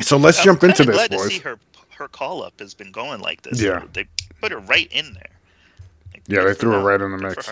So 0.00 0.16
let's 0.16 0.42
jump 0.42 0.62
I'm 0.62 0.70
into 0.70 0.84
this, 0.84 0.94
glad 0.94 1.10
to 1.12 1.18
see 1.20 1.36
boys. 1.36 1.42
her 1.42 1.58
her 1.96 2.08
call 2.08 2.42
up 2.42 2.60
has 2.60 2.74
been 2.74 2.92
going 2.92 3.20
like 3.22 3.40
this. 3.42 3.60
Yeah. 3.60 3.82
they 3.94 4.06
put 4.40 4.52
her 4.52 4.58
right 4.60 4.86
in 4.92 5.14
there. 5.14 5.30
Like, 6.12 6.22
Yeah, 6.28 6.44
they 6.44 6.52
threw 6.54 6.72
her 6.72 6.76
them. 6.78 6.86
right 6.86 7.00
in 7.00 7.10
the 7.12 7.18
mix. 7.18 7.50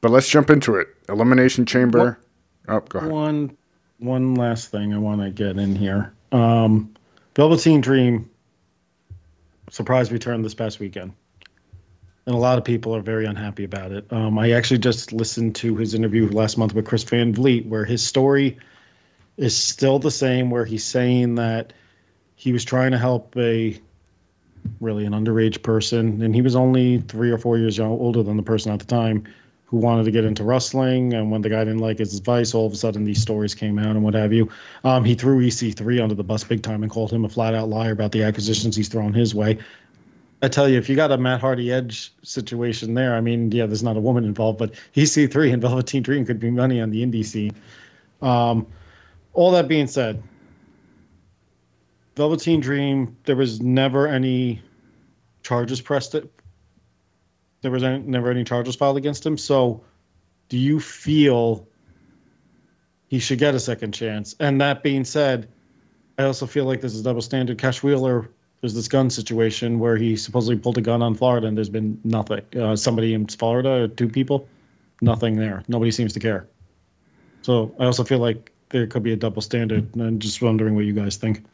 But 0.00 0.10
let's 0.10 0.28
jump 0.28 0.50
into 0.50 0.74
it. 0.76 0.88
Elimination 1.08 1.64
Chamber. 1.64 2.18
Oh, 2.66 2.80
go 2.80 2.98
ahead. 2.98 3.10
One, 3.10 3.56
one 3.98 4.34
last 4.34 4.70
thing 4.72 4.92
I 4.92 4.98
want 4.98 5.20
to 5.22 5.30
get 5.30 5.58
in 5.58 5.76
here. 5.76 6.12
Um, 6.32 6.94
Velveteen 7.36 7.80
Dream 7.80 8.28
surprise 9.70 10.10
return 10.10 10.42
this 10.42 10.54
past 10.54 10.80
weekend, 10.80 11.12
and 12.28 12.34
a 12.34 12.38
lot 12.38 12.58
of 12.58 12.64
people 12.64 12.94
are 12.94 13.00
very 13.00 13.24
unhappy 13.24 13.64
about 13.64 13.90
it. 13.90 14.04
Um, 14.12 14.38
I 14.38 14.50
actually 14.50 14.80
just 14.80 15.14
listened 15.14 15.54
to 15.56 15.76
his 15.76 15.94
interview 15.94 16.28
last 16.28 16.58
month 16.58 16.74
with 16.74 16.84
Chris 16.84 17.02
Van 17.02 17.32
Vliet, 17.32 17.64
where 17.64 17.86
his 17.86 18.06
story 18.06 18.58
is 19.38 19.56
still 19.56 19.98
the 19.98 20.10
same, 20.10 20.50
where 20.50 20.66
he's 20.66 20.84
saying 20.84 21.36
that 21.36 21.72
he 22.36 22.52
was 22.52 22.66
trying 22.66 22.90
to 22.90 22.98
help 22.98 23.34
a 23.38 23.80
really 24.78 25.06
an 25.06 25.14
underage 25.14 25.62
person, 25.62 26.20
and 26.20 26.34
he 26.34 26.42
was 26.42 26.54
only 26.54 26.98
three 26.98 27.30
or 27.30 27.38
four 27.38 27.56
years 27.56 27.80
older 27.80 28.22
than 28.22 28.36
the 28.36 28.42
person 28.42 28.72
at 28.72 28.78
the 28.78 28.84
time 28.84 29.24
who 29.64 29.78
wanted 29.78 30.04
to 30.04 30.10
get 30.10 30.26
into 30.26 30.44
wrestling. 30.44 31.14
And 31.14 31.30
when 31.30 31.40
the 31.40 31.48
guy 31.48 31.64
didn't 31.64 31.78
like 31.78 31.98
his 31.98 32.14
advice, 32.18 32.52
all 32.52 32.66
of 32.66 32.74
a 32.74 32.76
sudden 32.76 33.04
these 33.04 33.22
stories 33.22 33.54
came 33.54 33.78
out 33.78 33.96
and 33.96 34.02
what 34.02 34.12
have 34.12 34.34
you. 34.34 34.50
Um, 34.84 35.02
he 35.02 35.14
threw 35.14 35.40
EC3 35.40 36.02
under 36.02 36.14
the 36.14 36.24
bus 36.24 36.44
big 36.44 36.62
time 36.62 36.82
and 36.82 36.92
called 36.92 37.10
him 37.10 37.24
a 37.24 37.28
flat 37.30 37.54
out 37.54 37.70
liar 37.70 37.92
about 37.92 38.12
the 38.12 38.22
acquisitions 38.22 38.76
he's 38.76 38.88
thrown 38.88 39.14
his 39.14 39.34
way. 39.34 39.58
I 40.40 40.48
tell 40.48 40.68
you, 40.68 40.78
if 40.78 40.88
you 40.88 40.94
got 40.94 41.10
a 41.10 41.18
Matt 41.18 41.40
Hardy 41.40 41.72
Edge 41.72 42.12
situation 42.22 42.94
there, 42.94 43.14
I 43.16 43.20
mean, 43.20 43.50
yeah, 43.50 43.66
there's 43.66 43.82
not 43.82 43.96
a 43.96 44.00
woman 44.00 44.24
involved, 44.24 44.58
but 44.58 44.74
EC3 44.94 45.52
and 45.52 45.62
Velveteen 45.62 46.02
Dream 46.02 46.24
could 46.24 46.38
be 46.38 46.50
money 46.50 46.80
on 46.80 46.90
the 46.90 47.04
indie 47.04 47.24
scene. 47.24 47.52
Um, 48.22 48.66
all 49.32 49.50
that 49.52 49.66
being 49.66 49.88
said, 49.88 50.22
Velveteen 52.14 52.60
Dream, 52.60 53.16
there 53.24 53.36
was 53.36 53.60
never 53.60 54.06
any 54.06 54.62
charges 55.42 55.80
pressed. 55.80 56.14
It. 56.14 56.30
There 57.62 57.70
was 57.70 57.82
any, 57.82 57.98
never 58.00 58.30
any 58.30 58.44
charges 58.44 58.76
filed 58.76 58.96
against 58.96 59.26
him. 59.26 59.36
So, 59.36 59.82
do 60.48 60.56
you 60.56 60.78
feel 60.78 61.66
he 63.08 63.18
should 63.18 63.38
get 63.38 63.54
a 63.54 63.60
second 63.60 63.92
chance? 63.92 64.36
And 64.38 64.60
that 64.60 64.84
being 64.84 65.04
said, 65.04 65.48
I 66.16 66.24
also 66.24 66.46
feel 66.46 66.64
like 66.64 66.80
this 66.80 66.94
is 66.94 67.02
double 67.02 67.22
standard. 67.22 67.58
Cash 67.58 67.82
Wheeler, 67.82 68.30
there's 68.60 68.74
this 68.74 68.88
gun 68.88 69.08
situation 69.10 69.78
where 69.78 69.96
he 69.96 70.16
supposedly 70.16 70.56
pulled 70.56 70.78
a 70.78 70.80
gun 70.80 71.02
on 71.02 71.14
Florida, 71.14 71.46
and 71.46 71.56
there's 71.56 71.68
been 71.68 72.00
nothing. 72.04 72.42
Uh, 72.58 72.74
somebody 72.74 73.14
in 73.14 73.26
Florida, 73.26 73.88
two 73.88 74.08
people, 74.08 74.48
nothing 75.00 75.36
there. 75.36 75.62
Nobody 75.68 75.90
seems 75.90 76.12
to 76.14 76.20
care. 76.20 76.46
So 77.42 77.74
I 77.78 77.84
also 77.84 78.02
feel 78.02 78.18
like 78.18 78.52
there 78.70 78.86
could 78.86 79.02
be 79.02 79.12
a 79.12 79.16
double 79.16 79.42
standard. 79.42 79.88
And 79.94 80.02
I'm 80.02 80.18
just 80.18 80.42
wondering 80.42 80.74
what 80.74 80.84
you 80.84 80.92
guys 80.92 81.16
think. 81.16 81.44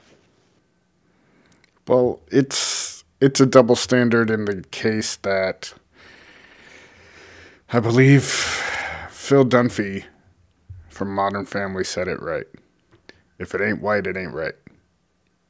Well, 1.86 2.20
it's 2.28 3.05
it's 3.20 3.40
a 3.40 3.46
double 3.46 3.76
standard 3.76 4.30
in 4.30 4.46
the 4.46 4.62
case 4.70 5.16
that 5.16 5.74
I 7.72 7.80
believe 7.80 8.24
Phil 8.24 9.44
Dunphy 9.44 10.05
from 10.88 11.14
Modern 11.14 11.44
Family 11.44 11.84
said 11.84 12.09
it 12.09 12.20
right. 12.22 12.46
If 13.38 13.55
it 13.55 13.61
ain't 13.61 13.82
white, 13.82 14.07
it 14.07 14.16
ain't 14.16 14.32
right. 14.32 14.55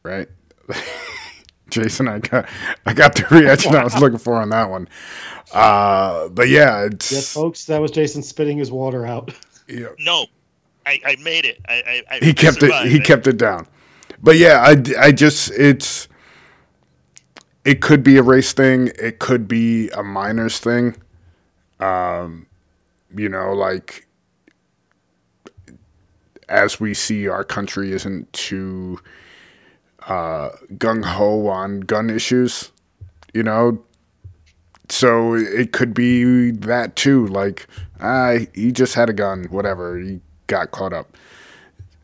Right? 0.02 0.28
Jason, 1.74 2.08
I 2.08 2.20
got 2.20 2.48
I 2.86 2.92
got 2.92 3.14
the 3.14 3.26
reaction 3.30 3.74
I 3.74 3.84
was 3.84 3.98
looking 3.98 4.18
for 4.18 4.36
on 4.36 4.50
that 4.50 4.70
one. 4.70 4.88
Uh, 5.52 6.28
but 6.30 6.48
yeah, 6.48 6.84
it's 6.84 7.12
Yes, 7.12 7.32
folks, 7.32 7.66
that 7.66 7.80
was 7.80 7.90
Jason 7.90 8.22
spitting 8.22 8.58
his 8.58 8.72
water 8.72 9.06
out. 9.06 9.32
yeah, 9.68 9.88
No, 9.98 10.26
I, 10.86 11.00
I 11.04 11.16
made 11.22 11.44
it. 11.44 11.60
I, 11.68 12.02
I, 12.10 12.16
I 12.16 12.24
he 12.24 12.32
kept 12.32 12.58
it 12.58 12.60
survived 12.62 12.90
he 12.90 13.00
kept 13.00 13.26
it 13.26 13.36
down 13.36 13.66
but 14.22 14.36
yeah 14.36 14.64
I, 14.66 15.06
I 15.06 15.12
just 15.12 15.50
it's 15.52 16.08
it 17.64 17.80
could 17.80 18.02
be 18.02 18.16
a 18.16 18.22
race 18.22 18.52
thing 18.52 18.90
it 18.98 19.18
could 19.18 19.46
be 19.46 19.90
a 19.90 20.02
minors 20.02 20.58
thing 20.58 20.96
um 21.80 22.46
you 23.14 23.28
know 23.28 23.52
like 23.52 24.06
as 26.48 26.80
we 26.80 26.94
see 26.94 27.28
our 27.28 27.44
country 27.44 27.92
isn't 27.92 28.32
too 28.32 28.98
uh 30.08 30.50
gung-ho 30.74 31.46
on 31.48 31.80
gun 31.80 32.10
issues 32.10 32.70
you 33.32 33.42
know 33.42 33.82
so 34.88 35.34
it 35.34 35.72
could 35.72 35.94
be 35.94 36.50
that 36.50 36.94
too 36.96 37.26
like 37.28 37.66
ah 38.00 38.36
he 38.54 38.70
just 38.70 38.94
had 38.94 39.08
a 39.08 39.12
gun 39.12 39.44
whatever 39.50 39.98
he 39.98 40.20
got 40.46 40.70
caught 40.70 40.92
up 40.92 41.16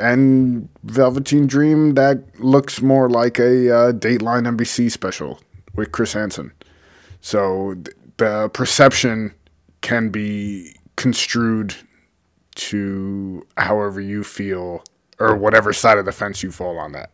and 0.00 0.68
Velveteen 0.84 1.46
Dream 1.46 1.94
that 1.94 2.22
looks 2.40 2.80
more 2.80 3.08
like 3.08 3.38
a 3.38 3.70
uh, 3.74 3.92
Dateline 3.92 4.56
NBC 4.56 4.90
special 4.90 5.40
with 5.74 5.92
Chris 5.92 6.14
Hansen. 6.14 6.52
So 7.20 7.74
th- 7.74 7.96
the 8.16 8.48
perception 8.52 9.34
can 9.82 10.08
be 10.08 10.74
construed 10.96 11.74
to 12.56 13.46
however 13.56 14.00
you 14.00 14.24
feel 14.24 14.82
or 15.18 15.36
whatever 15.36 15.72
side 15.72 15.98
of 15.98 16.06
the 16.06 16.12
fence 16.12 16.42
you 16.42 16.50
fall 16.50 16.78
on 16.78 16.92
that. 16.92 17.10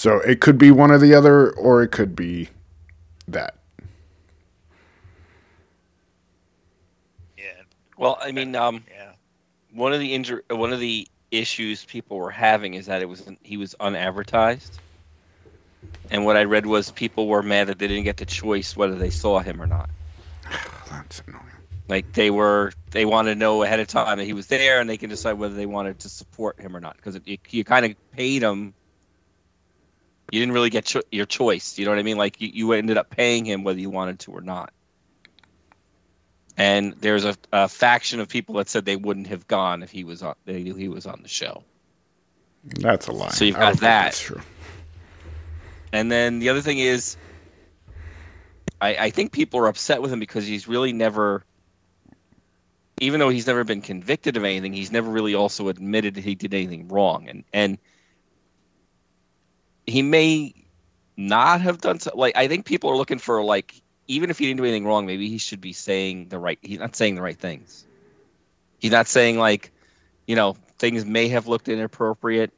So 0.00 0.18
it 0.20 0.40
could 0.40 0.56
be 0.56 0.70
one 0.70 0.90
or 0.90 0.96
the 0.96 1.12
other, 1.12 1.50
or 1.50 1.82
it 1.82 1.88
could 1.88 2.16
be 2.16 2.48
that. 3.28 3.56
Yeah, 7.36 7.52
Well, 7.98 8.16
I 8.18 8.32
mean, 8.32 8.56
um, 8.56 8.82
yeah. 8.90 9.12
one 9.74 9.92
of 9.92 10.00
the 10.00 10.14
injur- 10.14 10.56
one 10.56 10.72
of 10.72 10.80
the 10.80 11.06
issues 11.30 11.84
people 11.84 12.16
were 12.16 12.30
having 12.30 12.72
is 12.72 12.86
that 12.86 13.02
it 13.02 13.10
was 13.10 13.30
he 13.42 13.58
was 13.58 13.74
unadvertised, 13.78 14.80
and 16.10 16.24
what 16.24 16.38
I 16.38 16.44
read 16.44 16.64
was 16.64 16.90
people 16.90 17.28
were 17.28 17.42
mad 17.42 17.66
that 17.66 17.78
they 17.78 17.86
didn't 17.86 18.04
get 18.04 18.16
the 18.16 18.24
choice 18.24 18.74
whether 18.74 18.94
they 18.94 19.10
saw 19.10 19.40
him 19.40 19.60
or 19.60 19.66
not. 19.66 19.90
That's 20.90 21.20
annoying. 21.28 21.44
Like 21.88 22.10
they 22.14 22.30
were, 22.30 22.72
they 22.90 23.04
wanted 23.04 23.34
to 23.34 23.38
know 23.38 23.64
ahead 23.64 23.80
of 23.80 23.88
time 23.88 24.16
that 24.16 24.24
he 24.24 24.32
was 24.32 24.46
there, 24.46 24.80
and 24.80 24.88
they 24.88 24.96
can 24.96 25.10
decide 25.10 25.34
whether 25.34 25.54
they 25.54 25.66
wanted 25.66 25.98
to 25.98 26.08
support 26.08 26.58
him 26.58 26.74
or 26.74 26.80
not. 26.80 26.96
Because 26.96 27.20
you 27.50 27.64
kind 27.64 27.84
of 27.84 27.94
paid 28.12 28.40
him, 28.40 28.72
you 30.30 30.40
didn't 30.40 30.52
really 30.54 30.70
get 30.70 30.84
cho- 30.84 31.02
your 31.10 31.26
choice. 31.26 31.78
You 31.78 31.84
know 31.84 31.90
what 31.90 31.98
I 31.98 32.02
mean? 32.02 32.16
Like 32.16 32.40
you, 32.40 32.50
you 32.52 32.72
ended 32.72 32.96
up 32.96 33.10
paying 33.10 33.44
him 33.44 33.64
whether 33.64 33.80
you 33.80 33.90
wanted 33.90 34.20
to 34.20 34.32
or 34.32 34.40
not. 34.40 34.72
And 36.56 36.94
there's 37.00 37.24
a, 37.24 37.36
a 37.52 37.68
faction 37.68 38.20
of 38.20 38.28
people 38.28 38.56
that 38.56 38.68
said 38.68 38.84
they 38.84 38.96
wouldn't 38.96 39.28
have 39.28 39.46
gone 39.48 39.82
if 39.82 39.90
he 39.90 40.04
was 40.04 40.22
on. 40.22 40.34
They 40.44 40.62
knew 40.62 40.74
he 40.74 40.88
was 40.88 41.06
on 41.06 41.20
the 41.22 41.28
show. 41.28 41.64
That's 42.64 43.06
a 43.06 43.12
lie. 43.12 43.30
So 43.30 43.44
you've 43.44 43.56
got 43.56 43.80
that. 43.80 44.04
That's 44.04 44.20
true. 44.20 44.42
And 45.92 46.12
then 46.12 46.38
the 46.38 46.50
other 46.50 46.60
thing 46.60 46.78
is, 46.78 47.16
I, 48.80 48.94
I 48.96 49.10
think 49.10 49.32
people 49.32 49.60
are 49.60 49.66
upset 49.66 50.02
with 50.02 50.12
him 50.12 50.20
because 50.20 50.46
he's 50.46 50.68
really 50.68 50.92
never, 50.92 51.44
even 53.00 53.20
though 53.20 53.30
he's 53.30 53.46
never 53.46 53.64
been 53.64 53.82
convicted 53.82 54.36
of 54.36 54.44
anything, 54.44 54.72
he's 54.72 54.92
never 54.92 55.10
really 55.10 55.34
also 55.34 55.68
admitted 55.68 56.14
that 56.14 56.24
he 56.24 56.34
did 56.34 56.54
anything 56.54 56.88
wrong. 56.88 57.28
And 57.28 57.44
and 57.52 57.78
he 59.90 60.02
may 60.02 60.54
not 61.16 61.60
have 61.60 61.80
done 61.80 62.00
so. 62.00 62.12
Like 62.14 62.36
I 62.36 62.48
think 62.48 62.66
people 62.66 62.90
are 62.90 62.96
looking 62.96 63.18
for 63.18 63.42
like 63.42 63.80
even 64.08 64.30
if 64.30 64.38
he 64.38 64.46
didn't 64.46 64.58
do 64.58 64.64
anything 64.64 64.86
wrong, 64.86 65.06
maybe 65.06 65.28
he 65.28 65.38
should 65.38 65.60
be 65.60 65.72
saying 65.72 66.28
the 66.28 66.38
right. 66.38 66.58
He's 66.62 66.78
not 66.78 66.96
saying 66.96 67.14
the 67.14 67.22
right 67.22 67.38
things. 67.38 67.84
He's 68.78 68.92
not 68.92 69.06
saying 69.06 69.38
like, 69.38 69.72
you 70.26 70.36
know, 70.36 70.56
things 70.78 71.04
may 71.04 71.28
have 71.28 71.46
looked 71.46 71.68
inappropriate, 71.68 72.52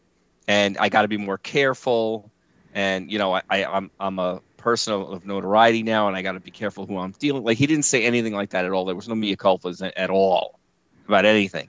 and 0.47 0.79
I 0.79 0.89
got 0.89 1.03
to 1.03 1.09
be 1.09 1.17
more 1.17 1.39
careful 1.39 2.31
and 2.75 3.11
you 3.11 3.19
know 3.19 3.35
I, 3.35 3.43
I 3.51 3.65
I'm 3.65 3.91
I'm 4.01 4.19
a 4.19 4.41
person 4.57 4.95
of, 4.95 5.11
of 5.11 5.27
notoriety 5.27 5.83
now, 5.83 6.09
and 6.09 6.17
I 6.17 6.23
got 6.23 6.33
to 6.33 6.41
be 6.41 6.51
careful 6.51 6.87
who 6.87 6.99
I'm 6.99 7.13
dealing. 7.13 7.45
Like 7.45 7.59
he 7.59 7.67
didn't 7.67 7.85
say 7.85 8.05
anything 8.05 8.35
like 8.35 8.51
that 8.51 8.65
at 8.65 8.73
all. 8.73 8.85
There 8.85 8.95
was 8.95 9.09
no 9.09 9.15
mea 9.15 9.37
culpas 9.37 9.85
at, 9.85 9.97
at 9.97 10.11
all 10.11 10.59
about 11.07 11.25
anything. 11.25 11.69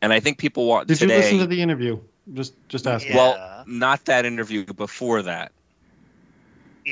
And 0.00 0.12
I 0.12 0.20
think 0.20 0.38
people 0.38 0.66
want 0.66 0.86
Did 0.86 0.98
today. 0.98 1.14
you 1.14 1.20
listen 1.20 1.38
to 1.38 1.46
the 1.46 1.60
interview? 1.60 1.98
Just 2.32 2.54
just 2.68 2.86
ask. 2.86 3.06
Yeah. 3.08 3.16
Well, 3.16 3.57
not 3.68 4.04
that 4.06 4.24
interview, 4.24 4.64
before 4.64 5.22
that. 5.22 5.52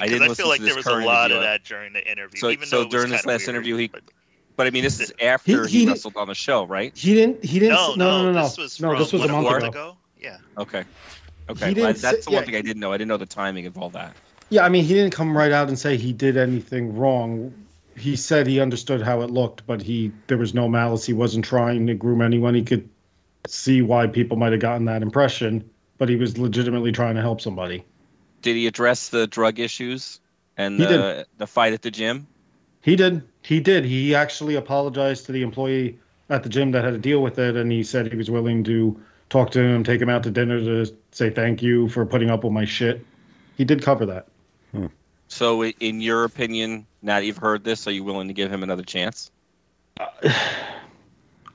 I 0.00 0.06
didn't 0.08 0.30
I, 0.30 0.34
feel 0.34 0.48
like 0.48 0.60
to 0.60 0.66
there 0.66 0.76
was 0.76 0.86
a 0.86 0.90
lot 0.96 1.30
interview. 1.30 1.36
of 1.38 1.42
that 1.42 1.64
during 1.64 1.92
the 1.94 2.10
interview. 2.10 2.38
So- 2.38 2.50
even 2.50 2.66
so 2.68 2.84
though 2.84 2.90
during 2.90 3.10
this 3.10 3.24
last 3.24 3.40
weird, 3.46 3.48
interview, 3.56 3.76
he- 3.76 3.88
but- 3.88 4.02
But 4.56 4.66
I 4.66 4.70
mean, 4.70 4.84
this 4.84 5.00
is 5.00 5.12
after 5.22 5.66
He- 5.66 5.72
he, 5.72 5.84
he- 5.84 5.86
wrestled 5.88 6.16
on 6.16 6.28
the 6.28 6.34
show, 6.34 6.64
right? 6.66 6.96
He 6.96 7.14
didn't. 7.14 7.44
He 7.44 7.58
didn't. 7.58 7.74
no, 7.74 7.94
no, 7.96 8.22
no, 8.24 8.32
no, 8.32 8.42
This 8.44 8.58
was 8.58 8.80
no. 8.80 8.90
from 8.90 8.98
This 8.98 9.12
was 9.12 9.22
a 9.24 9.28
month 9.28 9.48
month 9.48 9.64
ago. 9.64 9.96
Yeah. 10.20 10.38
Okay. 10.58 10.84
Okay. 11.48 11.72
Well, 11.74 11.84
that's 11.92 12.00
say- 12.00 12.20
the 12.22 12.30
one 12.30 12.40
yeah. 12.42 12.46
thing 12.46 12.56
I 12.56 12.60
didn't 12.62 12.80
know. 12.80 12.92
I 12.92 12.96
didn't 12.98 13.08
know 13.08 13.16
the 13.16 13.26
timing 13.26 13.66
of 13.66 13.78
all 13.78 13.90
that. 13.90 14.14
Yeah, 14.50 14.64
I 14.64 14.68
mean, 14.68 14.84
he 14.84 14.94
didn't 14.94 15.12
come 15.12 15.36
right 15.36 15.50
out 15.52 15.68
and 15.68 15.78
say 15.78 15.96
he 15.96 16.12
did 16.12 16.36
anything 16.36 16.96
wrong. 16.96 17.52
He 17.96 18.14
said 18.16 18.46
he 18.46 18.60
understood 18.60 19.00
how 19.02 19.22
it 19.22 19.30
looked, 19.30 19.66
but 19.66 19.80
he 19.82 20.12
there 20.26 20.36
was 20.38 20.52
no 20.54 20.68
malice. 20.68 21.04
He 21.06 21.12
wasn't 21.14 21.44
trying 21.44 21.86
to 21.86 21.94
groom 21.94 22.20
anyone. 22.20 22.54
He 22.54 22.62
could 22.62 22.88
see 23.46 23.80
why 23.82 24.06
people 24.06 24.36
might 24.36 24.52
have 24.52 24.60
gotten 24.60 24.84
that 24.86 25.02
impression, 25.02 25.68
but 25.98 26.08
he 26.08 26.16
was 26.16 26.38
legitimately 26.38 26.92
trying 26.92 27.14
to 27.14 27.20
help 27.20 27.40
somebody. 27.40 27.84
Did 28.42 28.56
he 28.56 28.66
address 28.66 29.08
the 29.08 29.26
drug 29.26 29.58
issues 29.58 30.20
and 30.56 30.78
He 30.78 30.86
the 30.86 31.26
the 31.38 31.46
fight 31.46 31.72
at 31.72 31.82
the 31.82 31.90
gym? 31.90 32.26
He 32.80 32.96
did. 32.96 33.22
He 33.42 33.60
did. 33.60 33.84
He 33.84 34.14
actually 34.14 34.54
apologized 34.54 35.26
to 35.26 35.32
the 35.32 35.42
employee 35.42 35.98
at 36.28 36.42
the 36.42 36.48
gym 36.48 36.72
that 36.72 36.84
had 36.84 36.92
to 36.92 36.98
deal 36.98 37.22
with 37.22 37.38
it, 37.38 37.56
and 37.56 37.70
he 37.70 37.82
said 37.82 38.10
he 38.10 38.16
was 38.16 38.30
willing 38.30 38.64
to 38.64 39.00
talk 39.28 39.50
to 39.52 39.60
him, 39.60 39.82
take 39.82 40.00
him 40.00 40.08
out 40.08 40.22
to 40.22 40.30
dinner 40.30 40.60
to 40.60 40.92
say 41.10 41.30
thank 41.30 41.62
you 41.62 41.88
for 41.88 42.06
putting 42.06 42.30
up 42.30 42.44
with 42.44 42.52
my 42.52 42.64
shit. 42.64 43.04
He 43.56 43.64
did 43.64 43.82
cover 43.82 44.06
that. 44.06 44.28
Hmm. 44.72 44.86
So, 45.28 45.64
in 45.64 46.00
your 46.00 46.24
opinion, 46.24 46.86
now 47.02 47.18
that 47.18 47.26
you've 47.26 47.38
heard 47.38 47.64
this, 47.64 47.88
are 47.88 47.90
you 47.90 48.04
willing 48.04 48.28
to 48.28 48.34
give 48.34 48.52
him 48.52 48.62
another 48.62 48.84
chance? 48.84 49.30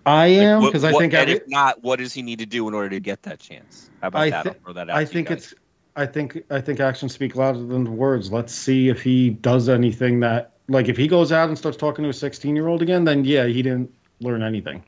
I 0.06 0.28
am 0.28 0.62
because 0.62 0.84
I 0.84 0.92
think 0.94 1.14
and 1.14 1.30
if 1.30 1.48
not, 1.48 1.84
what 1.84 2.00
does 2.00 2.14
he 2.14 2.22
need 2.22 2.40
to 2.40 2.46
do 2.46 2.68
in 2.68 2.74
order 2.74 2.90
to 2.90 3.00
get 3.00 3.24
that 3.24 3.40
chance? 3.40 3.90
How 4.02 4.08
about 4.08 4.22
I 4.22 4.30
that? 4.32 4.48
I'll 4.48 4.54
throw 4.54 4.74
that 4.74 4.90
out 4.90 4.98
I 4.98 5.06
think 5.06 5.30
it's 5.30 5.54
I 5.96 6.06
think 6.06 6.44
I 6.50 6.62
think 6.62 6.80
actions 6.80 7.14
speak 7.14 7.36
louder 7.36 7.60
than 7.60 7.98
words. 7.98 8.32
Let's 8.32 8.54
see 8.54 8.90
if 8.90 9.02
he 9.02 9.30
does 9.30 9.70
anything 9.70 10.20
that 10.22 10.54
like 10.68 10.88
if 10.88 10.98
he 10.98 11.08
goes 11.08 11.32
out 11.32 11.50
and 11.50 11.58
starts 11.58 11.78
talking 11.78 12.04
to 12.04 12.10
a 12.10 12.14
16 12.14 12.56
year 12.56 12.68
old 12.68 12.82
again, 12.82 13.04
then 13.04 13.26
yeah, 13.26 13.46
he 13.46 13.62
didn't 13.62 13.94
learn 14.22 14.42
anything. 14.42 14.84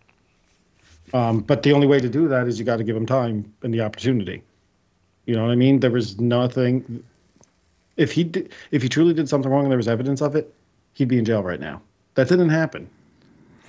Um, 1.14 1.42
but 1.42 1.62
the 1.62 1.74
only 1.74 1.86
way 1.86 2.00
to 2.00 2.10
do 2.10 2.28
that 2.30 2.48
is 2.48 2.58
you 2.58 2.66
got 2.66 2.78
to 2.78 2.84
give 2.84 2.96
him 2.96 3.06
time 3.06 3.54
and 3.62 3.74
the 3.74 3.82
opportunity. 3.82 4.42
You 5.26 5.36
know 5.36 5.44
what 5.44 5.52
I 5.52 5.56
mean? 5.56 5.80
There 5.80 5.92
was 5.92 6.20
nothing. 6.20 7.04
If 7.98 8.12
he 8.12 8.24
did, 8.24 8.52
if 8.72 8.82
he 8.82 8.90
truly 8.90 9.14
did 9.14 9.30
something 9.30 9.52
wrong 9.52 9.64
and 9.64 9.72
there 9.72 9.78
was 9.78 9.88
evidence 9.88 10.22
of 10.22 10.36
it, 10.36 10.54
he'd 10.94 11.08
be 11.08 11.20
in 11.20 11.26
jail 11.26 11.44
right 11.44 11.60
now. 11.60 11.82
That 12.16 12.30
didn't 12.30 12.50
happen. 12.50 12.90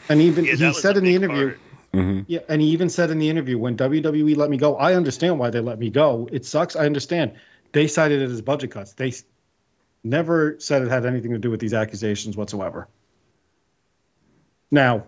And 0.09 0.21
even 0.21 0.45
Yeah, 0.45 0.55
he 0.55 0.73
said 0.73 0.97
in 0.97 1.05
the 1.05 1.15
interview, 1.15 1.51
part. 1.51 1.61
hmm 1.93 2.21
yeah, 2.27 2.41
and 2.49 2.61
he 2.61 2.69
even 2.69 2.89
said 2.89 3.11
in 3.11 3.19
the 3.19 3.29
interview 3.29 3.59
when 3.59 3.77
WWE 3.77 4.37
let 4.37 4.51
me 4.51 4.57
go, 4.57 4.77
I 4.77 4.95
understand 4.95 5.39
why 5.39 5.51
they 5.51 5.61
let 5.61 5.79
me 5.79 5.91
go. 5.91 6.29
It 6.33 6.45
sucks. 6.47 6.75
I 6.77 6.87
understand. 6.87 7.33
They 7.73 7.87
cited 7.87 8.23
it 8.23 8.31
as 8.31 8.41
budget 8.41 8.71
cuts. 8.71 8.93
They 8.95 9.13
never 10.05 10.57
said 10.59 10.83
it 10.83 10.89
had 10.89 11.05
anything 11.07 11.33
to 11.33 11.39
do 11.39 11.51
with 11.51 11.61
these 11.61 11.75
accusations 11.75 12.37
whatsoever. 12.37 12.89
Now, 14.71 15.05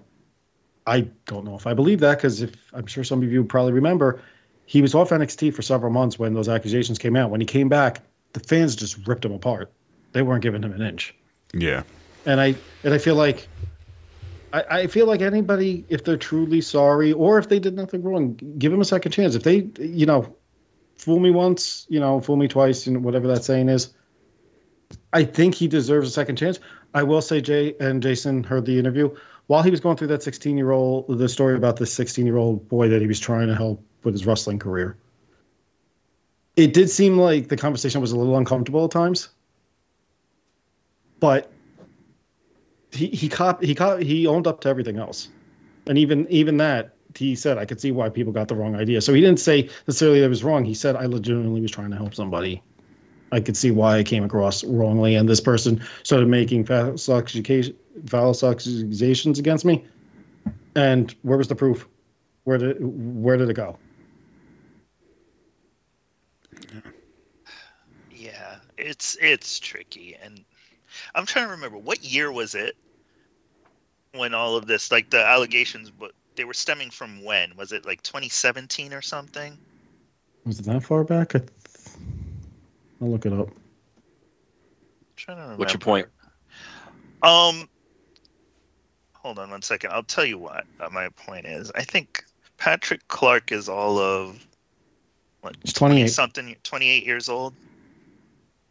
I 0.87 1.03
don't 1.27 1.45
know 1.45 1.57
if 1.57 1.67
I 1.67 1.75
believe 1.75 2.01
that 2.01 2.19
because 2.19 2.43
if 2.43 2.55
I'm 2.73 2.87
sure 2.87 3.05
some 3.05 3.23
of 3.23 3.33
you 3.33 3.45
probably 3.45 3.73
remember, 3.73 4.21
he 4.67 4.83
was 4.83 4.95
off 4.95 5.11
NXT 5.11 5.55
for 5.55 5.63
several 5.63 5.93
months 5.93 6.19
when 6.19 6.35
those 6.35 6.49
accusations 6.49 6.99
came 6.99 7.17
out. 7.17 7.31
When 7.31 7.41
he 7.41 7.47
came 7.47 7.69
back, 7.69 8.03
the 8.33 8.41
fans 8.41 8.77
just 8.77 9.07
ripped 9.07 9.25
him 9.25 9.33
apart. 9.33 9.73
They 10.13 10.23
weren't 10.23 10.43
giving 10.43 10.63
him 10.63 10.73
an 10.73 10.83
inch 10.83 11.15
Yeah. 11.53 11.83
and 12.25 12.41
I 12.41 12.55
and 12.85 12.95
I 12.95 12.99
feel 12.99 13.17
like 13.17 13.49
I, 14.57 14.79
I 14.81 14.87
feel 14.87 15.07
like 15.07 15.21
anybody, 15.21 15.85
if 15.91 16.05
they're 16.05 16.17
truly 16.17 16.63
sorry 16.63 17.13
or 17.13 17.39
if 17.39 17.49
they 17.49 17.59
did 17.59 17.75
nothing 17.75 18.03
wrong, 18.03 18.41
give 18.59 18.73
them 18.73 18.81
a 18.81 18.87
second 18.87 19.13
chance. 19.13 19.35
If 19.35 19.43
they, 19.43 19.69
you 19.79 20.07
know, 20.07 20.35
fool 20.97 21.21
me 21.21 21.31
once, 21.31 21.87
you 21.91 22.01
know, 22.01 22.21
fool 22.21 22.37
me 22.37 22.49
twice, 22.49 22.87
you 22.87 22.95
know, 22.95 23.01
whatever 23.01 23.27
that 23.29 23.45
saying 23.45 23.69
is. 23.69 23.93
I 25.13 25.25
think 25.25 25.55
he 25.55 25.69
deserves 25.69 26.09
a 26.09 26.11
second 26.11 26.37
chance. 26.37 26.59
I 26.95 27.03
will 27.03 27.21
say, 27.21 27.41
Jay 27.41 27.75
and 27.81 28.03
Jason 28.03 28.45
heard 28.45 28.65
the 28.65 28.79
interview 28.79 29.15
while 29.47 29.63
he 29.63 29.71
was 29.71 29.81
going 29.81 29.97
through 29.97 30.09
that 30.09 30.23
16 30.23 30.57
year 30.57 30.71
old, 30.71 31.07
the 31.19 31.29
story 31.29 31.55
about 31.55 31.77
the 31.77 31.87
16 31.87 32.25
year 32.25 32.37
old 32.37 32.67
boy 32.69 32.89
that 32.89 33.01
he 33.01 33.07
was 33.07 33.21
trying 33.21 33.49
to 33.49 33.55
help 33.55 33.85
with 34.05 34.15
his 34.15 34.25
wrestling 34.25 34.59
career. 34.59 34.97
It 36.57 36.73
did 36.73 36.89
seem 36.89 37.19
like 37.19 37.49
the 37.49 37.57
conversation 37.57 38.01
was 38.01 38.13
a 38.13 38.17
little 38.17 38.39
uncomfortable 38.39 38.87
at 38.87 38.91
times, 38.91 39.29
but 41.21 41.53
he 42.93 43.09
he 43.09 43.29
cop 43.29 43.63
he 43.63 43.75
cop 43.75 44.01
he 44.01 44.27
owned 44.27 44.47
up 44.47 44.61
to 44.63 44.69
everything 44.69 44.99
else, 44.99 45.29
and 45.87 45.99
even 45.99 46.27
even 46.31 46.57
that 46.59 46.95
he 47.15 47.35
said 47.35 47.59
I 47.59 47.65
could 47.65 47.81
see 47.81 47.93
why 47.93 48.09
people 48.09 48.33
got 48.33 48.49
the 48.49 48.55
wrong 48.55 48.77
idea. 48.77 49.01
So 49.01 49.15
he 49.15 49.21
didn't 49.21 49.41
say 49.41 49.69
necessarily 49.87 50.21
that 50.21 50.27
it 50.27 50.31
was 50.31 50.45
wrong. 50.45 50.65
He 50.65 50.75
said 50.75 50.97
I 50.97 51.07
legitimately 51.07 51.61
was 51.61 51.71
trying 51.71 51.91
to 51.91 51.97
help 51.97 52.15
somebody. 52.15 52.63
I 53.33 53.41
could 53.41 53.57
see 53.57 53.71
why 53.71 53.99
I 53.99 54.03
came 54.03 54.23
across 54.25 54.63
wrongly, 54.65 55.15
and 55.17 55.29
this 55.29 55.41
person 55.41 55.83
started 56.03 56.29
making 56.29 56.65
false 56.65 57.09
false 58.07 58.45
accusations 58.45 59.39
against 59.39 59.65
me. 59.65 59.85
And 60.75 61.15
where 61.23 61.39
was 61.39 61.49
the 61.49 61.57
proof? 61.57 61.89
Where 62.45 62.59
did 62.59 62.77
where 62.81 63.37
did 63.37 63.51
it 63.51 63.55
go? 63.55 63.79
Yeah, 68.11 68.57
it's 68.79 69.17
it's 69.21 69.59
tricky, 69.59 70.17
and 70.23 70.45
I'm 71.15 71.27
trying 71.27 71.47
to 71.47 71.53
remember 71.53 71.79
what 71.79 72.05
year 72.05 72.31
was 72.31 72.55
it 72.55 72.77
when 74.13 74.35
all 74.35 74.57
of 74.57 74.67
this, 74.67 74.91
like 74.91 75.11
the 75.11 75.25
allegations, 75.25 75.91
but 75.91 76.13
they 76.37 76.45
were 76.45 76.55
stemming 76.55 76.91
from 76.91 77.25
when? 77.25 77.57
Was 77.57 77.73
it 77.73 77.87
like 77.87 78.03
2017 78.03 78.93
or 78.93 79.03
something? 79.03 79.57
Was 80.45 80.61
it 80.61 80.67
that 80.67 80.83
far 80.83 81.05
back? 81.05 81.35
I 81.35 81.39
th- 81.41 81.51
I'll 83.01 83.11
look 83.11 83.27
it 83.27 83.33
up. 83.33 83.49
trying 85.17 85.39
to 85.39 85.43
remember. 85.43 85.61
What's 85.61 85.73
your 85.73 85.81
point? 85.81 86.09
Um, 87.23 87.69
hold 89.15 89.39
on 89.39 89.51
one 89.51 89.63
second. 89.63 89.93
I'll 89.93 90.03
tell 90.03 90.25
you 90.25 90.39
what 90.39 90.65
uh, 90.81 90.89
my 90.91 91.09
point 91.11 91.47
is. 91.47 91.73
I 91.75 91.83
think 91.83 92.25
Patrick 92.59 93.07
Clark 93.09 93.53
is 93.53 93.69
all 93.69 93.99
of 93.99 94.47
what 95.41 95.57
He's 95.65 95.73
28. 95.73 96.09
something, 96.11 96.57
28 96.63 97.05
years 97.05 97.29
old. 97.29 97.55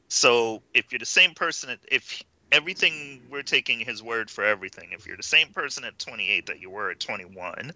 So 0.09 0.63
if 0.73 0.91
you're 0.91 0.99
the 0.99 1.05
same 1.05 1.33
person, 1.33 1.77
if 1.91 2.21
everything 2.51 3.21
we're 3.29 3.43
taking 3.43 3.79
his 3.79 4.01
word 4.03 4.29
for 4.29 4.43
everything, 4.43 4.89
if 4.91 5.05
you're 5.05 5.17
the 5.17 5.23
same 5.23 5.49
person 5.49 5.83
at 5.83 5.99
28 5.99 6.45
that 6.47 6.59
you 6.59 6.69
were 6.69 6.91
at 6.91 6.99
21, 6.99 7.71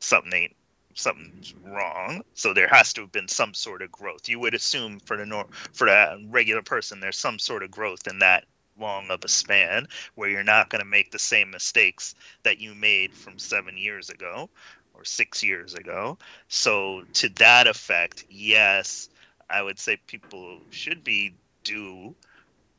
something 0.00 0.32
ain't 0.32 0.56
something's 0.94 1.54
wrong. 1.62 2.22
So 2.34 2.54
there 2.54 2.68
has 2.68 2.92
to 2.94 3.02
have 3.02 3.12
been 3.12 3.28
some 3.28 3.52
sort 3.54 3.82
of 3.82 3.90
growth. 3.90 4.28
You 4.28 4.38
would 4.40 4.54
assume 4.54 5.00
for 5.00 5.16
the 5.16 5.26
nor- 5.26 5.48
for 5.72 5.86
that 5.86 6.16
regular 6.28 6.62
person, 6.62 7.00
there's 7.00 7.18
some 7.18 7.38
sort 7.38 7.62
of 7.64 7.70
growth 7.70 8.06
in 8.06 8.18
that 8.20 8.44
long 8.78 9.10
of 9.10 9.24
a 9.24 9.28
span 9.28 9.86
where 10.14 10.28
you're 10.28 10.44
not 10.44 10.68
going 10.70 10.80
to 10.80 10.88
make 10.88 11.10
the 11.10 11.18
same 11.18 11.50
mistakes 11.50 12.14
that 12.44 12.58
you 12.58 12.74
made 12.74 13.14
from 13.14 13.38
seven 13.38 13.76
years 13.78 14.08
ago 14.10 14.48
or 14.94 15.04
six 15.04 15.42
years 15.42 15.74
ago. 15.74 16.18
So 16.48 17.04
to 17.14 17.28
that 17.30 17.66
effect, 17.66 18.24
yes, 18.28 19.08
I 19.50 19.62
would 19.62 19.78
say 19.78 19.98
people 20.06 20.60
should 20.70 21.04
be 21.04 21.34
due, 21.64 22.14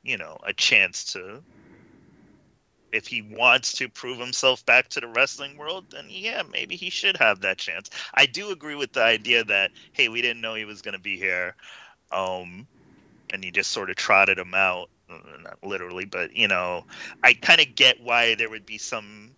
you 0.04 0.18
know, 0.18 0.38
a 0.44 0.54
chance 0.54 1.14
to. 1.14 1.44
If 2.92 3.08
he 3.08 3.22
wants 3.22 3.74
to 3.74 3.90
prove 3.90 4.20
himself 4.20 4.66
back 4.66 4.88
to 4.90 5.02
the 5.02 5.08
wrestling 5.08 5.58
world, 5.58 5.86
then 5.92 6.06
yeah, 6.10 6.44
maybe 6.50 6.76
he 6.76 6.90
should 6.90 7.18
have 7.18 7.42
that 7.42 7.58
chance. 7.58 7.90
I 8.14 8.26
do 8.26 8.52
agree 8.52 8.76
with 8.76 8.94
the 8.94 9.04
idea 9.04 9.44
that 9.46 9.72
hey, 9.94 10.08
we 10.08 10.22
didn't 10.22 10.42
know 10.42 10.56
he 10.56 10.66
was 10.66 10.82
going 10.82 10.94
to 10.96 11.00
be 11.02 11.18
here, 11.18 11.56
um, 12.12 12.68
and 13.32 13.44
you 13.44 13.52
just 13.52 13.72
sort 13.72 13.90
of 13.90 13.96
trotted 13.98 14.38
him 14.40 14.54
out, 14.54 14.90
uh, 15.10 15.18
not 15.42 15.64
literally, 15.64 16.06
but 16.06 16.36
you 16.36 16.48
know, 16.48 16.86
I 17.24 17.34
kind 17.34 17.62
of 17.62 17.76
get 17.76 18.02
why 18.02 18.36
there 18.36 18.50
would 18.50 18.66
be 18.66 18.78
some 18.78 19.36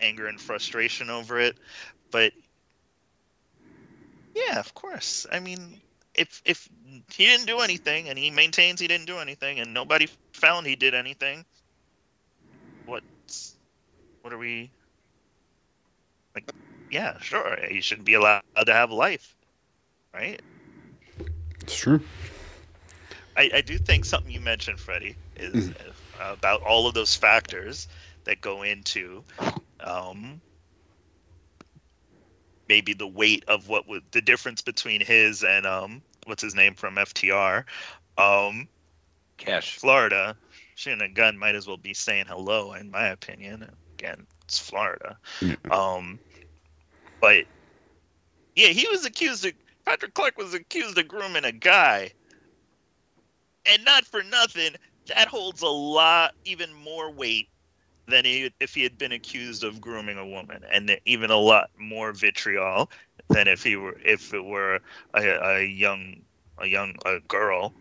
anger 0.00 0.26
and 0.26 0.40
frustration 0.40 1.10
over 1.10 1.38
it, 1.38 1.58
but 2.10 2.32
yeah, 4.34 4.58
of 4.58 4.74
course. 4.74 5.26
I 5.30 5.40
mean, 5.40 5.80
if 6.16 6.42
if 6.44 6.68
he 7.12 7.26
didn't 7.26 7.46
do 7.46 7.60
anything 7.60 8.08
and 8.08 8.18
he 8.18 8.30
maintains 8.30 8.80
he 8.80 8.88
didn't 8.88 9.06
do 9.06 9.18
anything 9.18 9.60
and 9.60 9.72
nobody 9.72 10.08
found 10.32 10.66
he 10.66 10.76
did 10.76 10.94
anything, 10.94 11.44
what 12.86 13.02
what 14.22 14.32
are 14.32 14.38
we 14.38 14.70
like? 16.34 16.50
Yeah, 16.90 17.18
sure, 17.18 17.58
he 17.68 17.80
shouldn't 17.80 18.06
be 18.06 18.14
allowed 18.14 18.42
to 18.64 18.72
have 18.72 18.90
life, 18.90 19.34
right? 20.14 20.40
It's 21.62 21.76
true. 21.76 22.00
I, 23.36 23.50
I 23.54 23.60
do 23.60 23.76
think 23.76 24.04
something 24.04 24.32
you 24.32 24.40
mentioned, 24.40 24.80
Freddie, 24.80 25.16
is 25.36 25.72
about 26.18 26.62
all 26.62 26.86
of 26.86 26.94
those 26.94 27.14
factors 27.14 27.88
that 28.24 28.40
go 28.40 28.62
into 28.62 29.22
um, 29.80 30.40
maybe 32.68 32.94
the 32.94 33.06
weight 33.06 33.44
of 33.48 33.68
what 33.68 33.88
would 33.88 34.02
the 34.10 34.20
difference 34.20 34.62
between 34.62 35.00
his 35.00 35.44
and 35.44 35.66
um, 35.66 36.02
what's 36.24 36.42
his 36.42 36.54
name 36.54 36.74
from 36.74 36.96
FTR, 36.96 37.64
um, 38.18 38.68
Cash. 39.36 39.76
Florida. 39.76 40.36
Shooting 40.74 41.00
a 41.00 41.08
gun 41.08 41.38
might 41.38 41.54
as 41.54 41.66
well 41.66 41.78
be 41.78 41.94
saying 41.94 42.26
hello, 42.28 42.74
in 42.74 42.90
my 42.90 43.06
opinion. 43.08 43.66
Again, 43.94 44.26
it's 44.44 44.58
Florida. 44.58 45.16
Yeah. 45.40 45.56
Um, 45.70 46.18
but 47.20 47.46
yeah, 48.54 48.68
he 48.68 48.86
was 48.88 49.06
accused 49.06 49.46
of 49.46 49.52
Patrick 49.86 50.14
Clark 50.14 50.36
was 50.36 50.52
accused 50.52 50.98
of 50.98 51.08
grooming 51.08 51.44
a 51.44 51.52
guy. 51.52 52.10
And 53.64 53.84
not 53.84 54.04
for 54.04 54.22
nothing, 54.22 54.72
that 55.06 55.28
holds 55.28 55.62
a 55.62 55.68
lot, 55.68 56.34
even 56.44 56.72
more 56.72 57.10
weight 57.10 57.48
than 58.08 58.24
he, 58.24 58.50
if 58.60 58.74
he 58.74 58.82
had 58.82 58.98
been 58.98 59.12
accused 59.12 59.64
of 59.64 59.80
grooming 59.80 60.18
a 60.18 60.26
woman, 60.26 60.62
and 60.70 60.98
even 61.04 61.30
a 61.30 61.36
lot 61.36 61.70
more 61.78 62.12
vitriol 62.12 62.90
than 63.28 63.48
if 63.48 63.62
he 63.62 63.76
were 63.76 63.96
if 64.04 64.32
it 64.32 64.44
were 64.44 64.80
a, 65.14 65.22
a 65.22 65.64
young 65.64 66.16
a 66.58 66.66
young 66.66 66.94
a 67.04 67.20
girl. 67.28 67.72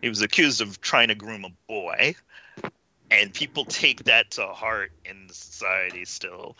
He 0.00 0.08
was 0.08 0.20
accused 0.20 0.60
of 0.60 0.80
trying 0.80 1.08
to 1.08 1.14
groom 1.14 1.44
a 1.44 1.50
boy, 1.68 2.14
and 3.10 3.32
people 3.32 3.64
take 3.64 4.04
that 4.04 4.32
to 4.32 4.46
heart 4.48 4.90
in 5.04 5.28
society 5.28 6.04
still, 6.04 6.56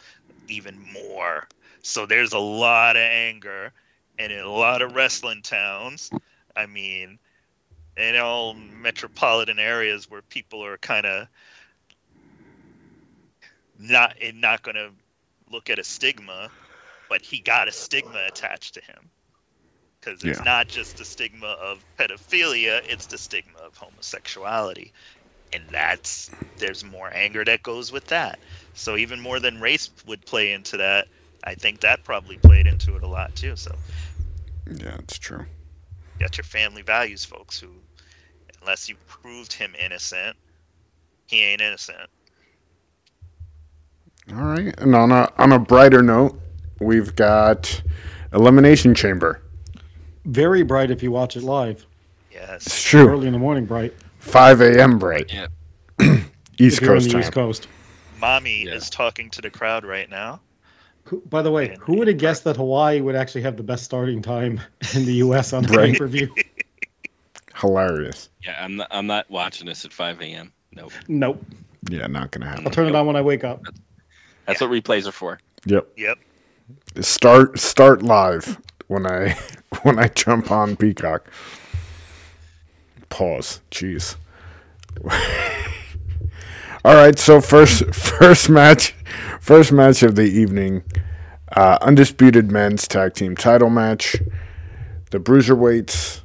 even 0.48 0.78
more. 0.92 1.48
So 1.82 2.06
there's 2.06 2.32
a 2.32 2.38
lot 2.38 2.96
of 2.96 3.02
anger, 3.02 3.72
and 4.18 4.32
in 4.32 4.38
a 4.38 4.48
lot 4.48 4.80
of 4.80 4.94
wrestling 4.94 5.42
towns, 5.42 6.10
I 6.56 6.66
mean, 6.66 7.18
in 7.96 8.16
all 8.16 8.54
metropolitan 8.54 9.58
areas 9.58 10.08
where 10.08 10.22
people 10.22 10.64
are 10.64 10.78
kind 10.78 11.04
of 11.04 11.26
not 13.82 14.16
and 14.22 14.40
not 14.40 14.62
going 14.62 14.76
to 14.76 14.92
look 15.50 15.70
at 15.70 15.78
a 15.78 15.84
stigma, 15.84 16.52
but 17.08 17.22
he 17.22 17.40
got 17.40 17.68
a 17.68 17.72
stigma 17.72 18.24
attached 18.26 18.74
to 18.74 18.80
him. 18.82 19.10
because 20.00 20.22
it's 20.24 20.40
Yeah. 20.40 20.44
not 20.44 20.68
just 20.68 20.96
the 20.98 21.04
stigma 21.04 21.48
of 21.48 21.84
pedophilia; 21.98 22.80
it's 22.84 23.06
the 23.06 23.18
stigma 23.18 23.58
of 23.58 23.76
homosexuality, 23.76 24.92
and 25.52 25.68
that's 25.70 26.30
there's 26.58 26.84
more 26.84 27.10
anger 27.14 27.44
that 27.44 27.62
goes 27.62 27.92
with 27.92 28.06
that. 28.06 28.38
So 28.74 28.96
even 28.96 29.20
more 29.20 29.40
than 29.40 29.60
race 29.60 29.90
would 30.06 30.24
play 30.26 30.52
into 30.52 30.76
that, 30.78 31.08
I 31.44 31.54
think 31.54 31.80
that 31.80 32.04
probably 32.04 32.38
played 32.38 32.66
into 32.66 32.96
it 32.96 33.02
a 33.02 33.08
lot 33.08 33.34
too. 33.36 33.56
So 33.56 33.80
Yeah, 34.66 34.96
it's 34.98 35.18
true. 35.18 35.46
you 36.14 36.24
got 36.24 36.36
your 36.36 36.44
family 36.44 36.82
values, 36.82 37.24
folks, 37.24 37.58
who 37.60 37.82
unless 38.60 38.88
you 38.88 38.96
proved 39.06 39.52
him 39.52 39.74
innocent, 39.78 40.36
he 41.26 41.42
ain't 41.42 41.60
innocent. 41.62 42.08
All 44.30 44.36
right. 44.44 44.74
And 44.78 44.94
on 44.94 45.10
a 45.12 45.30
on 45.38 45.52
a 45.52 45.58
brighter 45.58 46.02
note, 46.02 46.38
we've 46.80 47.14
got 47.16 47.82
Elimination 48.32 48.94
Chamber. 48.94 49.42
Very 50.24 50.62
bright 50.62 50.90
if 50.90 51.02
you 51.02 51.10
watch 51.10 51.36
it 51.36 51.42
live. 51.42 51.84
Yes. 52.30 52.66
It's 52.66 52.82
true. 52.82 53.08
Early 53.08 53.26
in 53.26 53.32
the 53.32 53.38
morning, 53.38 53.66
bright. 53.66 53.92
5 54.20 54.60
a.m. 54.60 54.98
bright. 54.98 55.32
Yeah. 55.32 55.46
East 56.58 56.78
if 56.78 56.82
you're 56.82 56.92
on 56.92 56.96
Coast 56.98 57.06
the 57.06 57.12
time. 57.12 57.20
East 57.22 57.32
Coast. 57.32 57.68
Mommy 58.20 58.64
Yeah. 58.66 58.74
is 58.74 58.88
talking 58.88 59.28
to 59.30 59.42
the 59.42 59.50
crowd 59.50 59.84
right 59.84 60.08
now. 60.08 60.40
Who, 61.04 61.20
by 61.22 61.42
the 61.42 61.50
way, 61.50 61.76
who 61.80 61.96
would 61.96 62.06
have 62.06 62.18
guessed 62.18 62.44
that 62.44 62.56
Hawaii 62.56 63.00
would 63.00 63.16
actually 63.16 63.42
have 63.42 63.56
the 63.56 63.64
best 63.64 63.82
starting 63.84 64.22
time 64.22 64.60
in 64.94 65.04
the 65.04 65.14
U.S. 65.14 65.52
on 65.52 65.64
Right. 65.64 65.92
pay 65.92 65.98
per 65.98 66.06
view? 66.06 66.32
Hilarious. 67.56 68.28
Yeah, 68.44 68.64
I'm 68.64 68.76
not, 68.76 68.88
I'm 68.92 69.06
not 69.08 69.28
watching 69.30 69.66
this 69.66 69.84
at 69.84 69.92
5 69.92 70.20
a.m. 70.22 70.52
Nope. 70.74 70.92
Nope. 71.08 71.44
Yeah, 71.90 72.06
not 72.06 72.30
gonna 72.30 72.46
happen. 72.46 72.64
I'll 72.66 72.72
turn 72.72 72.86
it 72.86 72.94
on 72.94 73.06
when 73.06 73.16
I 73.16 73.22
wake 73.22 73.42
up. 73.44 73.62
That's 74.46 74.60
what 74.60 74.70
replays 74.70 75.06
are 75.06 75.12
for. 75.12 75.38
Yep. 75.66 75.88
Yep. 75.96 76.18
Start 77.00 77.58
start 77.58 78.02
live 78.02 78.60
when 78.88 79.06
I 79.06 79.36
when 79.82 79.98
I 79.98 80.08
jump 80.08 80.50
on 80.50 80.76
Peacock. 80.76 81.26
Pause. 83.08 83.60
Jeez. 83.70 84.16
All 86.84 86.96
right, 86.96 87.16
so 87.16 87.40
first 87.40 87.94
first 87.94 88.50
match 88.50 88.94
first 89.40 89.72
match 89.72 90.02
of 90.02 90.16
the 90.16 90.24
evening, 90.24 90.82
uh, 91.56 91.78
undisputed 91.80 92.50
men's 92.50 92.88
tag 92.88 93.14
team 93.14 93.36
title 93.36 93.70
match. 93.70 94.16
The 95.10 95.18
Bruiserweights, 95.18 96.22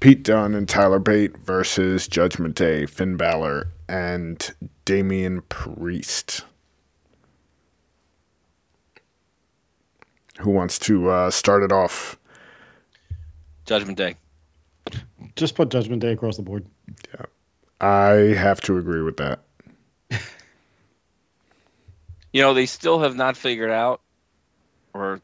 Pete 0.00 0.22
Dunne 0.24 0.54
and 0.54 0.68
Tyler 0.68 0.98
Bate 0.98 1.36
versus 1.38 2.08
Judgment 2.08 2.56
Day, 2.56 2.86
Finn 2.86 3.16
Balor 3.16 3.68
and 3.88 4.54
Damian 4.84 5.42
Priest. 5.42 6.44
Who 10.40 10.50
wants 10.50 10.78
to 10.80 11.08
uh, 11.08 11.30
start 11.30 11.62
it 11.62 11.72
off? 11.72 12.18
Judgment 13.66 13.96
Day. 13.96 14.16
Just 15.36 15.54
put 15.54 15.70
Judgment 15.70 16.02
Day 16.02 16.12
across 16.12 16.36
the 16.36 16.42
board. 16.42 16.66
Yeah. 17.14 17.26
I 17.80 18.34
have 18.34 18.60
to 18.62 18.78
agree 18.78 19.02
with 19.02 19.16
that. 19.18 19.40
You 22.32 22.42
know, 22.42 22.52
they 22.52 22.66
still 22.66 22.98
have 22.98 23.14
not 23.14 23.36
figured 23.36 23.70
out, 23.70 24.00
or 24.92 25.20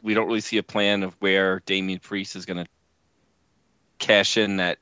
we 0.00 0.14
don't 0.14 0.28
really 0.28 0.40
see 0.40 0.58
a 0.58 0.62
plan 0.62 1.02
of 1.02 1.12
where 1.18 1.60
Damian 1.66 1.98
Priest 1.98 2.36
is 2.36 2.46
going 2.46 2.64
to 2.64 2.70
cash 3.98 4.36
in 4.36 4.58
that. 4.58 4.78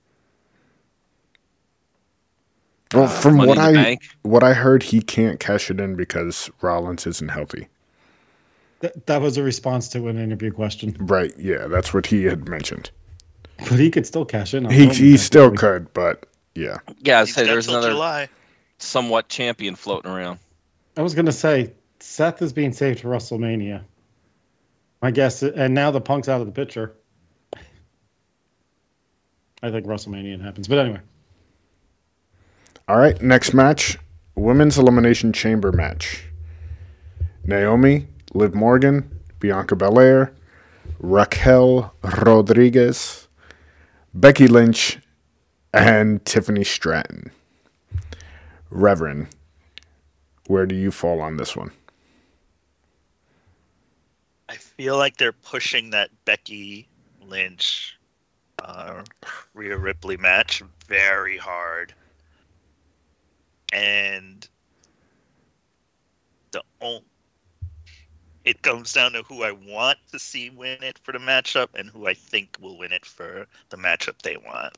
Well, 2.93 3.05
uh, 3.05 3.09
from 3.09 3.39
what 3.39 3.57
I 3.57 3.73
Bank. 3.73 4.03
what 4.23 4.43
I 4.43 4.53
heard, 4.53 4.83
he 4.83 5.01
can't 5.01 5.41
cash 5.41 5.71
it 5.71 5.81
in 5.81 5.97
because 5.97 6.51
Rollins 6.61 7.07
isn't 7.07 7.31
healthy. 7.31 7.69
That, 8.81 9.07
that 9.07 9.21
was 9.23 9.37
a 9.37 9.43
response 9.43 9.89
to 9.91 10.09
an 10.09 10.19
interview 10.19 10.53
question. 10.53 10.97
Right? 10.99 11.33
Yeah, 11.39 11.67
that's 11.69 11.95
what 11.95 12.07
he 12.07 12.25
had 12.25 12.49
mentioned. 12.49 12.91
But 13.59 13.79
he 13.79 13.91
could 13.91 14.07
still 14.07 14.25
cash 14.25 14.55
in. 14.55 14.67
on 14.67 14.73
He 14.73 14.89
he 14.89 15.17
still 15.17 15.51
could, 15.53 15.93
but 15.93 16.27
yeah, 16.55 16.79
Yeah, 16.99 17.21
I 17.21 17.25
He's 17.25 17.35
say 17.35 17.45
there's 17.47 17.69
another 17.69 17.91
July. 17.91 18.29
somewhat 18.79 19.29
champion 19.29 19.77
floating 19.77 20.11
around. 20.11 20.39
I 20.97 21.03
was 21.03 21.15
going 21.15 21.27
to 21.27 21.33
say 21.33 21.73
Seth 22.01 22.43
is 22.43 22.53
being 22.53 22.73
saved 22.73 23.01
for 23.01 23.09
WrestleMania. 23.09 23.85
I 25.03 25.11
guess, 25.11 25.43
and 25.43 25.75
now 25.75 25.91
the 25.91 26.01
Punk's 26.01 26.29
out 26.29 26.41
of 26.41 26.47
the 26.47 26.53
picture. 26.53 26.95
I 29.63 29.71
think 29.71 29.87
WrestleMania 29.87 30.43
happens, 30.43 30.69
but 30.69 30.79
anyway, 30.79 31.01
All 32.89 32.99
right, 32.99 33.21
next 33.23 33.55
match, 33.55 33.99
women's 34.35 34.79
elimination 34.79 35.33
chamber 35.33 35.73
match. 35.73 36.25
Naomi, 37.45 38.07
Liv 38.33 38.55
Morgan, 38.55 39.21
Bianca 39.39 39.77
Belair, 39.77 40.33
Raquel 40.99 41.95
Rodriguez, 42.03 43.29
Becky 44.15 44.47
Lynch, 44.47 44.99
and 45.73 46.25
Tiffany 46.25 46.65
Stratton. 46.65 47.31
Reverend, 48.71 49.29
where 50.47 50.67
do 50.67 50.75
you 50.75 50.91
fall 50.91 51.21
on 51.21 51.37
this 51.37 51.57
one? 51.57 51.71
I 54.49 54.57
feel 54.57 54.97
like 54.97 55.17
they're 55.17 55.33
pushing 55.33 55.91
that 55.91 56.11
Becky 56.25 56.89
Lynch, 57.23 57.99
uh, 58.63 59.03
Rhea 59.55 59.77
Ripley 59.77 60.17
match 60.17 60.63
very 60.89 61.37
hard, 61.37 61.95
and 63.73 64.49
the 66.51 66.63
it 68.51 68.63
comes 68.63 68.93
down 68.93 69.13
to 69.13 69.23
who 69.23 69.43
I 69.43 69.53
want 69.53 69.99
to 70.13 70.19
see 70.19 70.51
win 70.51 70.83
it 70.83 70.99
for 71.03 71.13
the 71.13 71.19
matchup 71.19 71.69
and 71.75 71.89
who 71.89 72.07
I 72.07 72.15
think 72.15 72.57
will 72.61 72.79
win 72.79 72.93
it 72.93 73.05
for 73.05 73.47
the 73.71 73.77
matchup 73.77 74.21
they 74.23 74.37
want. 74.37 74.77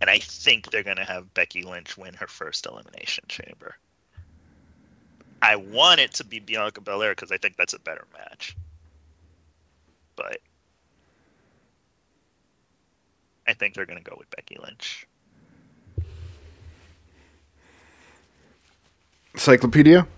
And 0.00 0.10
I 0.10 0.18
think 0.18 0.70
they're 0.70 0.82
going 0.82 0.96
to 0.96 1.04
have 1.04 1.32
Becky 1.32 1.62
Lynch 1.62 1.96
win 1.96 2.14
her 2.14 2.26
first 2.26 2.66
elimination 2.66 3.24
chamber. 3.28 3.76
I 5.40 5.56
want 5.56 6.00
it 6.00 6.14
to 6.14 6.24
be 6.24 6.38
Bianca 6.38 6.80
Belair 6.80 7.12
because 7.12 7.32
I 7.32 7.38
think 7.38 7.56
that's 7.56 7.74
a 7.74 7.78
better 7.78 8.04
match 8.12 8.56
but 10.16 10.38
I 13.46 13.52
think 13.52 13.74
they're 13.74 13.86
going 13.86 14.02
to 14.02 14.10
go 14.10 14.16
with 14.18 14.28
Becky 14.30 14.56
Lynch. 14.60 15.06
Encyclopedia? 19.34 20.08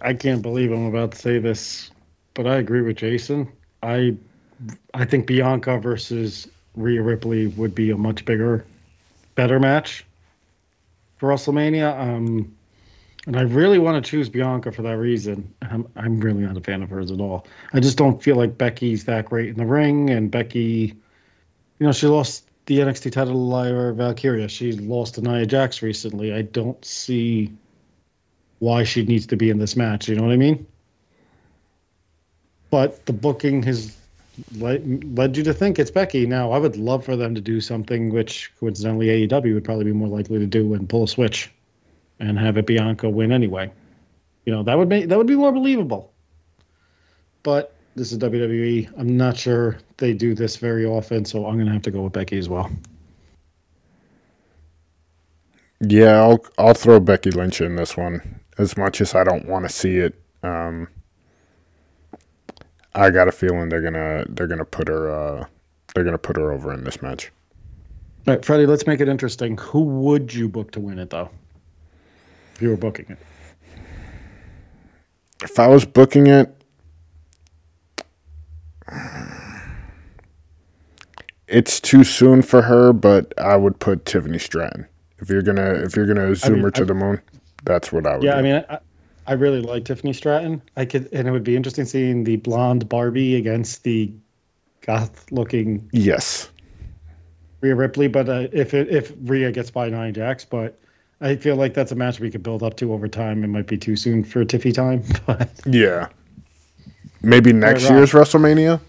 I 0.00 0.14
can't 0.14 0.42
believe 0.42 0.72
I'm 0.72 0.86
about 0.86 1.12
to 1.12 1.18
say 1.18 1.38
this, 1.38 1.90
but 2.34 2.46
I 2.46 2.56
agree 2.56 2.82
with 2.82 2.96
Jason. 2.96 3.50
I 3.82 4.16
I 4.94 5.04
think 5.04 5.26
Bianca 5.26 5.78
versus 5.78 6.48
Rhea 6.74 7.02
Ripley 7.02 7.48
would 7.48 7.74
be 7.74 7.90
a 7.90 7.96
much 7.96 8.24
bigger, 8.24 8.64
better 9.34 9.60
match 9.60 10.04
for 11.16 11.28
WrestleMania. 11.28 11.98
Um, 11.98 12.54
and 13.26 13.36
I 13.36 13.42
really 13.42 13.78
want 13.78 14.02
to 14.02 14.10
choose 14.10 14.28
Bianca 14.28 14.72
for 14.72 14.82
that 14.82 14.96
reason. 14.96 15.52
I'm 15.62 15.86
I'm 15.96 16.20
really 16.20 16.42
not 16.42 16.56
a 16.56 16.60
fan 16.60 16.82
of 16.82 16.90
hers 16.90 17.10
at 17.10 17.20
all. 17.20 17.46
I 17.72 17.80
just 17.80 17.98
don't 17.98 18.22
feel 18.22 18.36
like 18.36 18.56
Becky's 18.56 19.04
that 19.04 19.26
great 19.26 19.48
in 19.50 19.56
the 19.56 19.66
ring, 19.66 20.10
and 20.10 20.30
Becky, 20.30 20.94
you 21.78 21.86
know, 21.86 21.92
she 21.92 22.06
lost 22.06 22.48
the 22.66 22.78
NXT 22.78 23.12
title 23.12 23.34
to 23.34 23.38
Lyra 23.38 23.94
Valkyria. 23.94 24.48
She 24.48 24.72
lost 24.72 25.16
to 25.16 25.22
Nia 25.22 25.46
Jax 25.46 25.82
recently. 25.82 26.32
I 26.32 26.42
don't 26.42 26.82
see 26.84 27.52
why 28.58 28.84
she 28.84 29.04
needs 29.04 29.26
to 29.26 29.36
be 29.36 29.50
in 29.50 29.58
this 29.58 29.76
match. 29.76 30.08
You 30.08 30.16
know 30.16 30.22
what 30.22 30.32
I 30.32 30.36
mean? 30.36 30.66
But 32.70 33.06
the 33.06 33.12
booking 33.12 33.62
has 33.62 33.96
led, 34.56 35.36
you 35.36 35.42
to 35.44 35.54
think 35.54 35.78
it's 35.78 35.90
Becky. 35.90 36.26
Now, 36.26 36.52
I 36.52 36.58
would 36.58 36.76
love 36.76 37.04
for 37.04 37.16
them 37.16 37.34
to 37.34 37.40
do 37.40 37.60
something 37.60 38.10
which 38.10 38.52
coincidentally 38.60 39.06
AEW 39.06 39.54
would 39.54 39.64
probably 39.64 39.84
be 39.84 39.92
more 39.92 40.08
likely 40.08 40.38
to 40.38 40.46
do 40.46 40.74
and 40.74 40.88
pull 40.88 41.04
a 41.04 41.08
switch 41.08 41.50
and 42.20 42.38
have 42.38 42.56
it 42.56 42.66
Bianca 42.66 43.08
win 43.08 43.32
anyway. 43.32 43.70
You 44.44 44.52
know, 44.52 44.62
that 44.62 44.76
would 44.78 44.88
make 44.88 45.08
that 45.08 45.18
would 45.18 45.26
be 45.26 45.36
more 45.36 45.52
believable. 45.52 46.12
But 47.42 47.74
this 47.96 48.12
is 48.12 48.18
WWE. 48.18 48.90
I'm 48.96 49.16
not 49.16 49.36
sure 49.36 49.78
they 49.96 50.12
do 50.12 50.34
this 50.34 50.56
very 50.56 50.86
often, 50.86 51.24
so 51.24 51.46
I'm 51.46 51.58
gonna 51.58 51.72
have 51.72 51.82
to 51.82 51.90
go 51.90 52.02
with 52.02 52.12
Becky 52.12 52.38
as 52.38 52.48
well. 52.48 52.70
Yeah, 55.80 56.20
I'll 56.20 56.44
I'll 56.56 56.74
throw 56.74 56.98
Becky 56.98 57.30
Lynch 57.30 57.60
in 57.60 57.76
this 57.76 57.96
one. 57.96 58.37
As 58.58 58.76
much 58.76 59.00
as 59.00 59.14
I 59.14 59.22
don't 59.24 59.46
want 59.46 59.66
to 59.66 59.72
see 59.72 59.98
it, 59.98 60.20
um, 60.42 60.88
I 62.94 63.10
got 63.10 63.28
a 63.28 63.32
feeling 63.32 63.68
they're 63.68 63.80
gonna 63.82 64.24
they're 64.28 64.48
gonna 64.48 64.64
put 64.64 64.88
her 64.88 65.10
uh, 65.10 65.46
they're 65.94 66.04
gonna 66.04 66.18
put 66.18 66.36
her 66.36 66.50
over 66.52 66.72
in 66.74 66.82
this 66.84 67.00
match. 67.00 67.30
All 68.26 68.34
right, 68.34 68.44
Freddie, 68.44 68.66
let's 68.66 68.86
make 68.86 69.00
it 69.00 69.08
interesting. 69.08 69.56
Who 69.58 69.82
would 69.82 70.34
you 70.34 70.48
book 70.48 70.72
to 70.72 70.80
win 70.80 70.98
it 70.98 71.10
though? 71.10 71.30
If 72.56 72.62
you 72.62 72.70
were 72.70 72.76
booking 72.76 73.06
it. 73.10 73.18
If 75.44 75.60
I 75.60 75.68
was 75.68 75.84
booking 75.84 76.26
it, 76.26 76.52
it's 81.46 81.80
too 81.80 82.02
soon 82.02 82.42
for 82.42 82.62
her, 82.62 82.92
but 82.92 83.32
I 83.38 83.56
would 83.56 83.78
put 83.78 84.04
Tiffany 84.04 84.38
Stratton. 84.38 84.86
If 85.18 85.30
you're 85.30 85.42
gonna 85.42 85.74
if 85.74 85.94
you're 85.94 86.06
gonna 86.06 86.34
zoom 86.34 86.54
mean, 86.54 86.64
her 86.64 86.70
to 86.72 86.82
I- 86.82 86.86
the 86.86 86.94
moon, 86.94 87.20
that's 87.68 87.92
what 87.92 88.06
I 88.06 88.14
would. 88.16 88.24
Yeah, 88.24 88.32
do. 88.32 88.38
I 88.38 88.42
mean, 88.42 88.64
I, 88.68 88.78
I 89.28 89.32
really 89.34 89.60
like 89.60 89.84
Tiffany 89.84 90.12
Stratton. 90.14 90.60
I 90.76 90.84
could, 90.86 91.08
and 91.12 91.28
it 91.28 91.30
would 91.30 91.44
be 91.44 91.54
interesting 91.54 91.84
seeing 91.84 92.24
the 92.24 92.36
blonde 92.36 92.88
Barbie 92.88 93.36
against 93.36 93.84
the 93.84 94.10
goth-looking 94.80 95.88
Yes. 95.92 96.48
Rhea 97.60 97.74
Ripley. 97.74 98.08
But 98.08 98.28
uh, 98.28 98.48
if 98.52 98.72
it, 98.74 98.88
if 98.88 99.12
Rhea 99.24 99.52
gets 99.52 99.70
by 99.70 99.88
Nia 99.90 100.12
Jax, 100.12 100.44
but 100.44 100.80
I 101.20 101.36
feel 101.36 101.56
like 101.56 101.74
that's 101.74 101.92
a 101.92 101.94
match 101.94 102.20
we 102.20 102.30
could 102.30 102.42
build 102.42 102.62
up 102.62 102.76
to 102.78 102.92
over 102.92 103.06
time. 103.08 103.44
It 103.44 103.48
might 103.48 103.66
be 103.66 103.76
too 103.76 103.96
soon 103.96 104.24
for 104.24 104.44
Tiffy 104.44 104.72
time, 104.72 105.02
but 105.26 105.50
Yeah. 105.66 106.08
Maybe 107.20 107.52
next 107.52 107.84
Rob. 107.84 107.92
year's 107.94 108.12
WrestleMania. 108.12 108.80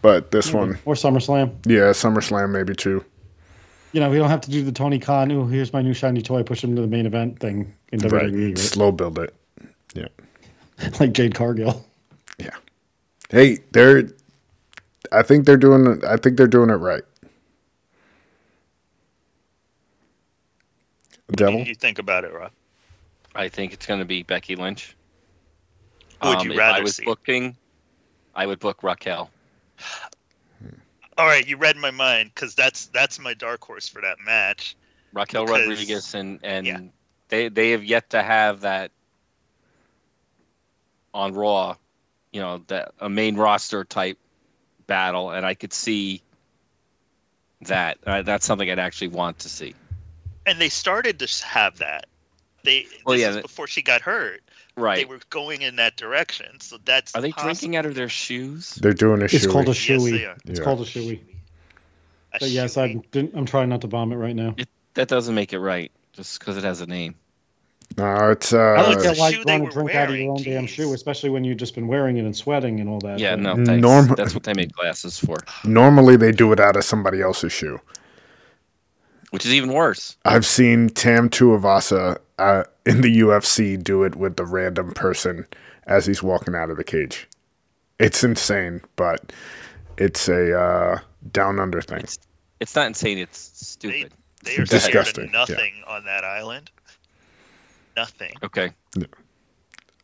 But 0.00 0.30
this 0.30 0.52
one, 0.52 0.78
or 0.84 0.94
SummerSlam. 0.94 1.52
yeah, 1.66 1.90
SummerSlam 1.90 2.50
maybe 2.50 2.74
too. 2.74 3.04
You 3.92 4.00
know, 4.00 4.10
we 4.10 4.18
don't 4.18 4.28
have 4.28 4.42
to 4.42 4.50
do 4.50 4.62
the 4.62 4.72
Tony 4.72 4.98
Khan. 4.98 5.32
Oh, 5.32 5.46
here's 5.46 5.72
my 5.72 5.80
new 5.82 5.94
shiny 5.94 6.20
toy. 6.22 6.42
Push 6.42 6.62
him 6.62 6.76
to 6.76 6.82
the 6.82 6.86
main 6.88 7.06
event 7.06 7.38
thing 7.40 7.74
in 7.92 8.00
WWE, 8.00 8.12
Right. 8.12 8.58
right? 8.58 8.58
Slow 8.58 8.92
build 8.92 9.18
it. 9.18 9.34
Yeah. 9.94 10.08
like 11.00 11.12
Jade 11.12 11.34
Cargill. 11.34 11.84
Yeah. 12.38 12.56
Hey, 13.30 13.58
they're 13.72 14.04
I 15.12 15.22
think 15.22 15.46
they're 15.46 15.56
doing 15.56 16.02
I 16.06 16.16
think 16.18 16.36
they're 16.36 16.46
doing 16.46 16.70
it 16.70 16.74
right. 16.74 17.02
What 21.26 21.44
do 21.44 21.44
Devil? 21.44 21.60
you 21.64 21.74
think 21.74 21.98
about 21.98 22.24
it, 22.24 22.32
Rob? 22.32 22.52
I 23.34 23.48
think 23.48 23.72
it's 23.72 23.86
going 23.86 24.00
to 24.00 24.06
be 24.06 24.22
Becky 24.22 24.56
Lynch. 24.56 24.96
Who 26.22 26.28
would 26.30 26.38
Um, 26.38 26.46
you 26.46 26.52
if 26.52 26.58
I 26.60 26.80
was 26.80 26.96
see? 26.96 27.04
booking, 27.04 27.56
I 28.34 28.46
would 28.46 28.58
book 28.58 28.82
Raquel. 28.82 29.30
All 31.18 31.26
right, 31.26 31.46
you 31.46 31.56
read 31.56 31.76
my 31.76 31.90
mind 31.90 32.30
because 32.32 32.54
that's 32.54 32.86
that's 32.86 33.18
my 33.18 33.34
dark 33.34 33.62
horse 33.64 33.88
for 33.88 34.00
that 34.00 34.18
match. 34.24 34.76
Raquel 35.12 35.44
Because- 35.46 35.68
Rodriguez 35.68 36.14
and 36.14 36.38
and 36.44 36.66
yeah. 36.66 36.78
they 37.28 37.48
they 37.48 37.70
have 37.72 37.84
yet 37.84 38.10
to 38.10 38.22
have 38.22 38.60
that 38.60 38.92
on 41.12 41.34
Raw, 41.34 41.74
you 42.32 42.40
know, 42.40 42.62
that 42.68 42.92
a 43.00 43.08
main 43.08 43.36
roster 43.36 43.84
type 43.84 44.16
battle, 44.86 45.30
and 45.30 45.44
I 45.44 45.54
could 45.54 45.72
see 45.72 46.22
that. 47.62 47.98
Uh, 48.06 48.22
that's 48.22 48.46
something 48.46 48.70
I'd 48.70 48.78
actually 48.78 49.08
want 49.08 49.40
to 49.40 49.48
see. 49.48 49.74
And 50.46 50.60
they 50.60 50.68
started 50.68 51.18
to 51.18 51.44
have 51.46 51.78
that. 51.78 52.06
They 52.62 52.86
Well, 53.04 53.16
this 53.16 53.22
yeah, 53.22 53.30
is 53.30 53.42
before 53.42 53.66
she 53.66 53.82
got 53.82 54.00
hurt. 54.00 54.42
They 54.98 55.04
were 55.04 55.20
going 55.30 55.62
in 55.62 55.76
that 55.76 55.96
direction. 55.96 56.60
So 56.60 56.78
that's 56.84 57.14
Are 57.14 57.20
they 57.20 57.32
possible. 57.32 57.48
drinking 57.50 57.76
out 57.76 57.86
of 57.86 57.94
their 57.94 58.08
shoes? 58.08 58.74
They're 58.76 58.92
doing 58.94 59.22
a 59.22 59.28
shoe. 59.28 59.36
It's 59.36 59.46
called 59.46 59.68
a 59.68 59.72
shoey. 59.72 60.10
Yes, 60.12 60.18
they 60.20 60.24
are. 60.26 60.36
it's 60.46 60.58
Yeah. 60.60 60.64
called 60.64 60.80
a 60.80 60.84
shoey. 60.84 61.20
A 62.34 62.38
But 62.40 62.48
yes, 62.50 62.74
shoey. 62.76 63.04
I'm 63.14 63.30
I'm 63.34 63.46
trying 63.46 63.68
not 63.68 63.80
to 63.82 63.86
bomb 63.88 64.12
it 64.12 64.16
right 64.16 64.36
now. 64.36 64.54
That 64.94 65.08
doesn't 65.08 65.34
make 65.34 65.52
it 65.52 65.60
right, 65.60 65.90
just 66.12 66.38
because 66.38 66.56
it 66.56 66.64
has 66.64 66.80
a 66.80 66.86
name. 66.86 67.14
No, 67.96 68.30
it's 68.30 68.52
I 68.52 68.58
uh 68.76 68.82
don't 68.82 68.92
it's 68.94 69.02
get 69.02 69.16
a 69.16 69.20
why 69.20 69.30
shoe 69.30 69.38
you 69.38 69.44
they 69.44 69.52
want 69.52 69.64
were 69.64 69.70
to 69.70 69.74
drink 69.74 69.94
out 69.94 70.10
of 70.10 70.14
your 70.16 70.26
wearing, 70.26 70.30
own 70.30 70.42
damn 70.42 70.66
jeez. 70.66 70.68
shoe, 70.68 70.92
especially 70.92 71.30
when 71.30 71.44
you've 71.44 71.56
just 71.56 71.74
been 71.74 71.86
wearing 71.88 72.18
it 72.18 72.24
and 72.24 72.36
sweating 72.36 72.80
and 72.80 72.88
all 72.88 72.98
that. 73.00 73.18
Yeah, 73.18 73.36
But 73.36 73.40
no, 73.42 73.64
thanks. 73.64 73.80
Norm- 73.80 74.14
That's 74.14 74.34
what 74.34 74.42
they 74.42 74.52
make 74.52 74.72
glasses 74.72 75.18
for, 75.18 75.38
normally 75.64 76.16
they 76.16 76.30
do 76.32 76.52
it 76.52 76.60
out 76.60 76.76
of 76.76 76.84
somebody 76.84 77.22
else's 77.22 77.52
shoe. 77.52 77.80
Which 79.30 79.44
is 79.44 79.52
even 79.52 79.72
worse. 79.72 80.16
I've 80.24 80.46
seen 80.46 80.88
Tai 80.88 81.28
Tuivasa 81.28 82.18
uh, 82.38 82.64
in 82.86 83.02
the 83.02 83.20
UFC 83.20 83.82
do 83.82 84.02
it 84.02 84.16
with 84.16 84.36
the 84.36 84.46
random 84.46 84.92
person 84.92 85.46
as 85.86 86.06
he's 86.06 86.22
walking 86.22 86.54
out 86.54 86.70
of 86.70 86.76
the 86.76 86.84
cage. 86.84 87.28
It's 87.98 88.24
insane, 88.24 88.80
but 88.96 89.32
it's 89.98 90.28
a 90.28 90.58
uh, 90.58 90.98
down 91.32 91.60
under 91.60 91.82
thing. 91.82 91.98
It's 91.98 92.18
it's 92.60 92.74
not 92.74 92.86
insane. 92.86 93.18
It's 93.18 93.50
stupid. 93.54 94.12
They 94.44 94.56
are 94.56 94.64
Disgusting, 94.64 95.28
scared 95.28 95.48
yeah. 95.48 95.54
nothing 95.54 95.72
on 95.86 96.04
that 96.04 96.24
island. 96.24 96.70
Nothing. 97.96 98.34
Okay. 98.42 98.70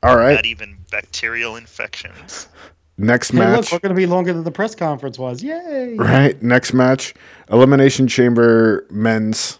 All 0.02 0.16
right, 0.16 0.34
Not 0.34 0.46
even 0.46 0.76
bacterial 0.90 1.56
infections. 1.56 2.48
Next 2.96 3.30
hey, 3.30 3.38
look, 3.38 3.48
match. 3.48 3.72
we're 3.72 3.78
going 3.78 3.94
to 3.94 3.96
be 3.96 4.06
longer 4.06 4.32
than 4.32 4.44
the 4.44 4.50
press 4.50 4.74
conference 4.74 5.18
was. 5.18 5.42
Yay! 5.42 5.96
Right, 5.98 6.40
next 6.42 6.72
match, 6.72 7.14
Elimination 7.50 8.08
Chamber 8.08 8.86
men's. 8.90 9.58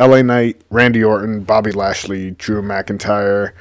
LA 0.00 0.22
Knight, 0.22 0.58
Randy 0.70 1.04
Orton, 1.04 1.42
Bobby 1.42 1.72
Lashley, 1.72 2.30
Drew 2.30 2.62
McIntyre, 2.62 3.52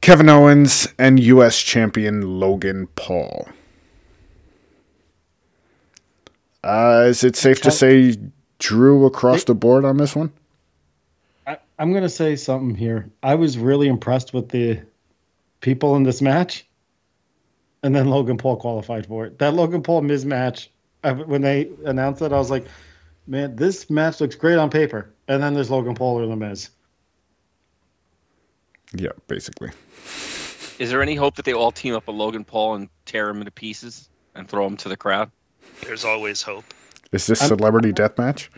Kevin 0.00 0.28
Owens, 0.28 0.88
and 0.98 1.20
U.S. 1.20 1.62
champion 1.62 2.40
Logan 2.40 2.88
Paul. 2.96 3.48
Uh, 6.64 7.04
is 7.06 7.22
it 7.22 7.36
safe 7.36 7.60
to 7.60 7.70
say 7.70 8.16
Drew 8.58 9.06
across 9.06 9.44
the 9.44 9.54
board 9.54 9.84
on 9.84 9.96
this 9.96 10.16
one? 10.16 10.32
I, 11.46 11.58
I'm 11.78 11.92
going 11.92 12.02
to 12.02 12.08
say 12.08 12.34
something 12.34 12.74
here. 12.74 13.08
I 13.22 13.36
was 13.36 13.56
really 13.56 13.86
impressed 13.86 14.34
with 14.34 14.48
the 14.48 14.80
people 15.60 15.94
in 15.94 16.02
this 16.02 16.20
match, 16.20 16.66
and 17.84 17.94
then 17.94 18.08
Logan 18.08 18.38
Paul 18.38 18.56
qualified 18.56 19.06
for 19.06 19.26
it. 19.26 19.38
That 19.38 19.52
Logan 19.52 19.82
Paul 19.82 20.00
mismatch 20.00 20.68
uh, 21.04 21.14
when 21.14 21.42
they 21.42 21.70
announced 21.84 22.20
that, 22.20 22.32
I 22.32 22.38
was 22.38 22.50
like, 22.50 22.64
man, 23.26 23.54
this 23.56 23.90
match 23.90 24.22
looks 24.22 24.34
great 24.34 24.56
on 24.56 24.70
paper. 24.70 25.10
And 25.28 25.42
then 25.42 25.52
there's 25.52 25.70
Logan 25.70 25.94
Paul 25.94 26.18
or 26.18 26.26
the 26.26 26.34
Miz. 26.34 26.70
Yeah, 28.94 29.10
basically. 29.28 29.70
Is 30.78 30.90
there 30.90 31.02
any 31.02 31.14
hope 31.14 31.36
that 31.36 31.44
they 31.44 31.52
all 31.52 31.70
team 31.70 31.94
up 31.94 32.06
with 32.06 32.16
Logan 32.16 32.42
Paul 32.44 32.76
and 32.76 32.88
tear 33.04 33.28
him 33.28 33.38
into 33.38 33.50
pieces 33.50 34.08
and 34.34 34.48
throw 34.48 34.66
him 34.66 34.78
to 34.78 34.88
the 34.88 34.96
crowd? 34.96 35.30
There's 35.82 36.06
always 36.06 36.40
hope. 36.40 36.64
Is 37.12 37.26
this 37.26 37.42
I'm- 37.42 37.48
celebrity 37.48 37.92
death 37.92 38.16
match? 38.16 38.50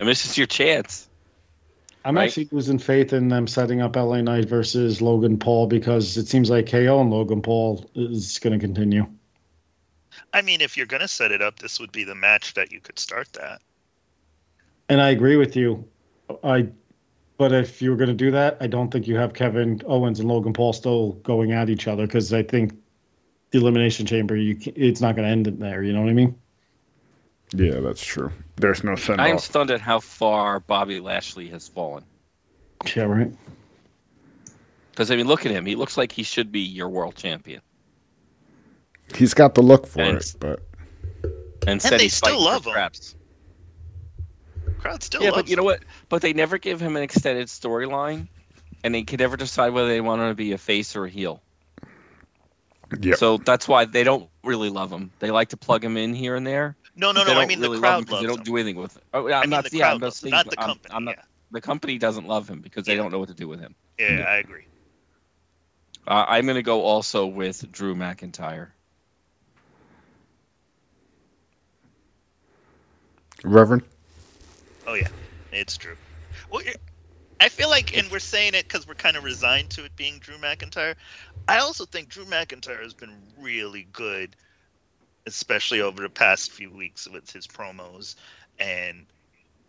I 0.00 0.04
mean, 0.04 0.08
this 0.08 0.24
is 0.24 0.38
your 0.38 0.46
chance. 0.46 1.08
I'm 2.04 2.16
Right. 2.16 2.26
actually 2.26 2.48
losing 2.52 2.78
faith 2.78 3.12
in 3.12 3.28
them 3.28 3.46
setting 3.46 3.80
up 3.80 3.96
LA 3.96 4.20
Knight 4.20 4.44
versus 4.46 5.00
Logan 5.00 5.38
Paul 5.38 5.66
because 5.66 6.16
it 6.16 6.28
seems 6.28 6.50
like 6.50 6.66
KO 6.66 7.00
and 7.00 7.10
Logan 7.10 7.40
Paul 7.40 7.88
is 7.94 8.38
going 8.38 8.52
to 8.52 8.58
continue. 8.58 9.06
I 10.32 10.42
mean, 10.42 10.60
if 10.60 10.76
you're 10.76 10.86
gonna 10.86 11.08
set 11.08 11.32
it 11.32 11.42
up, 11.42 11.58
this 11.58 11.80
would 11.80 11.92
be 11.92 12.04
the 12.04 12.14
match 12.14 12.54
that 12.54 12.70
you 12.70 12.80
could 12.80 12.98
start 12.98 13.32
that. 13.32 13.60
And 14.88 15.00
I 15.00 15.10
agree 15.10 15.36
with 15.36 15.56
you. 15.56 15.88
I, 16.42 16.68
but 17.38 17.52
if 17.52 17.80
you 17.82 17.90
were 17.90 17.96
going 17.96 18.08
to 18.08 18.14
do 18.14 18.30
that, 18.30 18.58
I 18.60 18.66
don't 18.66 18.90
think 18.90 19.06
you 19.06 19.16
have 19.16 19.34
Kevin 19.34 19.80
Owens 19.86 20.20
and 20.20 20.28
Logan 20.28 20.52
Paul 20.52 20.72
still 20.72 21.12
going 21.24 21.52
at 21.52 21.68
each 21.70 21.88
other 21.88 22.06
because 22.06 22.32
I 22.32 22.42
think 22.42 22.72
the 23.50 23.58
elimination 23.58 24.06
chamber, 24.06 24.36
you 24.36 24.58
it's 24.76 25.00
not 25.00 25.16
going 25.16 25.26
to 25.26 25.32
end 25.32 25.46
in 25.46 25.58
there. 25.58 25.82
You 25.82 25.92
know 25.92 26.02
what 26.02 26.10
I 26.10 26.14
mean? 26.14 26.38
Yeah, 27.52 27.80
that's 27.80 28.04
true. 28.04 28.32
There's 28.56 28.82
no 28.84 28.96
send 28.96 29.20
I 29.20 29.28
am 29.28 29.38
stunned 29.38 29.70
at 29.70 29.80
how 29.80 30.00
far 30.00 30.60
Bobby 30.60 31.00
Lashley 31.00 31.48
has 31.48 31.68
fallen. 31.68 32.04
Yeah, 32.96 33.04
right. 33.04 33.32
Because 34.90 35.10
I 35.10 35.16
mean, 35.16 35.26
look 35.26 35.44
at 35.46 35.52
him. 35.52 35.66
He 35.66 35.74
looks 35.76 35.96
like 35.96 36.12
he 36.12 36.22
should 36.22 36.50
be 36.52 36.60
your 36.60 36.88
world 36.88 37.16
champion. 37.16 37.60
He's 39.14 39.34
got 39.34 39.54
the 39.54 39.62
look 39.62 39.86
for 39.86 40.02
And- 40.02 40.18
it, 40.18 40.34
but 40.40 40.62
And, 41.66 41.80
said 41.80 42.00
they 42.00 42.08
still 42.08 42.28
fighting 42.30 42.40
for 42.40 42.44
love 42.50 42.66
him. 42.66 42.70
scraps. 42.72 43.14
Crowd 44.78 45.02
still 45.02 45.22
Yeah, 45.22 45.30
loves 45.30 45.42
but 45.44 45.50
you 45.50 45.56
know 45.56 45.62
what? 45.64 45.80
But 46.08 46.22
they 46.22 46.32
never 46.32 46.58
give 46.58 46.80
him 46.80 46.96
an 46.96 47.02
extended 47.02 47.48
storyline, 47.48 48.28
and 48.82 48.94
they 48.94 49.02
can 49.02 49.18
never 49.18 49.36
decide 49.36 49.70
whether 49.72 49.88
they 49.88 50.00
want 50.00 50.20
him 50.22 50.28
to 50.28 50.34
be 50.34 50.52
a 50.52 50.58
face 50.58 50.94
or 50.96 51.06
a 51.06 51.10
heel. 51.10 51.42
yeah. 53.00 53.14
So 53.14 53.38
that's 53.38 53.66
why 53.66 53.84
they 53.86 54.04
don't 54.04 54.28
really 54.44 54.68
love 54.70 54.90
him. 54.92 55.10
They 55.20 55.30
like 55.30 55.48
to 55.50 55.56
plug 55.56 55.82
him 55.84 55.96
in 55.96 56.12
here 56.14 56.36
and 56.36 56.46
there. 56.46 56.76
No, 56.96 57.12
no, 57.12 57.24
no. 57.24 57.32
I 57.40 57.46
mean, 57.46 57.60
really 57.60 57.60
the 57.60 57.68
love 57.68 57.74
him 57.74 57.80
crowd 57.82 58.00
because 58.00 58.12
loves 58.12 58.22
they 58.22 58.26
don't 58.28 58.38
him. 58.38 58.44
do 58.44 58.56
anything 58.56 58.76
with 58.76 58.96
it. 58.96 59.02
Oh, 59.12 59.26
yeah, 59.26 59.34
I 59.34 59.38
I'm 59.38 59.42
mean, 59.44 59.50
not. 59.50 59.70
the 59.70 59.76
yeah, 59.76 59.84
I'm 59.86 59.98
crowd 59.98 60.00
not 60.02 60.14
saying- 60.14 60.30
not 60.30 60.50
the 60.50 60.58
I'm- 60.60 60.68
company. 60.68 60.94
I'm 60.94 61.04
not- 61.04 61.16
yeah. 61.16 61.22
The 61.50 61.60
company 61.60 61.98
doesn't 61.98 62.26
love 62.26 62.48
him 62.48 62.60
because 62.60 62.84
they 62.86 62.92
Yeah. 62.92 63.02
don't 63.02 63.12
know 63.12 63.18
what 63.18 63.28
to 63.28 63.34
do 63.34 63.48
with 63.48 63.60
him. 63.60 63.74
yeah, 63.98 64.24
I 64.28 64.36
agree. 64.36 64.64
Uh, 66.06 66.24
I'm 66.28 66.44
going 66.44 66.56
to 66.56 66.62
go 66.62 66.82
also 66.82 67.26
with 67.26 67.70
Drew 67.72 67.94
McIntyre. 67.94 68.68
Reverend? 73.42 73.82
Oh 74.86 74.94
yeah, 74.94 75.08
it's 75.52 75.76
true. 75.76 75.96
Well, 76.50 76.62
I 77.40 77.48
feel 77.48 77.68
like, 77.68 77.96
and 77.96 78.10
we're 78.10 78.18
saying 78.18 78.54
it 78.54 78.64
because 78.64 78.86
we're 78.86 78.94
kind 78.94 79.16
of 79.16 79.24
resigned 79.24 79.70
to 79.70 79.84
it 79.84 79.94
being 79.96 80.18
Drew 80.18 80.36
McIntyre. 80.36 80.94
I 81.48 81.58
also 81.58 81.84
think 81.84 82.08
Drew 82.08 82.24
McIntyre 82.24 82.82
has 82.82 82.94
been 82.94 83.14
really 83.38 83.86
good, 83.92 84.34
especially 85.26 85.80
over 85.80 86.02
the 86.02 86.08
past 86.08 86.52
few 86.52 86.70
weeks 86.70 87.08
with 87.08 87.30
his 87.30 87.46
promos. 87.46 88.14
And 88.58 89.06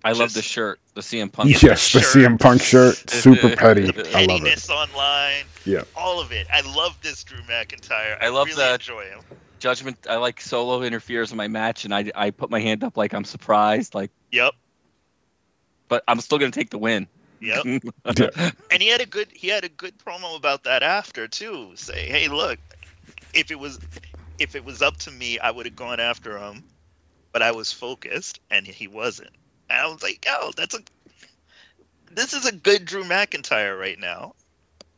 I 0.03 0.11
love 0.11 0.33
the 0.33 0.41
shirt, 0.41 0.79
the 0.93 1.01
CM 1.01 1.31
Punk. 1.31 1.51
Shirt. 1.51 1.63
Yes, 1.63 1.93
the 1.93 2.01
shirt. 2.01 2.15
CM 2.15 2.39
Punk 2.39 2.61
shirt, 2.61 3.09
super 3.09 3.55
petty. 3.55 3.89
the 3.91 4.15
I 4.15 4.25
love 4.25 4.45
it. 4.45 4.69
online, 4.69 5.45
Yeah. 5.65 5.81
all 5.95 6.19
of 6.19 6.31
it. 6.31 6.45
I 6.53 6.61
love 6.61 6.97
this 7.01 7.23
Drew 7.23 7.39
McIntyre. 7.41 8.17
I 8.21 8.29
love 8.29 8.47
really 8.47 8.57
the- 8.63 8.73
enjoy 8.75 9.05
him. 9.05 9.19
Judgment. 9.59 9.97
I 10.07 10.17
like 10.17 10.41
Solo 10.41 10.83
interferes 10.83 11.31
in 11.31 11.37
my 11.37 11.47
match, 11.47 11.85
and 11.85 11.95
I 11.95 12.11
I 12.13 12.29
put 12.29 12.51
my 12.51 12.59
hand 12.59 12.83
up 12.83 12.97
like 12.97 13.13
I'm 13.13 13.23
surprised, 13.23 13.95
like, 13.95 14.11
Yep, 14.31 14.53
but 15.87 16.03
I'm 16.07 16.19
still 16.19 16.37
going 16.37 16.51
to 16.51 16.59
take 16.59 16.69
the 16.69 16.77
win. 16.77 17.07
yep. 17.39 17.63
Yeah. 17.65 18.51
and 18.69 18.81
he 18.81 18.89
had 18.89 19.01
a 19.01 19.05
good 19.07 19.29
he 19.33 19.47
had 19.47 19.63
a 19.63 19.69
good 19.69 19.97
promo 19.97 20.35
about 20.37 20.65
that 20.65 20.83
after 20.83 21.27
too. 21.27 21.71
Say, 21.75 22.05
hey, 22.07 22.27
look, 22.27 22.59
if 23.33 23.49
it 23.49 23.57
was 23.59 23.79
if 24.39 24.55
it 24.55 24.65
was 24.65 24.81
up 24.81 24.97
to 24.97 25.11
me, 25.11 25.39
I 25.39 25.51
would 25.51 25.65
have 25.65 25.75
gone 25.75 25.99
after 25.99 26.37
him, 26.37 26.63
but 27.31 27.41
I 27.41 27.51
was 27.51 27.71
focused 27.71 28.39
and 28.49 28.65
he 28.65 28.87
wasn't. 28.87 29.31
And 29.69 29.79
I 29.79 29.87
was 29.87 30.03
like, 30.03 30.25
oh, 30.29 30.51
that's 30.55 30.75
a 30.75 30.79
this 32.11 32.33
is 32.33 32.45
a 32.45 32.51
good 32.51 32.85
Drew 32.85 33.03
McIntyre 33.03 33.77
right 33.77 33.99
now. 33.99 34.35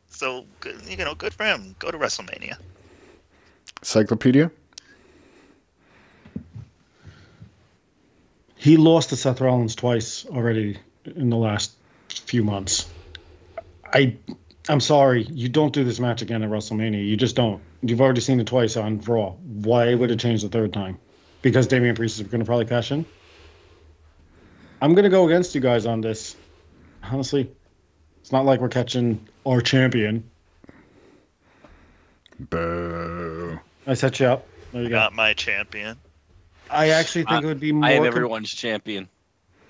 So 0.08 0.46
good, 0.60 0.80
you 0.88 0.96
know, 0.96 1.14
good 1.14 1.34
for 1.34 1.44
him. 1.44 1.74
Go 1.78 1.90
to 1.90 1.98
WrestleMania. 1.98 2.56
Cyclopedia. 3.82 4.50
He 8.56 8.76
lost 8.76 9.10
to 9.10 9.16
Seth 9.16 9.40
Rollins 9.40 9.74
twice 9.74 10.26
already 10.26 10.78
in 11.04 11.30
the 11.30 11.36
last 11.36 11.72
few 12.08 12.42
months. 12.42 12.88
I, 13.92 14.16
I'm 14.68 14.80
sorry, 14.80 15.22
you 15.22 15.48
don't 15.48 15.72
do 15.72 15.82
this 15.82 15.98
match 15.98 16.20
again 16.20 16.42
at 16.42 16.50
WrestleMania. 16.50 17.06
You 17.06 17.16
just 17.16 17.34
don't. 17.36 17.62
You've 17.80 18.00
already 18.00 18.20
seen 18.20 18.38
it 18.38 18.46
twice 18.46 18.76
on 18.76 19.00
Raw. 19.00 19.30
Why 19.30 19.94
would 19.94 20.10
it 20.10 20.20
change 20.20 20.42
the 20.42 20.48
third 20.48 20.72
time? 20.72 20.98
Because 21.40 21.66
Damian 21.66 21.94
Priest 21.94 22.20
is 22.20 22.26
going 22.26 22.40
to 22.40 22.44
probably 22.44 22.66
cash 22.66 22.92
in. 22.92 23.06
I'm 24.80 24.94
going 24.94 25.04
to 25.04 25.10
go 25.10 25.26
against 25.26 25.54
you 25.54 25.60
guys 25.60 25.86
on 25.86 26.02
this. 26.02 26.36
Honestly, 27.02 27.50
it's 28.20 28.30
not 28.30 28.44
like 28.44 28.60
we're 28.60 28.68
catching 28.68 29.26
our 29.46 29.60
champion. 29.60 30.28
Boo. 32.38 33.58
I 33.86 33.94
set 33.94 34.20
you 34.20 34.26
up. 34.26 34.46
There 34.72 34.82
you 34.82 34.90
go. 34.90 34.96
Not 34.96 35.14
my 35.14 35.32
champion. 35.32 35.96
I 36.70 36.90
actually 36.90 37.24
think 37.24 37.42
it 37.42 37.46
would 37.46 37.60
be 37.60 37.72
more. 37.72 37.86
I 37.86 37.92
am 37.92 37.98
com- 38.02 38.06
everyone's 38.08 38.52
champion. 38.52 39.08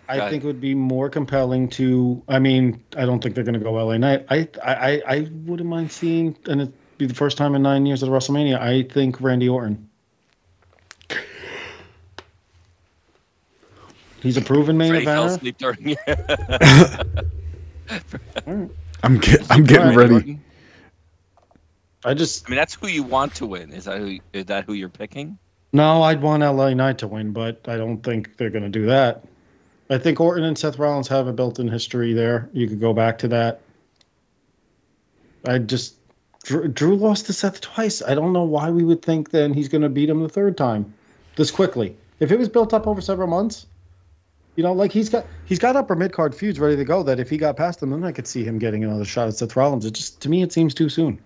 I 0.08 0.16
Got 0.16 0.30
think 0.30 0.42
it 0.42 0.46
would 0.46 0.60
be 0.60 0.74
more 0.74 1.10
compelling 1.10 1.68
to. 1.70 2.22
I 2.28 2.38
mean, 2.38 2.82
I 2.96 3.04
don't 3.04 3.22
think 3.22 3.34
they're 3.34 3.44
going 3.44 3.58
to 3.58 3.60
go 3.60 3.72
LA 3.72 3.98
Knight. 3.98 4.24
I, 4.30 4.48
I, 4.64 4.74
I, 4.74 5.02
I 5.06 5.28
wouldn't 5.44 5.68
mind 5.68 5.92
seeing, 5.92 6.34
and 6.46 6.62
it'd 6.62 6.72
be 6.96 7.04
the 7.04 7.14
first 7.14 7.36
time 7.36 7.54
in 7.54 7.60
nine 7.62 7.84
years 7.84 8.02
at 8.02 8.08
WrestleMania. 8.08 8.58
I 8.58 8.84
think 8.84 9.20
Randy 9.20 9.50
Orton. 9.50 9.88
He's 14.22 14.36
a 14.36 14.40
proven 14.40 14.76
main 14.76 14.90
Freddie 14.90 15.04
fell 15.04 15.28
eventer. 15.28 15.36
asleep 15.36 15.58
during 15.58 15.96
I'm 19.04 19.18
get, 19.18 19.46
I'm 19.50 19.62
getting 19.62 19.82
Alright, 19.82 19.96
ready. 19.96 20.14
Orton. 20.14 20.44
I 22.04 22.14
just 22.14 22.46
I 22.46 22.50
mean, 22.50 22.56
that's 22.56 22.74
who 22.74 22.88
you 22.88 23.02
want 23.02 23.34
to 23.36 23.46
win. 23.46 23.72
Is 23.72 23.84
that 23.84 23.98
who? 23.98 24.18
Is 24.32 24.46
that 24.46 24.64
who 24.64 24.72
you're 24.72 24.88
picking? 24.88 25.38
no, 25.72 26.02
I'd 26.02 26.22
want 26.22 26.42
LA 26.42 26.72
Knight 26.72 26.98
to 26.98 27.06
win, 27.06 27.32
but 27.32 27.68
I 27.68 27.76
don't 27.76 28.02
think 28.02 28.38
they're 28.38 28.50
going 28.50 28.64
to 28.64 28.70
do 28.70 28.86
that. 28.86 29.24
I 29.90 29.98
think 29.98 30.20
Orton 30.20 30.44
and 30.44 30.58
Seth 30.58 30.78
Rollins 30.78 31.08
have 31.08 31.26
a 31.26 31.32
built-in 31.32 31.68
history 31.68 32.12
there. 32.12 32.48
You 32.52 32.68
could 32.68 32.80
go 32.80 32.92
back 32.92 33.18
to 33.18 33.28
that. 33.28 33.60
I 35.46 35.58
just 35.58 35.94
Drew, 36.44 36.68
Drew 36.68 36.96
lost 36.96 37.26
to 37.26 37.32
Seth 37.32 37.60
twice. 37.60 38.02
I 38.02 38.14
don't 38.14 38.32
know 38.32 38.42
why 38.42 38.70
we 38.70 38.84
would 38.84 39.02
think 39.02 39.30
then 39.30 39.54
he's 39.54 39.68
going 39.68 39.82
to 39.82 39.88
beat 39.88 40.10
him 40.10 40.22
the 40.22 40.28
third 40.28 40.56
time 40.56 40.92
this 41.36 41.50
quickly. 41.50 41.96
If 42.20 42.32
it 42.32 42.38
was 42.38 42.48
built 42.48 42.74
up 42.74 42.86
over 42.86 43.00
several 43.00 43.28
months, 43.28 43.66
you 44.56 44.64
know, 44.64 44.72
like 44.72 44.90
he's 44.90 45.08
got 45.08 45.24
he's 45.44 45.58
got 45.58 45.76
upper 45.76 45.94
mid 45.94 46.12
card 46.12 46.34
feuds 46.34 46.58
ready 46.58 46.76
to 46.76 46.84
go. 46.84 47.02
That 47.02 47.20
if 47.20 47.30
he 47.30 47.38
got 47.38 47.56
past 47.56 47.80
them, 47.80 47.90
then 47.90 48.04
I 48.04 48.12
could 48.12 48.26
see 48.26 48.44
him 48.44 48.58
getting 48.58 48.82
another 48.82 49.04
shot 49.04 49.28
at 49.28 49.34
Seth 49.34 49.54
Rollins. 49.56 49.86
It 49.86 49.94
just 49.94 50.20
to 50.22 50.28
me 50.28 50.42
it 50.42 50.52
seems 50.52 50.74
too 50.74 50.88
soon. 50.88 51.18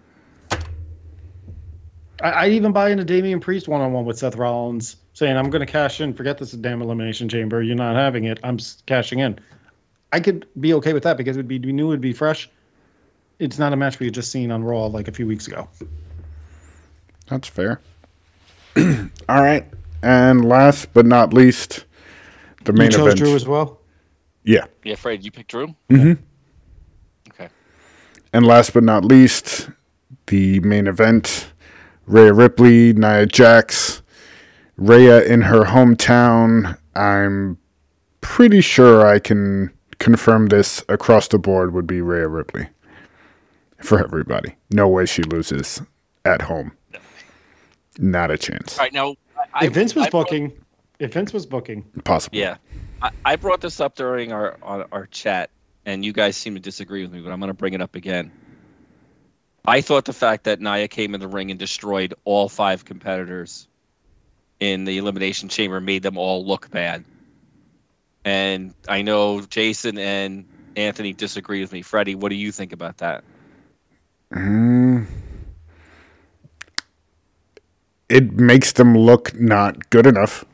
I, 2.23 2.31
I 2.31 2.49
even 2.49 2.73
buy 2.73 2.91
into 2.91 3.05
Damian 3.05 3.41
Priest 3.41 3.69
one 3.69 3.81
on 3.81 3.93
one 3.93 4.05
with 4.05 4.19
Seth 4.19 4.37
Rollins, 4.37 4.97
saying 5.13 5.37
I'm 5.37 5.51
going 5.51 5.65
to 5.65 5.71
cash 5.71 6.01
in. 6.01 6.15
Forget 6.15 6.39
this 6.39 6.53
damn 6.53 6.81
elimination 6.83 7.29
chamber. 7.29 7.63
You're 7.63 7.77
not 7.77 7.97
having 7.97 8.25
it. 8.25 8.39
I'm 8.43 8.59
cashing 8.87 9.19
in. 9.19 9.39
I 10.13 10.21
could 10.21 10.47
be 10.61 10.75
okay 10.75 10.93
with 10.93 11.03
that 11.05 11.17
because 11.17 11.37
it 11.37 11.41
would 11.41 11.49
be 11.49 11.59
we 11.59 11.73
knew 11.73 11.87
it 11.87 11.91
would 11.91 12.01
be 12.01 12.13
fresh. 12.13 12.49
It's 13.39 13.59
not 13.59 13.73
a 13.73 13.77
match 13.77 13.99
we 13.99 14.07
had 14.07 14.15
just 14.15 14.31
seen 14.31 14.51
on 14.51 14.63
Raw 14.63 14.87
like 14.87 15.09
a 15.09 15.13
few 15.13 15.27
weeks 15.27 15.49
ago. 15.49 15.69
That's 17.29 17.49
fair. 17.49 17.81
All 18.77 19.43
right. 19.43 19.67
And 20.03 20.45
last 20.45 20.93
but 20.93 21.07
not 21.07 21.33
least, 21.33 21.85
the 22.65 22.73
main 22.73 22.91
you 22.91 22.99
chose 22.99 23.07
event. 23.07 23.19
Drew 23.19 23.35
as 23.35 23.47
well. 23.47 23.81
yeah. 24.45 24.67
Yeah, 24.85 24.97
Fred, 24.97 25.25
you 25.25 25.31
picked 25.31 25.51
Drew. 25.51 25.69
Mm 25.69 25.75
Mhm. 25.91 26.19
Okay. 27.31 27.49
And 28.33 28.47
last 28.47 28.75
but 28.75 28.83
not 28.85 29.05
least, 29.05 29.71
the 30.27 30.61
main 30.61 30.87
event 30.87 31.53
Rhea 32.07 32.33
Ripley, 32.33 32.93
Nia 32.93 33.27
Jax. 33.27 34.03
Rhea 34.77 35.23
in 35.25 35.43
her 35.43 35.65
hometown. 35.65 36.77
I'm 36.95 37.59
pretty 38.21 38.61
sure 38.61 39.07
I 39.07 39.19
can 39.19 39.71
confirm 39.99 40.47
this 40.47 40.83
across 40.89 41.29
the 41.29 41.39
board 41.39 41.73
would 41.73 41.87
be 41.87 42.01
Rhea 42.01 42.27
Ripley 42.29 42.69
for 43.81 44.03
everybody. 44.03 44.57
No 44.71 44.89
way 44.89 45.07
she 45.07 45.23
loses 45.23 45.81
at 46.25 46.43
home. 46.43 46.73
Not 47.99 48.31
a 48.31 48.39
chance. 48.39 48.79
All 48.79 48.85
right, 48.85 48.93
now. 48.93 49.15
I, 49.55 49.67
If 49.67 49.75
Vince 49.75 49.95
was 49.95 50.07
I 50.07 50.11
brought- 50.11 50.27
booking, 50.29 50.53
if 50.99 51.13
Vince 51.13 51.33
was 51.33 51.45
booking, 51.47 51.83
Possible. 52.05 52.39
Yeah, 52.39 52.57
I, 53.03 53.11
I 53.25 53.37
brought 53.37 53.61
this 53.61 53.81
up 53.81 53.97
during 53.97 54.33
our 54.33 54.57
our, 54.63 54.87
our 54.93 55.07
chat, 55.07 55.51
and 55.85 56.05
you 56.05 56.13
guys 56.13 56.37
seem 56.37 56.55
to 56.55 56.61
disagree 56.61 57.03
with 57.03 57.13
me, 57.13 57.21
but 57.21 57.31
I'm 57.33 57.41
going 57.41 57.49
to 57.49 57.55
bring 57.55 57.75
it 57.75 57.83
up 57.83 57.95
again. 57.95 58.31
I 59.65 59.81
thought 59.81 60.05
the 60.05 60.13
fact 60.13 60.45
that 60.45 60.61
Nia 60.61 60.89
came 60.89 61.15
in 61.15 61.21
the 61.21 61.29
ring 61.29 61.51
and 61.51 61.59
destroyed 61.59 62.15
all 62.25 62.49
five 62.49 62.85
competitors 62.85 63.69
in 64.59 64.85
the 64.85 64.99
elimination 64.99 65.49
chamber 65.49 65.81
made 65.81 66.03
them 66.03 66.19
all 66.19 66.45
look 66.45 66.71
bad. 66.71 67.05
And 68.25 68.75
I 68.89 69.03
know 69.03 69.41
Jason 69.41 69.99
and 69.99 70.47
Anthony 70.77 71.13
disagree 71.13 71.61
with 71.61 71.73
me. 71.73 71.83
Freddie, 71.83 72.15
what 72.15 72.31
do 72.31 72.37
you 72.37 72.53
think 72.53 72.73
about 72.73 72.99
that? 72.99 73.25
Mm. 74.33 75.07
It 78.09 78.33
makes 78.33 78.73
them 78.73 78.97
look 78.97 79.35
not 79.35 79.91
good 79.91 80.07
enough. 80.07 80.45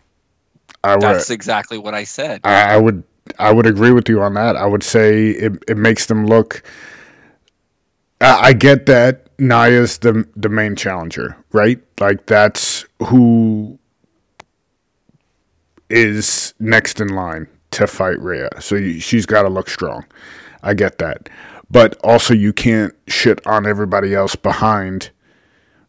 I 0.84 0.94
would, 0.94 1.02
That's 1.02 1.30
exactly 1.30 1.76
what 1.76 1.94
I 1.94 2.04
said. 2.04 2.40
I, 2.44 2.74
I 2.74 2.76
would, 2.76 3.02
I 3.38 3.52
would 3.52 3.66
agree 3.66 3.92
with 3.92 4.08
you 4.08 4.22
on 4.22 4.34
that. 4.34 4.56
I 4.56 4.66
would 4.66 4.82
say 4.82 5.30
it, 5.30 5.52
it 5.66 5.76
makes 5.76 6.06
them 6.06 6.26
look. 6.26 6.62
I, 8.20 8.48
I 8.48 8.52
get 8.52 8.86
that 8.86 9.26
Nia's 9.38 9.98
the 9.98 10.26
the 10.36 10.48
main 10.48 10.76
challenger, 10.76 11.36
right? 11.52 11.80
Like 12.00 12.26
that's 12.26 12.84
who 13.04 13.78
is 15.90 16.54
next 16.58 17.00
in 17.00 17.08
line 17.08 17.48
to 17.72 17.86
fight 17.86 18.20
Rhea. 18.20 18.48
So 18.60 18.74
you, 18.76 19.00
she's 19.00 19.26
got 19.26 19.42
to 19.42 19.48
look 19.48 19.68
strong. 19.70 20.04
I 20.62 20.74
get 20.74 20.98
that. 20.98 21.28
But 21.70 21.98
also 22.02 22.34
you 22.34 22.52
can't 22.52 22.94
shit 23.06 23.46
on 23.46 23.66
everybody 23.66 24.14
else 24.14 24.34
behind 24.36 25.10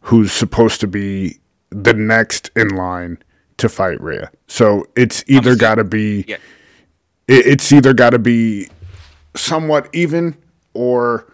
who's 0.02 0.32
supposed 0.32 0.80
to 0.80 0.86
be 0.86 1.38
the 1.70 1.94
next 1.94 2.50
in 2.56 2.68
line 2.68 3.18
to 3.58 3.68
fight 3.68 4.00
Rhea. 4.00 4.30
So 4.46 4.86
it's 4.96 5.24
either 5.26 5.56
got 5.56 5.76
to 5.76 5.84
be 5.84 6.24
Yeah. 6.28 6.36
it, 7.28 7.46
it's 7.46 7.72
either 7.72 7.92
got 7.94 8.10
to 8.10 8.18
be 8.18 8.68
somewhat 9.36 9.88
even 9.92 10.36
or 10.74 11.26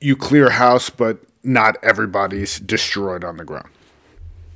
you 0.00 0.16
clear 0.16 0.50
house 0.50 0.90
but 0.90 1.18
not 1.42 1.76
everybody's 1.82 2.58
destroyed 2.60 3.24
on 3.24 3.36
the 3.36 3.44
ground. 3.44 3.68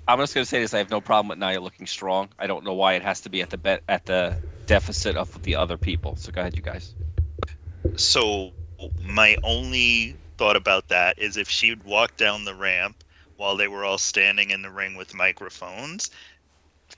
I'm 0.07 0.19
just 0.19 0.35
going 0.35 0.45
to 0.45 0.49
say 0.49 0.61
this: 0.61 0.75
I 0.75 0.79
have 0.79 0.91
no 0.91 1.01
problem 1.01 1.29
with 1.29 1.39
Nia 1.39 1.61
looking 1.61 1.87
strong. 1.87 2.29
I 2.39 2.47
don't 2.47 2.65
know 2.65 2.75
why 2.75 2.95
it 2.95 3.03
has 3.03 3.21
to 3.23 3.31
be 3.31 3.41
at 3.41 3.51
the 3.51 3.57
bet 3.57 3.83
at 3.89 4.05
the 4.07 4.37
deficit 4.67 5.17
of 5.17 5.43
the 5.43 5.57
other 5.57 5.79
people. 5.79 6.17
So 6.17 6.31
go 6.33 6.43
ahead, 6.43 6.57
you 6.57 6.63
guys. 6.63 6.95
So 7.97 8.53
my 9.03 9.37
only 9.43 10.17
thought 10.37 10.57
about 10.57 10.89
that 10.89 11.19
is 11.19 11.37
if 11.37 11.49
she'd 11.49 11.83
walked 11.85 12.19
down 12.19 12.45
the 12.45 12.55
ramp 12.55 13.03
while 13.37 13.57
they 13.57 13.69
were 13.69 13.85
all 13.85 13.99
standing 13.99 14.51
in 14.51 14.63
the 14.63 14.71
ring 14.71 14.95
with 14.95 15.15
microphones, 15.15 16.11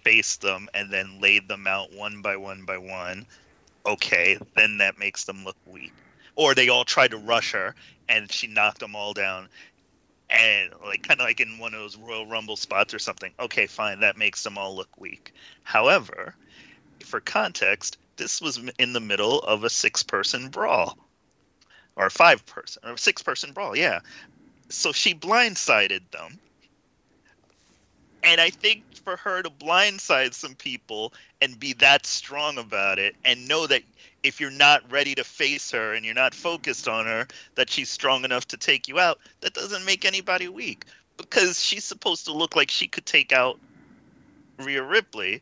faced 0.02 0.42
them, 0.42 0.68
and 0.74 0.92
then 0.92 1.20
laid 1.20 1.48
them 1.48 1.66
out 1.66 1.92
one 1.92 2.22
by 2.22 2.36
one 2.36 2.64
by 2.64 2.78
one, 2.78 3.26
okay, 3.84 4.38
then 4.56 4.78
that 4.78 4.98
makes 4.98 5.24
them 5.24 5.44
look 5.44 5.56
weak. 5.66 5.92
Or 6.34 6.54
they 6.54 6.68
all 6.68 6.84
tried 6.84 7.12
to 7.12 7.18
rush 7.18 7.52
her 7.52 7.74
and 8.08 8.30
she 8.30 8.46
knocked 8.46 8.80
them 8.80 8.96
all 8.96 9.12
down. 9.12 9.48
And 10.28 10.72
like 10.84 11.02
kind 11.02 11.20
of 11.20 11.26
like 11.26 11.40
in 11.40 11.58
one 11.58 11.74
of 11.74 11.80
those 11.80 11.96
Royal 11.96 12.26
Rumble 12.26 12.56
spots 12.56 12.92
or 12.92 12.98
something. 12.98 13.32
Okay, 13.38 13.66
fine, 13.66 14.00
that 14.00 14.16
makes 14.16 14.42
them 14.42 14.58
all 14.58 14.74
look 14.74 14.88
weak. 14.98 15.32
However, 15.62 16.34
for 17.04 17.20
context, 17.20 17.98
this 18.16 18.40
was 18.40 18.58
in 18.78 18.92
the 18.92 19.00
middle 19.00 19.40
of 19.40 19.62
a 19.62 19.70
six-person 19.70 20.48
brawl, 20.48 20.96
or 21.96 22.10
five-person, 22.10 22.82
or 22.84 22.96
six-person 22.96 23.52
brawl. 23.52 23.76
Yeah, 23.76 24.00
so 24.68 24.90
she 24.90 25.14
blindsided 25.14 26.00
them, 26.10 26.38
and 28.22 28.40
I 28.40 28.50
think 28.50 28.82
for 29.06 29.16
her 29.16 29.40
to 29.40 29.48
blindside 29.48 30.34
some 30.34 30.56
people 30.56 31.12
and 31.40 31.60
be 31.60 31.72
that 31.74 32.04
strong 32.04 32.58
about 32.58 32.98
it, 32.98 33.14
and 33.24 33.46
know 33.46 33.64
that 33.68 33.82
if 34.24 34.40
you're 34.40 34.50
not 34.50 34.82
ready 34.90 35.14
to 35.14 35.22
face 35.22 35.70
her 35.70 35.94
and 35.94 36.04
you're 36.04 36.12
not 36.12 36.34
focused 36.34 36.88
on 36.88 37.06
her, 37.06 37.28
that 37.54 37.70
she's 37.70 37.88
strong 37.88 38.24
enough 38.24 38.48
to 38.48 38.56
take 38.56 38.88
you 38.88 38.98
out, 38.98 39.20
that 39.42 39.54
doesn't 39.54 39.84
make 39.84 40.04
anybody 40.04 40.48
weak 40.48 40.86
because 41.18 41.62
she's 41.64 41.84
supposed 41.84 42.24
to 42.24 42.32
look 42.32 42.56
like 42.56 42.68
she 42.68 42.88
could 42.88 43.06
take 43.06 43.32
out 43.32 43.60
Rhea 44.58 44.82
Ripley 44.82 45.40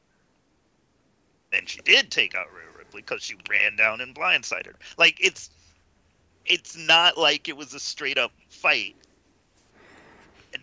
and 1.50 1.66
she 1.66 1.80
did 1.80 2.10
take 2.10 2.34
out 2.34 2.52
Rhea 2.52 2.66
Ripley 2.76 3.00
because 3.00 3.22
she 3.22 3.36
ran 3.48 3.76
down 3.76 4.02
and 4.02 4.14
blindsided 4.14 4.66
her. 4.66 4.74
Like 4.98 5.16
it's 5.20 5.48
it's 6.44 6.76
not 6.76 7.16
like 7.16 7.48
it 7.48 7.56
was 7.56 7.72
a 7.72 7.80
straight 7.80 8.18
up 8.18 8.32
fight. 8.50 8.94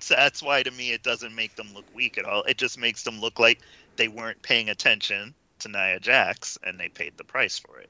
That's 0.09 0.41
why 0.41 0.63
to 0.63 0.71
me 0.71 0.91
it 0.91 1.03
doesn't 1.03 1.35
make 1.35 1.55
them 1.55 1.69
look 1.73 1.85
weak 1.93 2.17
at 2.17 2.25
all. 2.25 2.43
It 2.43 2.57
just 2.57 2.77
makes 2.77 3.03
them 3.03 3.19
look 3.19 3.39
like 3.39 3.59
they 3.95 4.07
weren't 4.07 4.41
paying 4.41 4.69
attention 4.69 5.33
to 5.59 5.69
Nia 5.69 5.99
Jax 5.99 6.57
and 6.63 6.79
they 6.79 6.89
paid 6.89 7.13
the 7.17 7.23
price 7.23 7.59
for 7.59 7.79
it. 7.79 7.89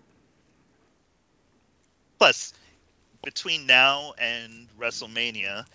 Plus, 2.19 2.53
between 3.23 3.65
now 3.65 4.13
and 4.19 4.67
WrestleMania, 4.79 5.65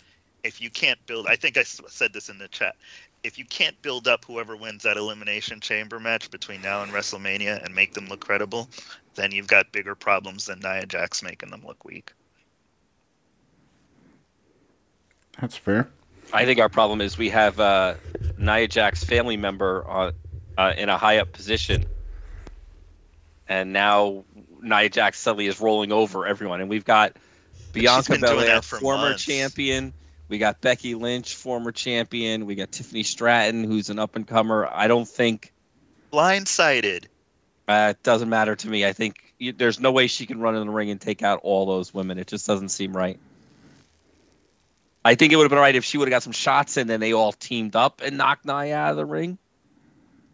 if 0.44 0.60
you 0.60 0.70
can't 0.70 1.04
build, 1.06 1.26
I 1.26 1.36
think 1.36 1.56
I 1.56 1.62
said 1.64 2.12
this 2.12 2.28
in 2.28 2.38
the 2.38 2.48
chat. 2.48 2.76
If 3.24 3.38
you 3.38 3.44
can't 3.44 3.80
build 3.82 4.06
up 4.06 4.24
whoever 4.24 4.56
wins 4.56 4.84
that 4.84 4.96
elimination 4.96 5.60
chamber 5.60 5.98
match 5.98 6.30
between 6.30 6.62
now 6.62 6.82
and 6.82 6.92
WrestleMania 6.92 7.64
and 7.64 7.74
make 7.74 7.94
them 7.94 8.06
look 8.06 8.20
credible, 8.20 8.68
then 9.16 9.32
you've 9.32 9.48
got 9.48 9.72
bigger 9.72 9.96
problems 9.96 10.44
than 10.44 10.60
Nia 10.60 10.86
Jax 10.86 11.22
making 11.22 11.50
them 11.50 11.64
look 11.66 11.84
weak. 11.84 12.12
That's 15.40 15.56
fair. 15.56 15.90
I 16.32 16.44
think 16.44 16.60
our 16.60 16.68
problem 16.68 17.00
is 17.00 17.16
we 17.16 17.30
have 17.30 17.58
uh, 17.60 17.94
Nia 18.38 18.68
Jax 18.68 19.04
family 19.04 19.36
member 19.36 19.84
uh, 19.88 20.12
uh, 20.58 20.72
in 20.76 20.88
a 20.88 20.98
high 20.98 21.18
up 21.18 21.32
position, 21.32 21.86
and 23.48 23.72
now 23.72 24.24
Nia 24.60 24.88
Jax 24.88 25.18
suddenly 25.18 25.46
is 25.46 25.60
rolling 25.60 25.92
over 25.92 26.26
everyone, 26.26 26.60
and 26.60 26.68
we've 26.68 26.84
got 26.84 27.16
Bianca 27.72 28.18
Belair, 28.18 28.62
former 28.62 29.10
months. 29.10 29.24
champion. 29.24 29.92
We 30.28 30.38
got 30.38 30.60
Becky 30.60 30.96
Lynch, 30.96 31.36
former 31.36 31.70
champion. 31.70 32.46
We 32.46 32.56
got 32.56 32.72
Tiffany 32.72 33.04
Stratton, 33.04 33.62
who's 33.62 33.90
an 33.90 33.98
up 34.00 34.16
and 34.16 34.26
comer. 34.26 34.68
I 34.70 34.88
don't 34.88 35.06
think 35.06 35.52
Blindsided. 36.12 37.06
uh, 37.68 37.94
it 37.96 38.02
doesn't 38.02 38.28
matter 38.28 38.56
to 38.56 38.68
me. 38.68 38.84
I 38.84 38.92
think 38.92 39.34
you, 39.38 39.52
there's 39.52 39.78
no 39.78 39.92
way 39.92 40.08
she 40.08 40.26
can 40.26 40.40
run 40.40 40.56
in 40.56 40.66
the 40.66 40.72
ring 40.72 40.90
and 40.90 41.00
take 41.00 41.22
out 41.22 41.40
all 41.44 41.66
those 41.66 41.94
women. 41.94 42.18
It 42.18 42.26
just 42.26 42.46
doesn't 42.46 42.70
seem 42.70 42.96
right. 42.96 43.20
I 45.06 45.14
think 45.14 45.32
it 45.32 45.36
would 45.36 45.44
have 45.44 45.50
been 45.50 45.58
right 45.58 45.74
if 45.74 45.84
she 45.84 45.98
would 45.98 46.08
have 46.08 46.10
got 46.12 46.22
some 46.22 46.32
shots 46.32 46.76
and 46.76 46.90
then 46.90 47.00
they 47.00 47.12
all 47.12 47.32
teamed 47.32 47.76
up 47.76 48.00
and 48.04 48.18
knocked 48.18 48.44
Nia 48.44 48.76
out 48.76 48.90
of 48.90 48.96
the 48.96 49.04
ring. 49.04 49.38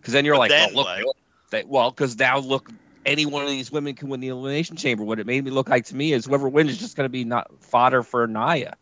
Because 0.01 0.15
then 0.15 0.25
you're 0.25 0.35
But 0.35 0.39
like, 0.41 0.51
then 0.51 0.75
well, 0.75 0.85
look, 0.87 1.05
what? 1.07 1.17
they, 1.51 1.65
well, 1.65 1.91
because 1.91 2.19
now 2.19 2.39
look, 2.39 2.71
any 3.05 3.27
one 3.27 3.43
of 3.43 3.49
these 3.51 3.71
women 3.71 3.95
can 3.95 4.09
win 4.09 4.21
the 4.21 4.29
elimination 4.29 4.77
chamber. 4.77 5.05
What 5.05 5.19
it 5.19 5.27
made 5.27 5.45
me 5.45 5.51
look 5.51 5.69
like 5.69 5.85
to 5.87 5.97
me 5.97 6.13
is 6.13 6.25
whoever 6.25 6.49
wins 6.49 6.71
is 6.71 6.79
just 6.79 6.97
going 6.97 7.05
to 7.05 7.11
be 7.11 7.25
not 7.25 7.51
fodder 7.61 8.03
for 8.03 8.27
Nia. 8.27 8.77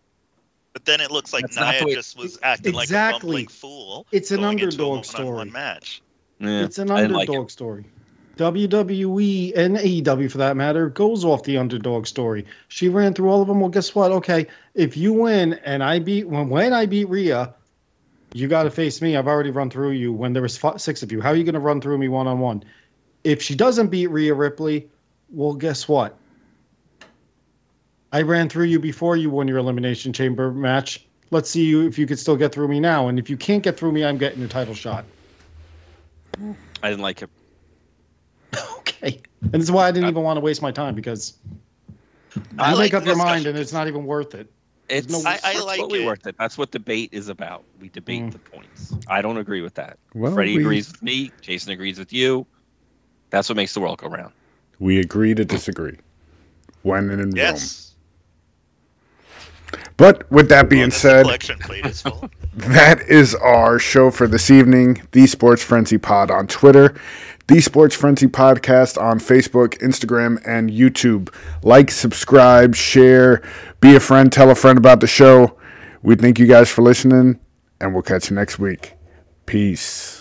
But 0.72 0.84
then 0.84 1.00
it 1.00 1.10
looks 1.10 1.32
like 1.32 1.50
That's 1.50 1.56
Nia 1.80 1.84
way- 1.84 1.94
just 1.94 2.16
was 2.16 2.38
acting 2.42 2.72
like 2.74 2.82
a 2.82 2.84
Exactly. 2.84 3.18
bumbling 3.28 3.46
fool. 3.48 4.06
It's 4.12 4.30
an 4.30 4.42
going 4.42 4.60
into 4.60 4.82
a 4.84 4.92
underdog 4.92 5.04
story. 5.04 5.50
match. 5.50 6.02
Yeah, 6.38 6.62
It's 6.64 6.78
an 6.78 6.90
underdog 6.90 7.28
like 7.28 7.46
it. 7.46 7.50
story. 7.50 7.84
WWE 8.40 9.52
and 9.54 9.76
AEW, 9.76 10.32
for 10.32 10.38
that 10.38 10.56
matter, 10.56 10.88
goes 10.88 11.26
off 11.26 11.42
the 11.42 11.58
underdog 11.58 12.06
story. 12.06 12.46
She 12.68 12.88
ran 12.88 13.12
through 13.12 13.28
all 13.28 13.42
of 13.42 13.48
them. 13.48 13.60
Well, 13.60 13.68
guess 13.68 13.94
what? 13.94 14.10
Okay, 14.12 14.46
if 14.74 14.96
you 14.96 15.12
win 15.12 15.60
and 15.64 15.84
I 15.84 15.98
beat 15.98 16.26
when 16.26 16.48
when 16.48 16.72
I 16.72 16.86
beat 16.86 17.10
Rhea, 17.10 17.54
you 18.32 18.48
got 18.48 18.62
to 18.62 18.70
face 18.70 19.02
me. 19.02 19.14
I've 19.14 19.26
already 19.26 19.50
run 19.50 19.68
through 19.68 19.90
you. 19.90 20.10
When 20.10 20.32
there 20.32 20.40
was 20.40 20.56
five, 20.56 20.80
six 20.80 21.02
of 21.02 21.12
you, 21.12 21.20
how 21.20 21.28
are 21.28 21.36
you 21.36 21.44
going 21.44 21.54
to 21.54 21.60
run 21.60 21.82
through 21.82 21.98
me 21.98 22.08
one 22.08 22.26
on 22.26 22.40
one? 22.40 22.64
If 23.24 23.42
she 23.42 23.54
doesn't 23.54 23.88
beat 23.88 24.06
Rhea 24.06 24.32
Ripley, 24.32 24.88
well, 25.28 25.52
guess 25.52 25.86
what? 25.86 26.16
I 28.10 28.22
ran 28.22 28.48
through 28.48 28.64
you 28.64 28.80
before 28.80 29.18
you 29.18 29.28
won 29.28 29.48
your 29.48 29.58
elimination 29.58 30.14
chamber 30.14 30.50
match. 30.50 31.04
Let's 31.30 31.50
see 31.50 31.64
you 31.64 31.86
if 31.86 31.98
you 31.98 32.06
could 32.06 32.18
still 32.18 32.36
get 32.36 32.52
through 32.52 32.68
me 32.68 32.80
now. 32.80 33.08
And 33.08 33.18
if 33.18 33.28
you 33.28 33.36
can't 33.36 33.62
get 33.62 33.76
through 33.76 33.92
me, 33.92 34.02
I'm 34.02 34.16
getting 34.16 34.40
the 34.40 34.48
title 34.48 34.74
shot. 34.74 35.04
I 36.82 36.88
didn't 36.88 37.02
like 37.02 37.20
it. 37.20 37.28
Okay. 38.81 39.20
And 39.43 39.52
this 39.52 39.62
is 39.62 39.70
why 39.70 39.86
I 39.89 39.90
didn't 39.93 40.09
even 40.10 40.22
want 40.22 40.36
to 40.36 40.40
waste 40.40 40.60
my 40.62 40.70
time 40.72 40.94
because 40.94 41.35
I 42.59 42.70
you 42.72 42.77
like 42.77 42.93
make 42.93 42.94
up 42.94 43.05
your 43.06 43.14
discussion. 43.14 43.18
mind 43.35 43.47
and 43.47 43.56
it's 43.59 43.72
not 43.72 43.89
even 43.89 44.05
worth 44.05 44.35
it. 44.35 44.51
It's 44.89 45.09
no- 45.09 45.22
I- 45.24 45.39
I 45.44 45.52
it's 45.52 45.64
like 45.64 45.78
totally 45.81 46.02
it. 46.02 46.06
worth 46.06 46.27
it. 46.27 46.36
That's 46.39 46.59
what 46.59 46.70
debate 46.70 47.10
is 47.12 47.28
about. 47.28 47.64
We 47.81 47.89
debate 47.89 48.22
Mm. 48.24 48.32
the 48.32 48.39
points. 48.40 48.94
I 49.09 49.22
don't 49.22 49.36
agree 49.39 49.60
with 49.62 49.74
that. 49.74 49.98
Well, 50.14 50.32
Freddie 50.35 50.56
we- 50.56 50.62
agrees 50.64 50.90
with 50.93 51.02
me. 51.02 51.31
Jason 51.40 51.72
agrees 51.72 51.98
with 51.98 52.12
you. 52.12 52.47
That's 53.31 53.48
what 53.48 53.56
makes 53.56 53.72
the 53.72 53.81
world 53.81 53.98
go 53.98 54.09
round. 54.09 54.32
We 54.81 54.98
agree 54.98 55.35
to 55.35 55.44
disagree. 55.44 55.97
When 56.82 57.05
and 57.10 57.20
in 57.20 57.27
Rome. 57.31 57.36
Yes. 57.36 57.94
But 59.97 60.31
with 60.31 60.48
that 60.48 60.68
being 60.68 60.82
Long 60.82 60.89
as 60.89 60.94
the 60.94 61.01
said, 61.01 61.22
collection 61.24 61.59
plate 61.59 61.86
is 61.86 62.02
full. 62.02 62.28
that 62.56 63.02
is 63.02 63.35
our 63.36 63.78
show 63.78 64.10
for 64.10 64.27
this 64.27 64.51
evening. 64.51 65.02
The 65.12 65.27
Sports 65.27 65.62
Frenzy 65.62 65.98
Pod 65.98 66.31
on 66.31 66.47
Twitter, 66.48 66.98
The 67.51 67.60
Sports 67.60 67.97
Frenzy 67.97 68.28
Podcast 68.28 68.97
on 68.97 69.18
Facebook, 69.18 69.77
Instagram, 69.78 70.40
and 70.47 70.70
YouTube. 70.70 71.35
Like, 71.64 71.90
subscribe, 71.90 72.77
share, 72.77 73.43
be 73.81 73.97
a 73.97 73.98
friend, 73.98 74.31
tell 74.31 74.51
a 74.51 74.55
friend 74.55 74.78
about 74.78 75.01
the 75.01 75.09
show. 75.09 75.59
We 76.01 76.14
thank 76.14 76.39
you 76.39 76.47
guys 76.47 76.70
for 76.70 76.82
listening, 76.82 77.40
and 77.81 77.93
we'll 77.93 78.05
catch 78.05 78.31
you 78.31 78.36
next 78.36 78.60
week. 78.60 78.94
Peace. 79.47 80.19